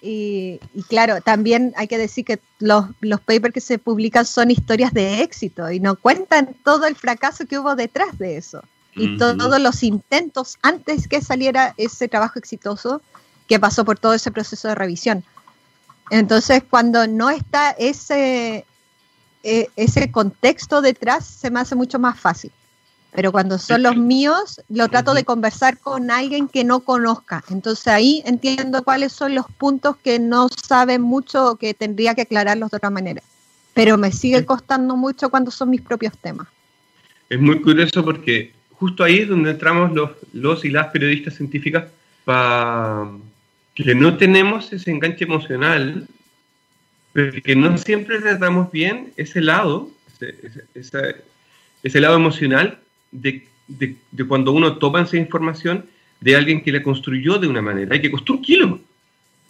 Y, 0.01 0.59
claro, 0.87 1.19
también 1.19 1.73
hay 1.75 1.87
que 1.87 1.97
decir 1.97 2.23
que 2.23 2.39
los, 2.59 2.85
los 3.01 3.19
papers 3.19 3.53
que 3.53 3.61
se 3.61 3.77
publican 3.77 4.25
son 4.25 4.49
historias 4.49 4.93
de 4.93 5.21
éxito 5.21 5.69
y 5.71 5.81
no 5.81 5.97
cuentan 5.97 6.55
todo 6.63 6.85
el 6.85 6.95
fracaso 6.95 7.45
que 7.45 7.59
hubo 7.59 7.75
detrás 7.75 8.17
de 8.17 8.37
eso 8.37 8.63
y 8.95 9.17
todos 9.17 9.61
los 9.61 9.83
intentos 9.83 10.57
antes 10.61 11.07
que 11.07 11.21
saliera 11.21 11.73
ese 11.77 12.07
trabajo 12.07 12.39
exitoso 12.39 13.01
que 13.49 13.59
pasó 13.59 13.83
por 13.83 13.97
todo 13.97 14.13
ese 14.13 14.31
proceso 14.31 14.67
de 14.67 14.75
revisión. 14.75 15.23
Entonces, 16.11 16.63
cuando 16.69 17.07
no 17.07 17.31
está 17.31 17.71
ese, 17.71 18.63
e, 19.43 19.69
ese 19.75 20.11
contexto 20.11 20.81
detrás, 20.81 21.25
se 21.25 21.49
me 21.49 21.59
hace 21.59 21.75
mucho 21.75 21.97
más 21.97 22.19
fácil. 22.19 22.51
Pero 23.11 23.31
cuando 23.31 23.57
son 23.57 23.81
los 23.81 23.97
míos, 23.97 24.61
lo 24.69 24.87
trato 24.87 25.15
de 25.15 25.23
conversar 25.23 25.79
con 25.79 26.11
alguien 26.11 26.47
que 26.47 26.63
no 26.63 26.81
conozca. 26.81 27.43
Entonces 27.49 27.87
ahí 27.87 28.21
entiendo 28.23 28.83
cuáles 28.83 29.13
son 29.13 29.33
los 29.33 29.47
puntos 29.57 29.97
que 29.97 30.19
no 30.19 30.47
saben 30.49 31.01
mucho 31.01 31.51
o 31.51 31.55
que 31.55 31.73
tendría 31.73 32.13
que 32.13 32.21
aclararlos 32.21 32.69
de 32.69 32.77
otra 32.77 32.91
manera. 32.91 33.23
Pero 33.73 33.97
me 33.97 34.11
sigue 34.11 34.45
costando 34.45 34.95
mucho 34.95 35.31
cuando 35.31 35.49
son 35.49 35.71
mis 35.71 35.81
propios 35.81 36.15
temas. 36.19 36.47
Es 37.29 37.39
muy 37.39 37.59
curioso 37.61 38.05
porque 38.05 38.53
justo 38.73 39.03
ahí 39.03 39.19
es 39.19 39.29
donde 39.29 39.51
entramos 39.51 39.91
los, 39.91 40.11
los 40.33 40.63
y 40.63 40.69
las 40.69 40.87
periodistas 40.87 41.33
científicas 41.33 41.85
para 42.25 43.07
que 43.83 43.95
no 43.95 44.17
tenemos 44.17 44.71
ese 44.73 44.91
enganche 44.91 45.23
emocional, 45.23 46.07
pero 47.13 47.41
que 47.41 47.55
no 47.55 47.77
siempre 47.77 48.19
tratamos 48.19 48.71
bien 48.71 49.13
ese 49.15 49.41
lado, 49.41 49.89
ese, 50.75 51.15
ese, 51.83 52.01
lado 52.01 52.15
emocional 52.15 52.79
de, 53.11 53.47
de, 53.67 53.95
cuando 54.27 54.51
uno 54.51 54.77
toma 54.77 55.01
esa 55.01 55.17
información 55.17 55.85
de 56.19 56.35
alguien 56.35 56.61
que 56.61 56.71
la 56.71 56.83
construyó 56.83 57.37
de 57.37 57.47
una 57.47 57.61
manera. 57.61 57.93
Hay 57.93 58.01
que 58.01 58.11
construirlo. 58.11 58.81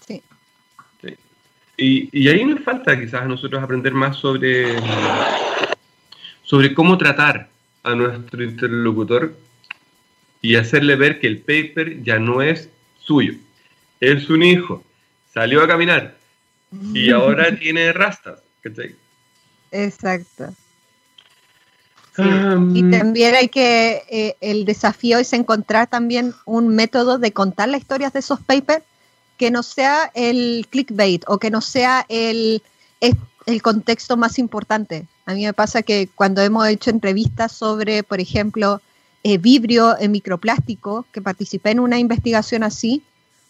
Sí. 0.07 0.21
sí. 1.01 1.15
Y, 1.77 2.09
y, 2.11 2.27
ahí 2.27 2.45
nos 2.45 2.61
falta 2.61 2.99
quizás 2.99 3.23
a 3.23 3.27
nosotros 3.27 3.61
aprender 3.63 3.93
más 3.93 4.17
sobre, 4.17 4.75
sobre 6.43 6.73
cómo 6.75 6.97
tratar 6.97 7.49
a 7.81 7.95
nuestro 7.95 8.43
interlocutor 8.43 9.35
y 10.41 10.55
hacerle 10.55 10.95
ver 10.95 11.19
que 11.19 11.27
el 11.27 11.39
paper 11.39 12.03
ya 12.03 12.19
no 12.19 12.41
es 12.41 12.69
suyo, 12.99 13.33
es 13.99 14.29
un 14.29 14.43
hijo, 14.43 14.83
salió 15.33 15.63
a 15.63 15.67
caminar 15.67 16.15
y 16.93 17.09
ahora 17.11 17.55
tiene 17.57 17.91
rastas. 17.93 18.39
Exacto. 19.71 20.53
y 22.17 22.91
también 22.91 23.35
hay 23.35 23.47
que, 23.47 24.03
eh, 24.09 24.35
el 24.41 24.65
desafío 24.65 25.19
es 25.19 25.31
encontrar 25.31 25.87
también 25.87 26.33
un 26.45 26.67
método 26.67 27.17
de 27.17 27.31
contar 27.31 27.69
las 27.69 27.81
historias 27.81 28.11
de 28.11 28.19
esos 28.19 28.41
papers 28.41 28.83
que 29.37 29.51
no 29.51 29.63
sea 29.63 30.11
el 30.13 30.67
clickbait 30.69 31.23
o 31.27 31.37
que 31.37 31.49
no 31.49 31.61
sea 31.61 32.05
el, 32.09 32.61
el 32.99 33.61
contexto 33.61 34.17
más 34.17 34.37
importante. 34.37 35.07
A 35.25 35.33
mí 35.33 35.45
me 35.45 35.53
pasa 35.53 35.81
que 35.81 36.09
cuando 36.13 36.41
hemos 36.41 36.67
hecho 36.67 36.89
entrevistas 36.89 37.53
sobre, 37.53 38.03
por 38.03 38.19
ejemplo, 38.19 38.81
eh, 39.23 39.37
vibrio 39.37 39.97
en 39.99 40.11
microplástico, 40.11 41.05
que 41.11 41.21
participé 41.21 41.71
en 41.71 41.79
una 41.79 41.99
investigación 41.99 42.63
así, 42.63 43.03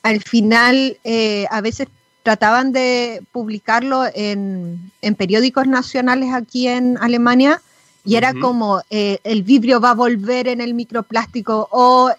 al 0.03 0.21
final 0.21 0.97
eh, 1.03 1.45
a 1.49 1.61
veces 1.61 1.87
trataban 2.23 2.71
de 2.71 3.21
publicarlo 3.31 4.03
en, 4.13 4.91
periódicos 5.17 5.67
nacionales 5.67 6.33
aquí 6.33 6.67
en 6.67 6.97
Alemania 6.99 7.61
y 8.05 8.15
era 8.15 8.33
como 8.33 8.81
eh, 8.89 9.19
el 9.23 9.43
vibrio 9.43 9.79
va 9.79 9.91
a 9.91 9.95
volver 9.95 10.47
en 10.47 10.61
el 10.61 10.73
microplástico 10.73 11.67
o 11.71 12.11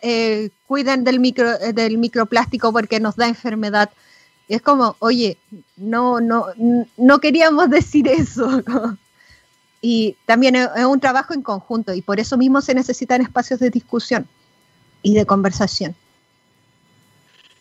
cuiden 0.67 1.05
del, 1.05 1.21
micro, 1.21 1.59
del 1.59 1.99
microplástico 1.99 2.73
porque 2.73 3.01
nos 3.01 3.17
da 3.17 3.29
enfermedad. 3.29 3.91
Y 4.47 4.55
es 4.55 4.63
como, 4.63 4.97
oye, 4.99 5.39
no, 5.77 6.21
no, 6.21 6.47
no 6.97 7.21
queríamos 7.21 7.71
decir 7.79 8.09
eso. 8.09 8.63
Y 9.81 10.17
también 10.27 10.57
es, 10.57 10.69
un 10.85 11.01
trabajo 11.01 11.35
en 11.35 11.43
conjunto 11.43 11.95
y 11.95 12.03
por 12.03 12.21
eso 12.21 12.37
mismo 12.37 12.61
se 12.61 12.75
necesitan 12.75 13.23
espacios 13.23 13.61
de 13.61 13.71
discusión 13.71 14.27
y 15.03 15.15
de 15.15 15.25
conversación. 15.25 15.95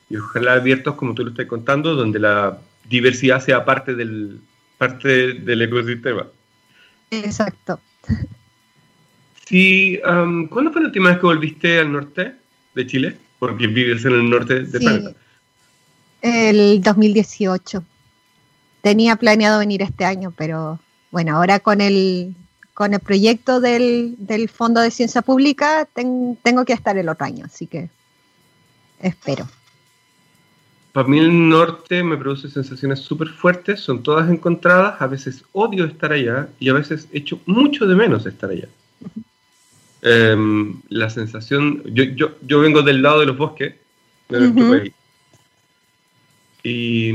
Y 0.10 0.18
ojalá 0.18 0.53
abiertos, 0.53 0.95
como 0.95 1.14
tú 1.14 1.24
lo 1.24 1.30
estás 1.30 1.45
contando, 1.45 1.95
donde 1.95 2.20
la 2.20 2.60
diversidad 2.86 3.43
sea 3.43 3.64
parte 3.64 3.93
del, 3.93 4.41
parte 4.78 5.34
del 5.34 5.62
ecosistema. 5.62 6.28
Exacto. 7.12 7.80
Sí, 9.45 9.99
¿Cuándo 10.03 10.72
fue 10.72 10.82
la 10.82 10.88
última 10.88 11.10
vez 11.10 11.20
que 11.20 11.26
volviste 11.26 11.80
al 11.80 11.91
norte 11.91 12.36
de 12.76 12.88
Chile? 12.88 13.18
Porque 13.39 13.68
vives 13.68 14.05
en 14.05 14.14
el 14.14 14.30
norte 14.30 14.62
de 14.62 14.80
sí, 14.80 15.16
El 16.22 16.82
2018. 16.82 17.84
Tenía 18.82 19.16
planeado 19.16 19.60
venir 19.60 19.82
este 19.82 20.05
año, 20.05 20.34
pero 20.38 20.80
bueno, 21.12 21.36
ahora 21.36 21.60
con 21.60 21.82
el, 21.82 22.36
con 22.74 22.93
el 22.93 22.99
proyecto 22.99 23.60
del, 23.60 24.18
Fondo 24.53 24.82
de 24.82 24.91
Ciencia 24.91 25.22
Pública 25.22 25.88
tengo 25.93 26.66
que 26.66 26.74
estar 26.74 26.97
el 26.97 27.10
otro 27.10 27.26
año, 27.26 27.45
así 27.45 27.68
que 27.68 27.89
espero. 28.99 29.47
Para 30.92 31.08
mí 31.08 31.20
el 31.20 31.50
norte 31.50 32.04
me 32.04 32.18
produce 32.18 32.50
sensaciones 32.50 33.00
súper 33.00 33.30
fuertes, 33.30 33.80
son 33.80 34.02
todas 34.02 34.30
encontradas, 34.30 35.02
a 35.02 35.08
veces 35.08 35.44
odio 35.52 35.86
estar 35.86 36.12
allá 36.12 36.50
y 36.60 36.70
a 36.70 36.74
veces 36.74 37.08
echo 37.12 37.40
mucho 37.46 37.86
de 37.86 37.96
menos 37.96 38.26
estar 38.26 38.50
allá. 38.50 38.68
Em, 40.02 40.82
la 40.90 41.10
sensación, 41.10 41.84
yo, 41.86 42.06
yo, 42.06 42.32
yo, 42.42 42.62
vengo 42.62 42.82
del 42.82 43.02
lado 43.02 43.20
de 43.20 43.26
los 43.26 43.38
bosques, 43.38 43.76
de 44.30 44.94
y 46.64 47.12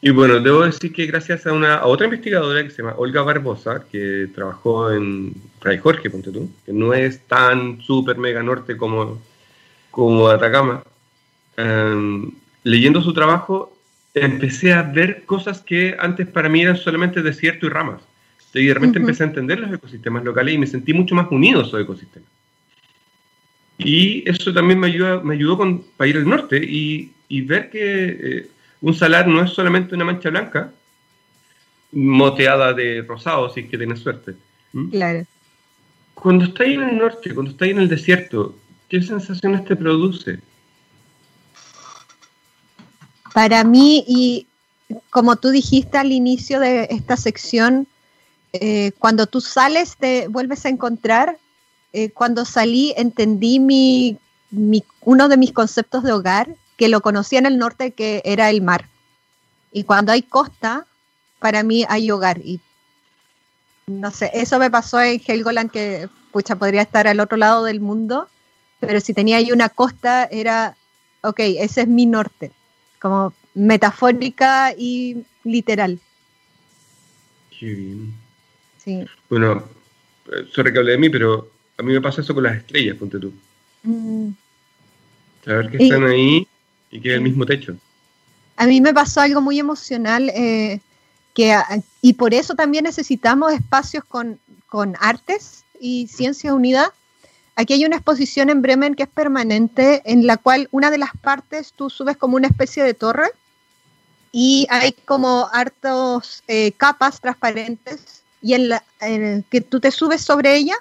y 0.00 0.10
bueno, 0.10 0.38
debo 0.38 0.62
decir 0.62 0.92
que 0.92 1.06
gracias 1.06 1.46
a 1.46 1.52
una 1.52 1.84
otra 1.84 2.06
investigadora 2.06 2.62
que 2.62 2.70
se 2.70 2.82
llama 2.82 2.94
Olga 2.98 3.22
Barbosa, 3.22 3.84
que 3.90 4.28
trabajó 4.32 4.92
en 4.92 5.34
Fray 5.60 5.78
Jorge, 5.78 6.08
ponte 6.08 6.30
tú, 6.30 6.48
que 6.64 6.72
no 6.72 6.94
es 6.94 7.26
tan 7.26 7.80
súper 7.80 8.16
mega 8.16 8.40
norte 8.40 8.76
como, 8.76 9.20
como 9.90 10.28
Atacama, 10.28 10.84
em, 11.58 12.30
leyendo 12.64 13.02
su 13.02 13.12
trabajo 13.12 13.76
empecé 14.14 14.72
a 14.72 14.82
ver 14.82 15.24
cosas 15.26 15.60
que 15.60 15.94
antes 16.00 16.26
para 16.26 16.48
mí 16.48 16.62
eran 16.62 16.76
solamente 16.76 17.22
desierto 17.22 17.66
y 17.66 17.68
ramas. 17.68 18.00
Y 18.54 18.64
de 18.64 18.74
repente 18.74 18.98
empecé 18.98 19.24
a 19.24 19.26
entender 19.26 19.60
los 19.60 19.72
ecosistemas 19.72 20.24
locales 20.24 20.54
y 20.54 20.58
me 20.58 20.66
sentí 20.66 20.94
mucho 20.94 21.14
más 21.14 21.26
unido 21.30 21.60
a 21.60 21.64
esos 21.64 21.82
ecosistemas. 21.82 22.28
Y 23.76 24.28
eso 24.28 24.52
también 24.54 24.80
me, 24.80 24.86
ayuda, 24.86 25.20
me 25.20 25.34
ayudó 25.34 25.58
con, 25.58 25.84
para 25.96 26.08
ir 26.08 26.16
al 26.16 26.28
norte 26.28 26.56
y, 26.56 27.12
y 27.28 27.42
ver 27.42 27.68
que... 27.68 28.18
Eh, 28.20 28.48
un 28.80 28.94
salar 28.94 29.26
no 29.26 29.42
es 29.42 29.50
solamente 29.50 29.94
una 29.94 30.04
mancha 30.04 30.30
blanca 30.30 30.72
moteada 31.92 32.72
de 32.74 33.02
rosado, 33.02 33.50
si 33.50 33.60
es 33.60 33.70
que 33.70 33.78
tienes 33.78 34.00
suerte. 34.00 34.34
¿Mm? 34.72 34.90
Claro. 34.90 35.26
Cuando 36.14 36.44
estás 36.44 36.66
en 36.66 36.82
el 36.82 36.98
norte, 36.98 37.34
cuando 37.34 37.52
estás 37.52 37.68
en 37.68 37.78
el 37.78 37.88
desierto, 37.88 38.56
¿qué 38.88 39.00
sensaciones 39.02 39.64
te 39.64 39.74
produce? 39.74 40.40
Para 43.38 43.62
mí, 43.62 44.04
y 44.08 44.48
como 45.10 45.36
tú 45.36 45.50
dijiste 45.50 45.96
al 45.96 46.10
inicio 46.10 46.58
de 46.58 46.88
esta 46.90 47.16
sección, 47.16 47.86
eh, 48.52 48.90
cuando 48.98 49.28
tú 49.28 49.40
sales 49.40 49.96
te 49.96 50.26
vuelves 50.26 50.66
a 50.66 50.70
encontrar. 50.70 51.38
Eh, 51.92 52.10
cuando 52.10 52.44
salí 52.44 52.94
entendí 52.96 53.60
mi, 53.60 54.18
uno 55.02 55.28
de 55.28 55.36
mis 55.36 55.52
conceptos 55.52 56.02
de 56.02 56.10
hogar, 56.10 56.56
que 56.76 56.88
lo 56.88 57.00
conocía 57.00 57.38
en 57.38 57.46
el 57.46 57.58
norte, 57.58 57.92
que 57.92 58.22
era 58.24 58.50
el 58.50 58.60
mar. 58.60 58.88
Y 59.70 59.84
cuando 59.84 60.10
hay 60.10 60.22
costa, 60.22 60.84
para 61.38 61.62
mí 61.62 61.86
hay 61.88 62.10
hogar. 62.10 62.38
Y 62.38 62.60
no 63.86 64.10
sé, 64.10 64.32
eso 64.34 64.58
me 64.58 64.68
pasó 64.68 65.00
en 65.00 65.22
Helgoland, 65.24 65.70
que 65.70 66.08
pucha, 66.32 66.56
podría 66.56 66.82
estar 66.82 67.06
al 67.06 67.20
otro 67.20 67.36
lado 67.36 67.62
del 67.62 67.78
mundo, 67.78 68.26
pero 68.80 69.00
si 69.00 69.14
tenía 69.14 69.36
ahí 69.36 69.52
una 69.52 69.68
costa, 69.68 70.24
era, 70.24 70.76
ok, 71.22 71.38
ese 71.38 71.82
es 71.82 71.86
mi 71.86 72.04
norte, 72.04 72.50
como 73.00 73.32
metafórica 73.54 74.74
y 74.76 75.24
literal. 75.44 75.98
Qué 77.58 77.66
bien. 77.66 78.14
Sí. 78.84 79.04
Bueno, 79.28 79.64
sorry 80.52 80.72
que 80.72 80.78
hable 80.78 80.92
de 80.92 80.98
mí, 80.98 81.10
pero 81.10 81.50
a 81.76 81.82
mí 81.82 81.92
me 81.92 82.00
pasa 82.00 82.20
eso 82.20 82.34
con 82.34 82.44
las 82.44 82.56
estrellas, 82.56 82.96
ponte 82.96 83.18
tú. 83.18 83.32
Mm. 83.82 84.30
Saber 85.44 85.70
que 85.70 85.82
están 85.82 86.04
ahí 86.04 86.46
y 86.90 87.00
que 87.00 87.14
el 87.14 87.20
mismo 87.20 87.46
techo. 87.46 87.76
A 88.56 88.66
mí 88.66 88.80
me 88.80 88.92
pasó 88.92 89.20
algo 89.20 89.40
muy 89.40 89.58
emocional 89.58 90.30
eh, 90.30 90.80
que, 91.34 91.56
y 92.02 92.14
por 92.14 92.34
eso 92.34 92.54
también 92.54 92.84
necesitamos 92.84 93.52
espacios 93.52 94.04
con, 94.04 94.38
con 94.66 94.96
artes 95.00 95.64
y 95.80 96.08
ciencia 96.08 96.54
unida. 96.54 96.92
Aquí 97.58 97.72
hay 97.72 97.84
una 97.84 97.96
exposición 97.96 98.50
en 98.50 98.62
Bremen 98.62 98.94
que 98.94 99.02
es 99.02 99.08
permanente, 99.08 100.00
en 100.04 100.28
la 100.28 100.36
cual 100.36 100.68
una 100.70 100.92
de 100.92 100.98
las 100.98 101.10
partes 101.20 101.72
tú 101.72 101.90
subes 101.90 102.16
como 102.16 102.36
una 102.36 102.46
especie 102.46 102.84
de 102.84 102.94
torre 102.94 103.32
y 104.30 104.68
hay 104.70 104.92
como 104.92 105.48
hartos 105.52 106.44
eh, 106.46 106.70
capas 106.76 107.20
transparentes 107.20 108.22
y 108.40 108.54
en, 108.54 108.68
la, 108.68 108.84
que 109.50 109.60
tú 109.60 109.80
te 109.80 109.90
subes 109.90 110.22
sobre 110.22 110.54
ella 110.54 110.76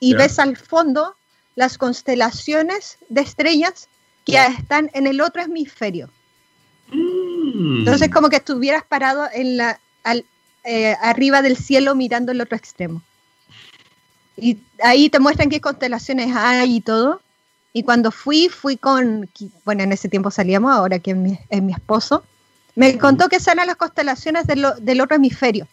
y 0.00 0.14
ves 0.14 0.40
al 0.40 0.56
fondo 0.56 1.14
las 1.54 1.78
constelaciones 1.78 2.98
de 3.08 3.20
estrellas 3.20 3.88
que 4.24 4.44
están 4.58 4.90
en 4.94 5.06
el 5.06 5.20
otro 5.20 5.42
hemisferio. 5.42 6.10
Mm. 6.90 7.78
Entonces, 7.78 8.10
como 8.10 8.28
que 8.28 8.38
estuvieras 8.38 8.82
parado 8.82 9.28
en 9.32 9.56
la, 9.56 9.78
eh, 10.64 10.96
arriba 11.00 11.42
del 11.42 11.56
cielo 11.56 11.94
mirando 11.94 12.32
el 12.32 12.40
otro 12.40 12.56
extremo. 12.56 13.04
Y 14.40 14.58
ahí 14.82 15.10
te 15.10 15.18
muestran 15.18 15.50
qué 15.50 15.60
constelaciones 15.60 16.34
hay 16.34 16.76
y 16.76 16.80
todo. 16.80 17.20
Y 17.72 17.82
cuando 17.82 18.10
fui, 18.10 18.48
fui 18.48 18.76
con, 18.76 19.28
bueno, 19.64 19.82
en 19.82 19.92
ese 19.92 20.08
tiempo 20.08 20.30
salíamos, 20.30 20.72
ahora 20.72 20.98
que 20.98 21.10
es 21.10 21.62
mi, 21.62 21.72
esposo, 21.72 22.24
me 22.74 22.96
contó 22.98 23.28
que 23.28 23.36
esas 23.36 23.54
eran 23.54 23.66
las 23.66 23.76
constelaciones 23.76 24.46
del 24.46 25.00
otro 25.00 25.16
hemisferio. 25.16 25.66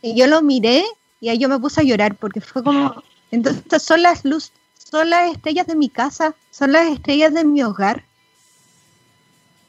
Y 0.00 0.16
yo 0.16 0.26
lo 0.26 0.42
miré 0.42 0.84
y 1.20 1.28
ahí 1.28 1.38
yo 1.38 1.48
me 1.48 1.58
puse 1.58 1.80
a 1.80 1.84
llorar 1.84 2.16
porque 2.16 2.40
fue 2.40 2.62
como, 2.62 3.02
entonces 3.30 3.82
son 3.82 4.02
las 4.02 4.24
luces, 4.24 4.52
son 4.76 5.10
las 5.10 5.32
estrellas 5.32 5.66
de 5.66 5.76
mi 5.76 5.88
casa, 5.88 6.34
son 6.50 6.72
las 6.72 6.88
estrellas 6.88 7.34
de 7.34 7.44
mi 7.44 7.62
hogar. 7.62 8.04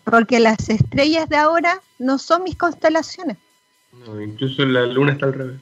Porque 0.03 0.39
las 0.39 0.69
estrellas 0.69 1.29
de 1.29 1.37
ahora 1.37 1.81
no 1.97 2.19
son 2.19 2.43
mis 2.43 2.57
constelaciones. 2.57 3.37
No, 3.91 4.21
incluso 4.21 4.65
la 4.65 4.85
luna 4.85 5.13
está 5.13 5.27
al 5.27 5.33
revés. 5.33 5.61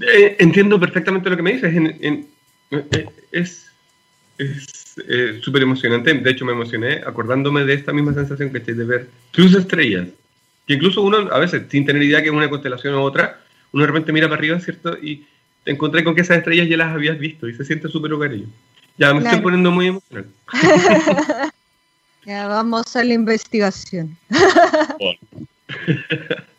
Eh, 0.00 0.36
entiendo 0.38 0.80
perfectamente 0.80 1.28
lo 1.28 1.36
que 1.36 1.42
me 1.42 1.52
dices. 1.52 1.74
Eh, 1.74 2.24
es, 3.32 3.70
es, 4.38 4.94
eh, 5.06 5.40
súper 5.42 5.62
emocionante. 5.62 6.14
De 6.14 6.30
hecho, 6.30 6.44
me 6.44 6.52
emocioné 6.52 7.00
acordándome 7.06 7.64
de 7.64 7.74
esta 7.74 7.92
misma 7.92 8.14
sensación 8.14 8.50
que 8.50 8.58
estoy 8.58 8.74
de 8.74 8.84
ver 8.84 9.08
tus 9.30 9.54
estrellas. 9.54 10.08
Que 10.66 10.74
incluso 10.74 11.02
uno, 11.02 11.28
a 11.30 11.38
veces, 11.38 11.64
sin 11.70 11.84
tener 11.84 12.02
idea 12.02 12.22
que 12.22 12.28
es 12.28 12.34
una 12.34 12.48
constelación 12.48 12.94
u 12.94 13.00
otra, 13.00 13.40
uno 13.72 13.82
de 13.82 13.88
repente 13.88 14.12
mira 14.12 14.28
para 14.28 14.38
arriba, 14.38 14.58
¿cierto? 14.60 14.96
Y 15.00 15.26
te 15.64 15.72
encontré 15.72 16.02
con 16.02 16.14
que 16.14 16.22
esas 16.22 16.38
estrellas 16.38 16.68
ya 16.68 16.76
las 16.76 16.94
habías 16.94 17.18
visto 17.18 17.48
y 17.48 17.54
se 17.54 17.64
siente 17.64 17.88
súper 17.88 18.12
hogarillo. 18.12 18.46
Ya 18.96 19.14
me 19.14 19.24
estoy 19.24 19.40
poniendo 19.40 19.70
muy 19.70 19.88
emocional. 19.88 20.26
ya 22.24 22.48
vamos 22.48 22.96
a 22.96 23.04
la 23.04 23.14
investigación. 23.14 24.16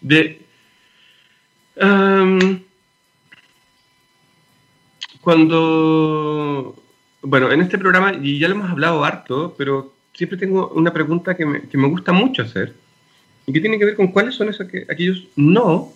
de, 0.00 0.40
cuando, 5.20 6.76
bueno, 7.22 7.50
en 7.52 7.60
este 7.60 7.78
programa, 7.78 8.12
y 8.20 8.38
ya 8.38 8.48
lo 8.48 8.54
hemos 8.54 8.70
hablado 8.70 9.04
harto, 9.04 9.54
pero 9.56 9.94
siempre 10.12 10.38
tengo 10.38 10.68
una 10.68 10.92
pregunta 10.92 11.36
que 11.36 11.46
me, 11.46 11.62
que 11.62 11.78
me 11.78 11.88
gusta 11.88 12.12
mucho 12.12 12.42
hacer, 12.42 12.74
y 13.46 13.52
que 13.52 13.60
tiene 13.60 13.78
que 13.78 13.86
ver 13.86 13.96
con 13.96 14.08
cuáles 14.08 14.34
son 14.34 14.48
esos, 14.48 14.66
aquellos 14.88 15.26
no, 15.36 15.92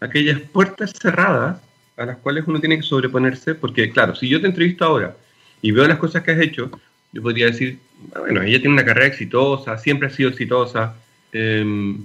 aquellas 0.00 0.40
puertas 0.40 0.92
cerradas 1.00 1.60
a 1.96 2.06
las 2.06 2.16
cuales 2.18 2.44
uno 2.46 2.60
tiene 2.60 2.76
que 2.76 2.82
sobreponerse, 2.82 3.54
porque 3.54 3.90
claro, 3.90 4.14
si 4.14 4.28
yo 4.28 4.40
te 4.40 4.46
entrevisto 4.46 4.84
ahora 4.84 5.16
y 5.62 5.70
veo 5.70 5.86
las 5.86 5.98
cosas 5.98 6.22
que 6.22 6.32
has 6.32 6.40
hecho, 6.40 6.70
yo 7.12 7.22
podría 7.22 7.46
decir, 7.46 7.78
bueno, 8.18 8.42
ella 8.42 8.58
tiene 8.58 8.74
una 8.74 8.84
carrera 8.84 9.06
exitosa, 9.06 9.78
siempre 9.78 10.08
ha 10.08 10.10
sido 10.10 10.30
exitosa, 10.30 10.96
em, 11.32 12.04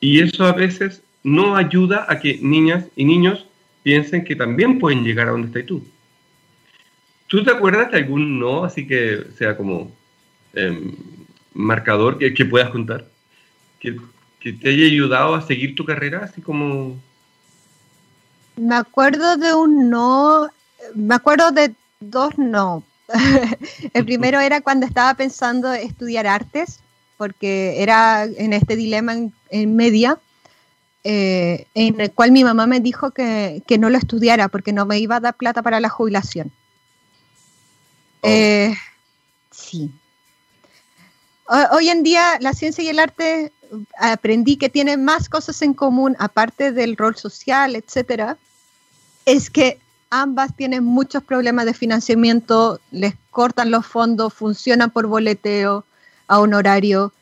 y 0.00 0.20
eso 0.20 0.44
a 0.44 0.52
veces 0.52 1.02
no 1.22 1.56
ayuda 1.56 2.06
a 2.08 2.18
que 2.18 2.38
niñas 2.42 2.84
y 2.96 3.04
niños 3.04 3.46
piensen 3.82 4.24
que 4.24 4.36
también 4.36 4.78
pueden 4.78 5.04
llegar 5.04 5.28
a 5.28 5.32
donde 5.32 5.48
estás 5.48 5.66
tú. 5.66 5.84
¿Tú 7.26 7.42
te 7.42 7.50
acuerdas 7.50 7.90
de 7.90 7.98
algún 7.98 8.38
no, 8.38 8.64
así 8.64 8.86
que 8.86 9.24
sea 9.38 9.56
como 9.56 9.90
em, 10.52 10.92
marcador 11.54 12.18
que, 12.18 12.34
que, 12.34 12.44
puedas 12.44 12.70
contar? 12.70 13.06
Que, 13.80 13.96
que, 14.38 14.52
te 14.52 14.68
haya 14.68 14.84
ayudado 14.84 15.34
a 15.34 15.46
seguir 15.46 15.74
tu 15.74 15.84
carrera, 15.84 16.24
así 16.24 16.42
como... 16.42 17.00
Me 18.56 18.74
acuerdo 18.74 19.36
de 19.38 19.54
un 19.54 19.88
no, 19.88 20.50
me 20.94 21.14
acuerdo 21.14 21.52
de 21.52 21.74
dos 22.00 22.36
no. 22.36 22.84
el 23.94 24.04
primero 24.04 24.38
era 24.40 24.60
cuando 24.60 24.84
estaba 24.84 25.14
pensando 25.14 25.72
estudiar 25.72 26.26
artes, 26.26 26.80
porque 27.16 27.82
era 27.82 28.24
en 28.24 28.52
este 28.52 28.76
dilema 28.76 29.14
en 29.50 29.76
media 29.76 30.18
eh, 31.04 31.66
en 31.74 32.00
el 32.00 32.12
cual 32.12 32.30
mi 32.30 32.44
mamá 32.44 32.66
me 32.66 32.80
dijo 32.80 33.10
que, 33.10 33.62
no 33.78 33.90
lo 33.90 33.98
estudiara 33.98 34.48
porque 34.48 34.72
no 34.72 34.86
me 34.86 34.98
iba 34.98 35.16
a 35.16 35.20
dar 35.20 35.34
plata 35.34 35.62
para 35.62 35.80
la 35.80 35.88
jubilación. 35.88 36.52
Oh. 38.20 38.28
Eh, 38.28 38.74
sí. 39.50 39.90
Hoy 41.72 41.90
en 41.90 42.02
día 42.02 42.38
la 42.40 42.54
ciencia 42.54 42.82
y 42.82 42.88
el 42.88 42.98
arte 42.98 43.52
aprendí 43.98 44.56
que 44.56 44.68
tienen 44.68 45.04
más 45.04 45.28
cosas 45.28 45.60
en 45.62 45.74
común, 45.74 46.16
aparte 46.18 46.72
del 46.72 46.96
rol 46.96 47.16
social, 47.16 47.76
etcétera, 47.76 48.38
es 49.26 49.50
que 49.50 49.78
ambas 50.08 50.54
tienen 50.56 50.84
muchos 50.84 51.22
problemas 51.22 51.66
de 51.66 51.74
financiamiento, 51.74 52.80
les 52.90 53.14
cortan 53.30 53.70
los 53.70 53.86
fondos, 53.86 54.32
funcionan 54.32 54.90
por 54.90 55.06
boleteo 55.06 55.84
a 56.28 56.38
honorario. 56.38 57.12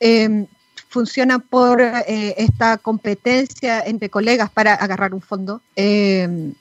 Eh, 0.00 0.46
funciona 0.90 1.38
por 1.38 1.80
eh, 1.80 2.34
esta 2.36 2.76
competencia 2.76 3.80
entre 3.80 4.10
colegas 4.10 4.50
para 4.50 4.74
agarrar 4.74 5.14
un 5.14 5.22
fondo 5.22 5.62
em, 5.76 6.52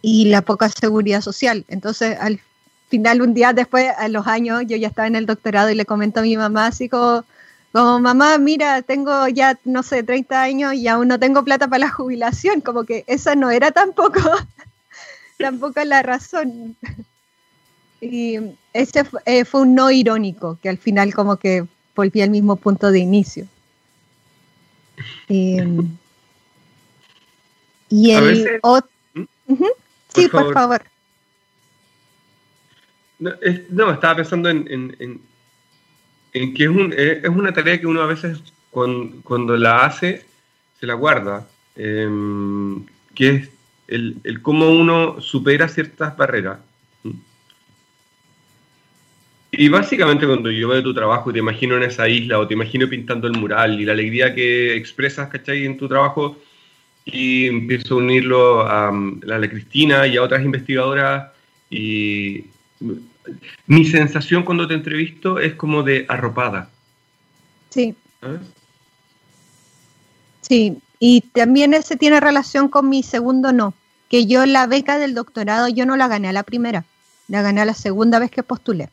y 0.00 0.24
la 0.24 0.40
poca 0.40 0.70
seguridad 0.70 1.20
social. 1.20 1.64
Entonces, 1.68 2.16
al 2.18 2.40
final, 2.88 3.20
un 3.20 3.34
día 3.34 3.52
después, 3.52 3.92
a 3.96 4.08
los 4.08 4.26
años, 4.26 4.62
yo 4.66 4.76
ya 4.78 4.88
estaba 4.88 5.06
en 5.06 5.16
el 5.16 5.26
doctorado 5.26 5.70
y 5.70 5.74
le 5.74 5.84
comento 5.84 6.20
a 6.20 6.22
mi 6.22 6.36
mamá 6.36 6.66
así 6.66 6.88
como, 6.88 7.24
mamá, 7.74 8.38
mira, 8.38 8.80
tengo 8.80 9.28
ya, 9.28 9.58
no 9.64 9.82
sé, 9.82 10.02
30 10.02 10.40
años 10.40 10.74
y 10.74 10.88
aún 10.88 11.08
no 11.08 11.18
tengo 11.18 11.44
plata 11.44 11.68
para 11.68 11.86
la 11.86 11.90
jubilación, 11.90 12.62
como 12.62 12.84
que 12.84 13.04
esa 13.06 13.34
no 13.34 13.50
era 13.50 13.70
tampoco, 13.70 14.20
tampoco 15.38 15.84
la 15.84 16.02
razón. 16.02 16.74
Y 18.00 18.38
ese 18.72 19.04
eh, 19.26 19.44
fue 19.44 19.60
un 19.60 19.74
no 19.74 19.90
irónico, 19.90 20.58
que 20.62 20.70
al 20.70 20.78
final 20.78 21.12
como 21.14 21.36
que 21.36 21.66
volví 21.94 22.20
al 22.20 22.30
mismo 22.30 22.56
punto 22.56 22.90
de 22.90 22.98
inicio. 22.98 23.46
Em, 25.28 25.88
y 27.88 28.10
el 28.12 28.58
otro... 28.62 28.90
¿Mm? 29.46 29.64
Sí, 30.14 30.28
por 30.28 30.52
favor. 30.52 30.82
No, 33.18 33.92
estaba 33.92 34.16
pensando 34.16 34.48
en, 34.48 34.66
en, 36.32 36.54
que 36.54 36.64
es, 36.64 36.68
un, 36.68 36.92
es, 36.96 37.28
una 37.28 37.52
tarea 37.52 37.80
que 37.80 37.86
uno 37.86 38.02
a 38.02 38.06
veces 38.06 38.42
cuando, 38.70 39.56
la 39.56 39.84
hace 39.84 40.24
se 40.80 40.86
la 40.86 40.94
guarda, 40.94 41.46
em, 41.76 42.84
que 43.14 43.28
es 43.28 43.48
el, 43.86 44.16
el 44.24 44.42
cómo 44.42 44.70
uno 44.70 45.20
supera 45.20 45.68
ciertas 45.68 46.16
barreras. 46.16 46.58
Y 49.54 49.68
básicamente 49.68 50.26
cuando 50.26 50.50
yo 50.50 50.68
veo 50.68 50.82
tu 50.82 50.94
trabajo 50.94 51.28
y 51.28 51.34
te 51.34 51.38
imagino 51.40 51.76
en 51.76 51.82
esa 51.82 52.08
isla 52.08 52.38
o 52.38 52.48
te 52.48 52.54
imagino 52.54 52.88
pintando 52.88 53.26
el 53.26 53.34
mural 53.34 53.78
y 53.78 53.84
la 53.84 53.92
alegría 53.92 54.34
que 54.34 54.74
expresas, 54.74 55.28
¿cachai? 55.28 55.66
En 55.66 55.76
tu 55.76 55.86
trabajo 55.88 56.38
y 57.04 57.48
empiezo 57.48 57.94
a 57.94 57.98
unirlo 57.98 58.62
a, 58.62 58.90
la 59.22 59.50
Cristina 59.50 60.06
y 60.06 60.16
a 60.16 60.22
otras 60.22 60.42
investigadoras 60.42 61.32
y 61.68 62.46
mi 63.66 63.84
sensación 63.84 64.42
cuando 64.42 64.66
te 64.66 64.72
entrevisto 64.72 65.38
es 65.38 65.52
como 65.54 65.82
de 65.82 66.06
arropada. 66.08 66.70
Sí. 67.68 67.94
Sí, 70.40 70.78
y 70.98 71.20
también 71.20 71.74
ese 71.74 71.96
tiene 71.96 72.20
relación 72.20 72.68
con 72.68 72.88
mi 72.88 73.02
segundo 73.02 73.52
no, 73.52 73.74
que 74.08 74.24
yo 74.26 74.46
la 74.46 74.66
beca 74.66 74.96
del 74.96 75.12
doctorado 75.12 75.68
yo 75.68 75.84
no 75.84 75.98
la 75.98 76.08
gané 76.08 76.28
a 76.28 76.32
la 76.32 76.42
primera, 76.42 76.86
la 77.28 77.42
gané 77.42 77.60
a 77.60 77.66
la 77.66 77.74
segunda 77.74 78.18
vez 78.18 78.30
que 78.30 78.42
postulé. 78.42 78.88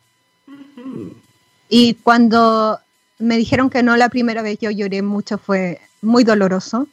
Y 1.69 1.95
cuando 1.95 2.79
me 3.19 3.37
dijeron 3.37 3.69
que 3.69 3.83
no 3.83 3.95
la 3.97 4.09
primera 4.09 4.41
vez, 4.41 4.57
yo 4.59 4.71
lloré 4.71 5.01
mucho, 5.01 5.37
fue 5.37 5.79
muy 6.01 6.23
doloroso. 6.23 6.87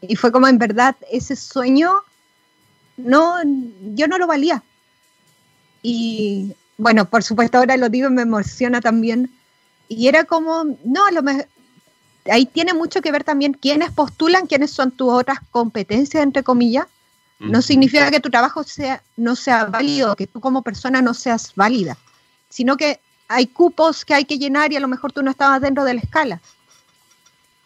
Y 0.00 0.16
fue 0.16 0.32
como 0.32 0.48
en 0.48 0.58
verdad 0.58 0.96
ese 1.10 1.36
sueño, 1.36 2.02
no, 2.96 3.36
yo 3.94 4.08
no 4.08 4.18
lo 4.18 4.26
valía. 4.26 4.62
Y 5.82 6.54
bueno, 6.78 7.04
por 7.04 7.22
supuesto 7.22 7.58
ahora 7.58 7.76
lo 7.76 7.88
digo 7.88 8.08
y 8.08 8.12
me 8.12 8.22
emociona 8.22 8.80
también. 8.80 9.30
Y 9.88 10.08
era 10.08 10.24
como, 10.24 10.64
no, 10.84 11.10
lo 11.10 11.22
ahí 12.30 12.46
tiene 12.46 12.74
mucho 12.74 13.00
que 13.00 13.12
ver 13.12 13.24
también 13.24 13.52
quiénes 13.52 13.90
postulan, 13.90 14.46
quiénes 14.46 14.70
son 14.70 14.90
tus 14.90 15.10
otras 15.10 15.38
competencias, 15.50 16.22
entre 16.22 16.42
comillas. 16.42 16.86
No 17.38 17.62
significa 17.62 18.10
que 18.10 18.20
tu 18.20 18.28
trabajo 18.28 18.62
sea, 18.64 19.02
no 19.16 19.34
sea 19.34 19.64
válido, 19.64 20.14
que 20.14 20.26
tú 20.26 20.40
como 20.40 20.60
persona 20.60 21.00
no 21.00 21.14
seas 21.14 21.54
válida, 21.54 21.96
sino 22.50 22.76
que 22.76 23.00
hay 23.30 23.46
cupos 23.46 24.04
que 24.04 24.12
hay 24.12 24.24
que 24.24 24.38
llenar 24.38 24.72
y 24.72 24.76
a 24.76 24.80
lo 24.80 24.88
mejor 24.88 25.12
tú 25.12 25.22
no 25.22 25.30
estabas 25.30 25.60
dentro 25.60 25.84
de 25.84 25.94
la 25.94 26.00
escala. 26.00 26.40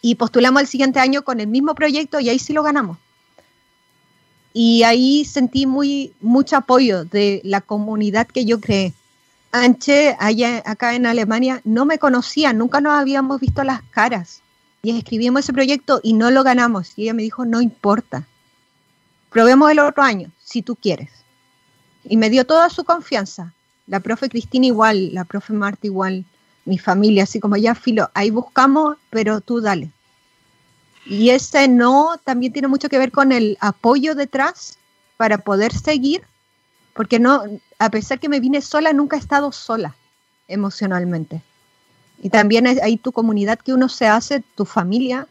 Y 0.02 0.16
postulamos 0.16 0.60
el 0.60 0.68
siguiente 0.68 1.00
año 1.00 1.24
con 1.24 1.40
el 1.40 1.46
mismo 1.46 1.74
proyecto 1.74 2.20
y 2.20 2.28
ahí 2.28 2.38
sí 2.38 2.52
lo 2.52 2.62
ganamos. 2.62 2.98
Y 4.52 4.82
ahí 4.82 5.24
sentí 5.24 5.64
muy 5.64 6.12
mucho 6.20 6.58
apoyo 6.58 7.06
de 7.06 7.40
la 7.44 7.62
comunidad 7.62 8.26
que 8.26 8.44
yo 8.44 8.60
creé. 8.60 8.92
Anche, 9.52 10.14
allá 10.20 10.62
acá 10.66 10.96
en 10.96 11.06
Alemania, 11.06 11.62
no 11.64 11.86
me 11.86 11.98
conocía, 11.98 12.52
nunca 12.52 12.82
nos 12.82 12.92
habíamos 12.92 13.40
visto 13.40 13.64
las 13.64 13.80
caras. 13.84 14.42
Y 14.82 14.94
escribimos 14.94 15.44
ese 15.44 15.54
proyecto 15.54 15.98
y 16.02 16.12
no 16.12 16.30
lo 16.30 16.44
ganamos. 16.44 16.92
Y 16.96 17.04
ella 17.04 17.14
me 17.14 17.22
dijo, 17.22 17.46
no 17.46 17.62
importa. 17.62 18.26
Probemos 19.30 19.70
el 19.70 19.78
otro 19.78 20.02
año, 20.02 20.30
si 20.44 20.60
tú 20.60 20.76
quieres. 20.76 21.10
Y 22.04 22.18
me 22.18 22.28
dio 22.28 22.44
toda 22.44 22.68
su 22.68 22.84
confianza 22.84 23.54
la 23.87 24.01
profe 24.01 24.28
Cristina 24.28 24.66
igual, 24.66 25.12
la 25.12 25.24
profe 25.24 25.53
Marta 25.53 25.87
igual, 25.87 26.24
mi 26.64 26.78
familia, 26.78 27.24
así 27.24 27.41
como 27.41 27.57
ya 27.57 27.74
filo, 27.74 28.11
ahí 28.14 28.30
buscamos, 28.30 28.97
pero 29.11 29.41
tú 29.41 29.61
dale. 29.61 29.91
Y 31.07 31.30
ese 31.30 31.68
no 31.68 32.18
también 32.24 32.53
tiene 32.53 32.68
mucho 32.68 32.89
que 32.89 32.99
ver 32.99 33.12
con 33.12 33.32
el 33.32 33.59
apoyo 33.61 34.14
detrás 34.14 34.78
para 35.16 35.39
poder 35.39 35.72
seguir, 35.72 36.22
porque 36.95 37.18
no, 37.18 37.43
a 37.78 37.91
pesar 37.91 38.18
que 38.18 38.28
me 38.28 38.41
vine 38.41 38.62
sola, 38.62 38.93
nunca 38.93 39.16
he 39.16 39.20
estado 39.20 39.53
sola 39.53 39.95
emocionalmente. 40.49 41.43
Y 42.22 42.30
también 42.30 42.66
hay 42.66 42.97
tu 42.97 43.12
comunidad 43.12 43.59
que 43.59 43.74
uno 43.74 43.89
se 43.89 44.07
hace, 44.07 44.43
tu 44.55 44.64
familia, 44.64 45.26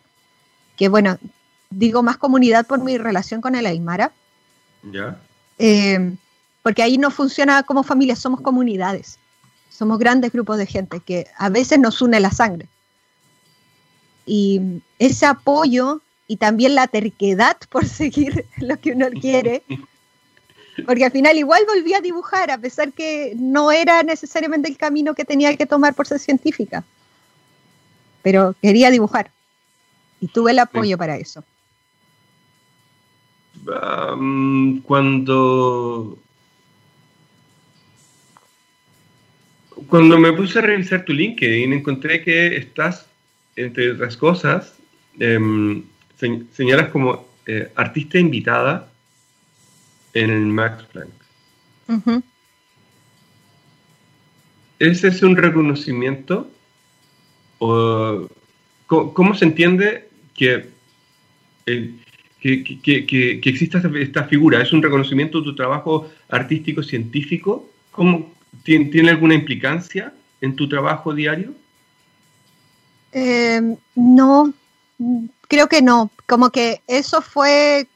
que 0.77 0.89
bueno, 0.89 1.17
digo 1.71 2.03
más 2.03 2.17
comunidad 2.17 2.67
por 2.67 2.79
mi 2.83 2.97
relación 2.97 3.41
con 3.41 3.55
el 3.55 3.65
Aymara. 3.65 4.11
Ya. 4.83 5.19
Eh, 5.57 6.15
porque 6.63 6.81
ahí 6.81 6.97
no 6.97 7.11
funciona 7.11 7.61
como 7.63 7.83
familia, 7.83 8.15
somos 8.15 8.41
comunidades, 8.41 9.19
somos 9.69 9.99
grandes 9.99 10.31
grupos 10.31 10.57
de 10.57 10.65
gente 10.65 10.99
que 10.99 11.27
a 11.37 11.49
veces 11.49 11.77
nos 11.77 12.01
une 12.01 12.19
la 12.19 12.31
sangre. 12.31 12.67
Y 14.25 14.81
ese 14.97 15.25
apoyo 15.25 16.01
y 16.27 16.37
también 16.37 16.73
la 16.73 16.87
terquedad 16.87 17.57
por 17.69 17.85
seguir 17.85 18.45
lo 18.57 18.79
que 18.79 18.93
uno 18.93 19.07
quiere 19.11 19.63
Porque 20.85 21.05
al 21.05 21.11
final 21.11 21.37
igual 21.37 21.63
volví 21.67 21.93
a 21.93 22.01
dibujar, 22.01 22.49
a 22.49 22.57
pesar 22.57 22.93
que 22.93 23.33
no 23.37 23.71
era 23.71 24.01
necesariamente 24.03 24.69
el 24.69 24.77
camino 24.77 25.13
que 25.13 25.25
tenía 25.25 25.55
que 25.55 25.65
tomar 25.65 25.93
por 25.93 26.07
ser 26.07 26.19
científica. 26.19 26.83
Pero 28.23 28.55
quería 28.61 28.89
dibujar. 28.89 29.29
Y 30.19 30.27
tuve 30.27 30.51
el 30.51 30.59
apoyo 30.59 30.97
para 30.97 31.17
eso. 31.17 31.43
cuando 34.85 36.17
cuando 39.87 40.17
me 40.17 40.33
puse 40.33 40.59
a 40.59 40.61
revisar 40.61 41.05
tu 41.05 41.13
LinkedIn 41.13 41.73
encontré 41.73 42.23
que 42.23 42.57
estás 42.57 43.07
entre 43.55 43.91
otras 43.91 44.17
cosas 44.17 44.75
em, 45.19 45.83
señalas 46.51 46.89
como 46.89 47.27
eh, 47.45 47.71
artista 47.75 48.17
invitada 48.17 48.89
en 50.13 50.29
el 50.29 50.45
Max 50.45 50.85
Planck. 50.91 52.23
¿Ese 54.79 55.07
es 55.07 55.21
un 55.21 55.35
reconocimiento? 55.35 56.49
O, 57.59 58.27
¿cómo, 58.87 59.35
se 59.35 59.45
entiende 59.45 60.09
que, 60.33 60.69
que, 61.65 61.93
que, 62.41 63.39
exista 63.43 63.81
esta 63.95 64.23
figura? 64.25 64.61
¿Es 64.61 64.73
un 64.73 64.81
reconocimiento 64.81 65.39
de 65.39 65.45
tu 65.45 65.55
trabajo 65.55 66.09
artístico 66.29 66.83
científico? 66.83 67.69
¿Cómo, 67.91 68.33
tiene, 68.63 69.09
alguna 69.09 69.33
implicancia 69.33 70.13
en 70.41 70.55
tu 70.55 70.69
trabajo 70.69 71.13
diario? 71.13 71.53
Eh, 73.11 73.75
no, 73.95 74.53
creo 75.47 75.67
que 75.67 75.81
no. 75.81 76.11
Como 76.27 76.49
que 76.49 76.81
eso 76.87 77.21
fue 77.21 77.87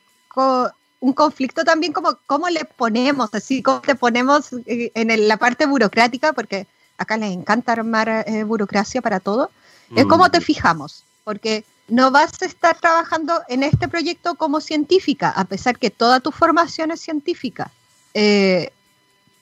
un 1.00 1.14
conflicto 1.14 1.64
también 1.64 1.94
como 1.94 2.18
cómo 2.26 2.50
le 2.50 2.66
ponemos, 2.66 3.30
así 3.34 3.62
como 3.62 3.82
te 3.82 3.96
ponemos 3.96 4.54
eh, 4.66 4.92
en 4.94 5.28
la 5.28 5.38
parte 5.38 5.66
burocrática, 5.66 6.34
porque 6.34 6.68
acá 6.98 7.18
les 7.18 7.32
encanta 7.32 7.72
armar 7.72 8.26
eh, 8.28 8.44
burocracia 8.44 9.02
para 9.02 9.20
todo, 9.20 9.52
es 9.96 10.06
cómo 10.06 10.26
mm. 10.26 10.32
te 10.32 10.42
fijamos, 10.42 11.06
porque 11.24 11.64
no 11.88 12.12
vas 12.12 12.42
a 12.42 12.46
estar 12.46 12.78
trabajando 12.80 13.42
en 13.48 13.64
este 13.64 13.88
proyecto 13.88 14.36
como 14.36 14.60
científica, 14.60 15.30
a 15.30 15.46
pesar 15.46 15.80
que 15.80 15.90
toda 15.90 16.20
tu 16.20 16.32
formación 16.32 16.92
es 16.92 17.02
científica, 17.02 17.72
eh, 18.14 18.72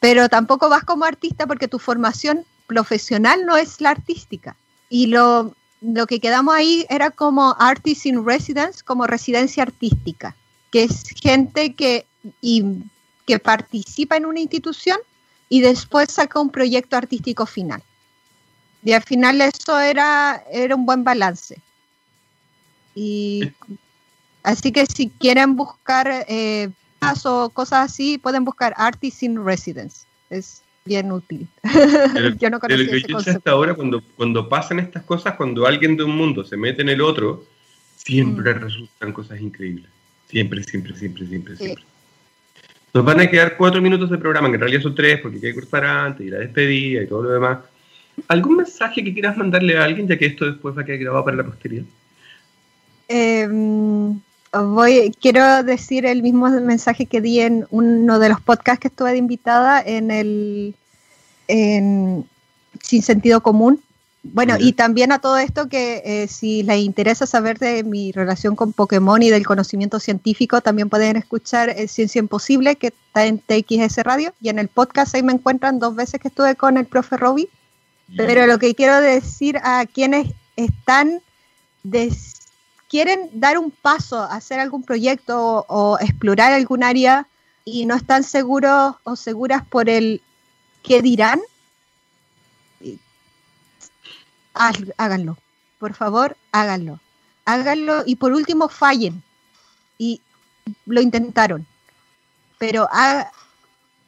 pero 0.05 0.29
tampoco 0.29 0.69
vas 0.69 0.83
como 0.83 1.03
artista 1.03 1.47
porque 1.47 1.67
tu 1.67 1.79
formación 1.79 2.45
profesional 2.67 3.43
no 3.43 3.57
es 3.57 3.81
la 3.81 3.89
artística. 3.89 4.55
Y 4.87 5.07
lo, 5.07 5.55
lo 5.81 6.05
que 6.05 6.19
quedamos 6.19 6.53
ahí 6.53 6.85
era 6.89 7.09
como 7.09 7.55
Artist 7.57 8.05
in 8.05 8.23
Residence, 8.23 8.83
como 8.83 9.07
residencia 9.07 9.63
artística 9.63 10.35
que 10.75 10.83
es 10.83 11.09
gente 11.21 11.73
que, 11.73 12.05
que 13.25 13.39
participa 13.39 14.17
en 14.17 14.25
una 14.25 14.41
institución 14.41 14.97
y 15.49 15.61
después 15.61 16.11
saca 16.11 16.39
un 16.39 16.49
proyecto 16.49 16.97
artístico 16.97 17.45
final. 17.45 17.81
Y 18.83 18.91
al 18.91 19.01
final 19.01 19.39
eso 19.39 19.79
era, 19.79 20.43
era 20.51 20.75
un 20.75 20.85
buen 20.85 21.03
balance. 21.03 21.59
Y 22.93 23.53
así 24.43 24.71
que 24.71 24.85
si 24.85 25.09
quieren 25.09 25.55
buscar 25.55 26.25
eh, 26.27 26.69
o 27.25 27.49
cosas 27.49 27.91
así, 27.91 28.17
pueden 28.17 28.45
buscar 28.45 28.73
Artist 28.77 29.23
in 29.23 29.43
Residence. 29.43 30.05
Es 30.29 30.61
bien 30.85 31.11
útil. 31.11 31.47
yo 32.39 32.49
no 32.49 32.59
conocía 32.59 32.85
ese 32.85 33.11
concepto. 33.11 33.37
hasta 33.37 33.51
ahora, 33.51 33.73
cuando, 33.73 34.01
cuando 34.15 34.47
pasan 34.47 34.79
estas 34.79 35.03
cosas, 35.03 35.35
cuando 35.35 35.65
alguien 35.65 35.97
de 35.97 36.03
un 36.03 36.15
mundo 36.15 36.43
se 36.43 36.57
mete 36.57 36.81
en 36.81 36.89
el 36.89 37.01
otro, 37.01 37.43
siempre 37.95 38.53
mm. 38.53 38.59
resultan 38.59 39.13
cosas 39.13 39.41
increíbles. 39.41 39.89
Siempre, 40.27 40.63
siempre, 40.63 40.95
siempre, 40.95 41.27
siempre, 41.27 41.55
siempre. 41.57 41.83
Nos 42.93 43.03
van 43.03 43.19
a 43.19 43.29
quedar 43.29 43.57
cuatro 43.57 43.81
minutos 43.81 44.09
de 44.09 44.17
programa, 44.17 44.47
que 44.47 44.55
en 44.55 44.61
realidad 44.61 44.81
son 44.81 44.95
tres, 44.95 45.19
porque 45.19 45.37
hay 45.37 45.41
que 45.41 45.55
cortar 45.55 45.83
antes 45.83 46.25
y 46.25 46.29
la 46.29 46.39
despedida 46.39 47.03
y 47.03 47.07
todo 47.07 47.23
lo 47.23 47.29
demás. 47.31 47.59
¿Algún 48.29 48.57
mensaje 48.57 49.03
que 49.03 49.13
quieras 49.13 49.35
mandarle 49.35 49.77
a 49.77 49.83
alguien, 49.83 50.07
ya 50.07 50.17
que 50.17 50.27
esto 50.27 50.45
después 50.45 50.77
va 50.77 50.81
a 50.81 50.85
quedar 50.85 50.99
grabado 50.99 51.25
para 51.25 51.37
la 51.37 51.43
posteridad? 51.43 51.83
Em, 53.07 54.19
voy, 54.63 55.15
quiero 55.21 55.63
decir 55.63 56.05
el 56.05 56.21
mismo 56.21 56.49
mensaje 56.49 57.05
que 57.05 57.21
di 57.21 57.39
en 57.41 57.67
uno 57.69 58.19
de 58.19 58.29
los 58.29 58.41
podcasts 58.41 58.79
que 58.79 58.87
estuve 58.87 59.11
de 59.11 59.17
invitada 59.17 59.81
en 59.81 60.11
el 60.11 60.75
en 61.47 62.25
Sin 62.81 63.03
Sentido 63.03 63.41
Común, 63.41 63.81
bueno, 64.33 64.55
y 64.59 64.73
también 64.73 65.11
a 65.11 65.19
todo 65.19 65.37
esto 65.37 65.69
que 65.69 66.01
eh, 66.03 66.27
si 66.27 66.63
les 66.63 66.79
interesa 66.79 67.27
saber 67.27 67.59
de 67.59 67.83
mi 67.83 68.11
relación 68.11 68.55
con 68.55 68.73
Pokémon 68.73 69.21
y 69.21 69.29
del 69.29 69.45
conocimiento 69.45 69.99
científico, 69.99 70.61
también 70.61 70.89
pueden 70.89 71.15
escuchar 71.15 71.69
el 71.69 71.87
Ciencia 71.87 72.19
Imposible, 72.19 72.75
que 72.75 72.87
está 72.87 73.27
en 73.27 73.37
TXS 73.37 73.97
Radio, 73.97 74.33
y 74.41 74.49
en 74.49 74.57
el 74.57 74.67
podcast 74.67 75.13
ahí 75.13 75.21
me 75.21 75.33
encuentran 75.33 75.77
dos 75.77 75.95
veces 75.95 76.19
que 76.19 76.29
estuve 76.29 76.55
con 76.55 76.77
el 76.77 76.85
profe 76.85 77.17
Robbie. 77.17 77.49
Pero 78.17 78.47
lo 78.47 78.57
que 78.59 78.75
quiero 78.75 78.99
decir 78.99 79.57
a 79.63 79.85
quienes 79.85 80.31
están, 80.55 81.21
quieren 82.89 83.29
dar 83.33 83.57
un 83.57 83.71
paso, 83.71 84.21
hacer 84.23 84.59
algún 84.59 84.83
proyecto 84.83 85.65
o 85.67 85.97
explorar 85.99 86.53
algún 86.53 86.83
área 86.83 87.27
y 87.63 87.85
no 87.85 87.95
están 87.95 88.23
seguros 88.23 88.95
o 89.03 89.15
seguras 89.15 89.65
por 89.67 89.89
el 89.89 90.21
qué 90.83 91.01
dirán, 91.01 91.41
háganlo. 94.97 95.37
Por 95.79 95.93
favor, 95.93 96.37
háganlo. 96.51 96.99
Háganlo 97.45 98.03
y 98.05 98.15
por 98.15 98.33
último 98.33 98.69
fallen. 98.69 99.23
Y 99.97 100.21
lo 100.85 101.01
intentaron. 101.01 101.65
Pero 102.57 102.87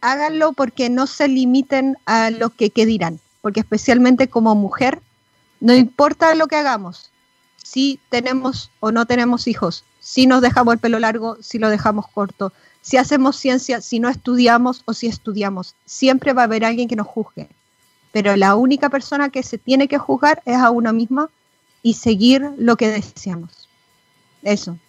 háganlo 0.01 0.53
porque 0.53 0.89
no 0.89 1.07
se 1.07 1.28
limiten 1.28 1.97
a 2.05 2.30
lo 2.32 2.49
que, 2.49 2.71
dirán. 2.73 3.19
Porque 3.41 3.59
especialmente 3.59 4.30
como 4.30 4.55
mujer, 4.55 5.01
no 5.59 5.73
importa 5.73 6.34
lo 6.36 6.47
que 6.47 6.55
hagamos. 6.55 7.11
Si 7.70 7.99
tenemos 8.09 8.72
o 8.80 8.91
no 8.91 9.05
tenemos 9.05 9.47
hijos, 9.47 9.84
si 9.99 10.26
nos 10.26 10.41
dejamos 10.41 10.74
el 10.74 10.80
pelo 10.80 10.99
largo, 10.99 11.38
si 11.41 11.59
lo 11.59 11.70
dejamos 11.70 12.07
corto, 12.07 12.53
si 12.82 12.97
hacemos 12.97 13.36
ciencia, 13.36 13.82
si 13.82 13.99
no 13.99 14.09
estudiamos 14.09 14.84
o 14.86 14.93
si 14.93 15.07
estudiamos, 15.07 15.76
siempre 15.86 16.34
va 16.34 16.43
a 16.43 16.45
haber 16.45 16.63
alguien 16.63 16.88
que 16.88 16.95
nos 16.95 17.07
juzgue 17.07 17.49
pero 18.18 18.36
la 18.36 18.55
única 18.55 18.89
persona 18.89 19.30
que 19.30 19.43
se 19.43 19.59
tiene 19.59 19.88
que 19.88 19.99
juzgar 19.99 20.41
es 20.45 20.55
a 20.55 20.72
uno 20.72 20.91
mismo 20.91 21.30
y 21.84 21.93
seguir 21.93 22.41
lo 22.57 22.76
que 22.76 22.88
deseamos. 22.88 23.70
Eso. 24.41 24.80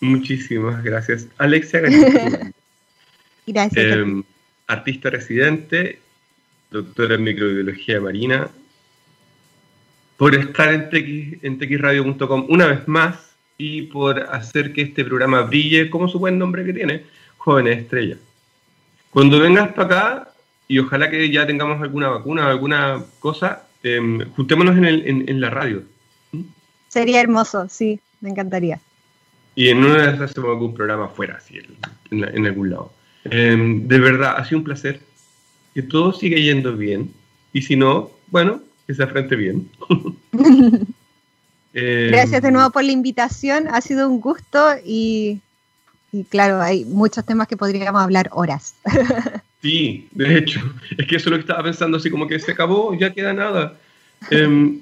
Muchísimas 0.00 0.82
gracias. 0.82 1.28
Alexia 1.38 1.82
Gracias. 3.46 3.84
Em, 3.84 4.24
artista 4.66 5.10
residente, 5.10 6.00
doctora 6.72 7.14
en 7.14 7.22
microbiología 7.22 8.00
marina, 8.00 8.50
por 10.22 10.36
estar 10.36 10.72
en, 10.72 10.88
TX, 10.88 11.42
en 11.42 11.58
txradio.com 11.58 12.46
una 12.48 12.68
vez 12.68 12.86
más 12.86 13.34
y 13.58 13.82
por 13.82 14.20
hacer 14.20 14.72
que 14.72 14.82
este 14.82 15.04
programa 15.04 15.42
brille 15.42 15.90
como 15.90 16.06
su 16.06 16.20
buen 16.20 16.38
nombre 16.38 16.64
que 16.64 16.72
tiene, 16.72 17.02
Jóvenes 17.38 17.80
Estrellas. 17.80 18.18
Cuando 19.10 19.40
vengas 19.40 19.72
para 19.72 19.84
acá, 19.84 20.28
y 20.68 20.78
ojalá 20.78 21.10
que 21.10 21.28
ya 21.28 21.44
tengamos 21.44 21.82
alguna 21.82 22.08
vacuna 22.08 22.46
o 22.46 22.50
alguna 22.50 23.02
cosa, 23.18 23.66
em, 23.82 24.20
juntémonos 24.36 24.76
en, 24.76 25.40
la 25.40 25.50
radio. 25.50 25.82
Sería 26.86 27.20
hermoso, 27.20 27.68
sí, 27.68 27.98
me 28.20 28.30
encantaría. 28.30 28.78
Y 29.56 29.70
en 29.70 29.78
una 29.78 30.02
de 30.02 30.14
esas 30.14 30.30
hacemos 30.30 30.50
algún 30.50 30.72
programa 30.72 31.08
fuera, 31.08 31.38
así, 31.38 31.58
en, 32.12 32.46
algún 32.46 32.70
lado. 32.70 32.92
Em, 33.24 33.88
de 33.88 33.98
verdad, 33.98 34.36
ha 34.36 34.44
sido 34.44 34.58
un 34.58 34.64
placer. 34.66 35.00
Que 35.74 35.82
todo 35.82 36.12
siga 36.12 36.36
yendo 36.36 36.76
bien. 36.76 37.12
Y 37.52 37.62
si 37.62 37.74
no, 37.74 38.12
bueno, 38.28 38.62
que 38.86 38.94
se 38.94 39.02
afrente 39.02 39.36
bien. 39.36 39.68
Gracias 41.74 42.42
de 42.42 42.52
nuevo 42.52 42.70
por 42.70 42.84
la 42.84 42.92
invitación. 42.92 43.66
Ha 43.68 43.80
sido 43.80 44.08
un 44.08 44.20
gusto 44.20 44.58
y, 44.84 45.40
y 46.12 46.24
claro, 46.24 46.60
hay 46.60 46.84
muchos 46.84 47.24
temas 47.24 47.48
que 47.48 47.56
podríamos 47.56 48.02
hablar 48.02 48.28
horas. 48.32 48.74
Sí, 49.62 50.08
de 50.10 50.38
hecho, 50.38 50.60
es 50.98 51.06
que 51.06 51.14
eso 51.14 51.28
es 51.28 51.30
lo 51.30 51.36
que 51.36 51.42
estaba 51.42 51.62
pensando, 51.62 51.96
así 51.96 52.10
como 52.10 52.26
que 52.26 52.36
se 52.40 52.50
acabó, 52.50 52.98
ya 52.98 53.12
queda 53.12 53.32
nada. 53.32 53.78
Em, 54.28 54.80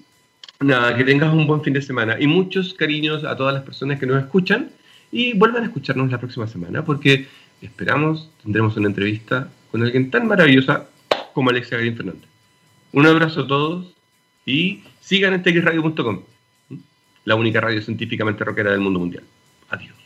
nada, 0.58 0.96
que 0.96 1.04
tengas 1.04 1.34
un 1.34 1.46
buen 1.46 1.62
fin 1.62 1.74
de 1.74 1.82
semana 1.82 2.16
y 2.18 2.26
muchos 2.26 2.72
cariños 2.72 3.22
a 3.24 3.36
todas 3.36 3.52
las 3.52 3.62
personas 3.62 4.00
que 4.00 4.06
nos 4.06 4.22
escuchan 4.22 4.70
y 5.12 5.34
vuelvan 5.34 5.64
a 5.64 5.66
escucharnos 5.66 6.10
la 6.10 6.18
próxima 6.18 6.46
semana 6.46 6.82
porque 6.82 7.26
esperamos, 7.60 8.30
tendremos 8.42 8.74
una 8.78 8.88
entrevista 8.88 9.50
con 9.70 9.82
alguien 9.82 10.10
tan 10.10 10.26
maravillosa 10.26 10.86
como 11.34 11.50
Alexia 11.50 11.76
Garín 11.76 11.96
Fernández. 11.96 12.29
Un 12.92 13.06
abrazo 13.06 13.42
a 13.42 13.46
todos 13.46 13.94
y 14.44 14.82
sigan 15.00 15.34
en 15.34 15.42
txradio.com, 15.42 16.22
la 17.24 17.34
única 17.36 17.60
radio 17.60 17.80
científicamente 17.82 18.44
rockera 18.44 18.72
del 18.72 18.80
mundo 18.80 18.98
mundial. 18.98 19.24
Adiós. 19.68 19.99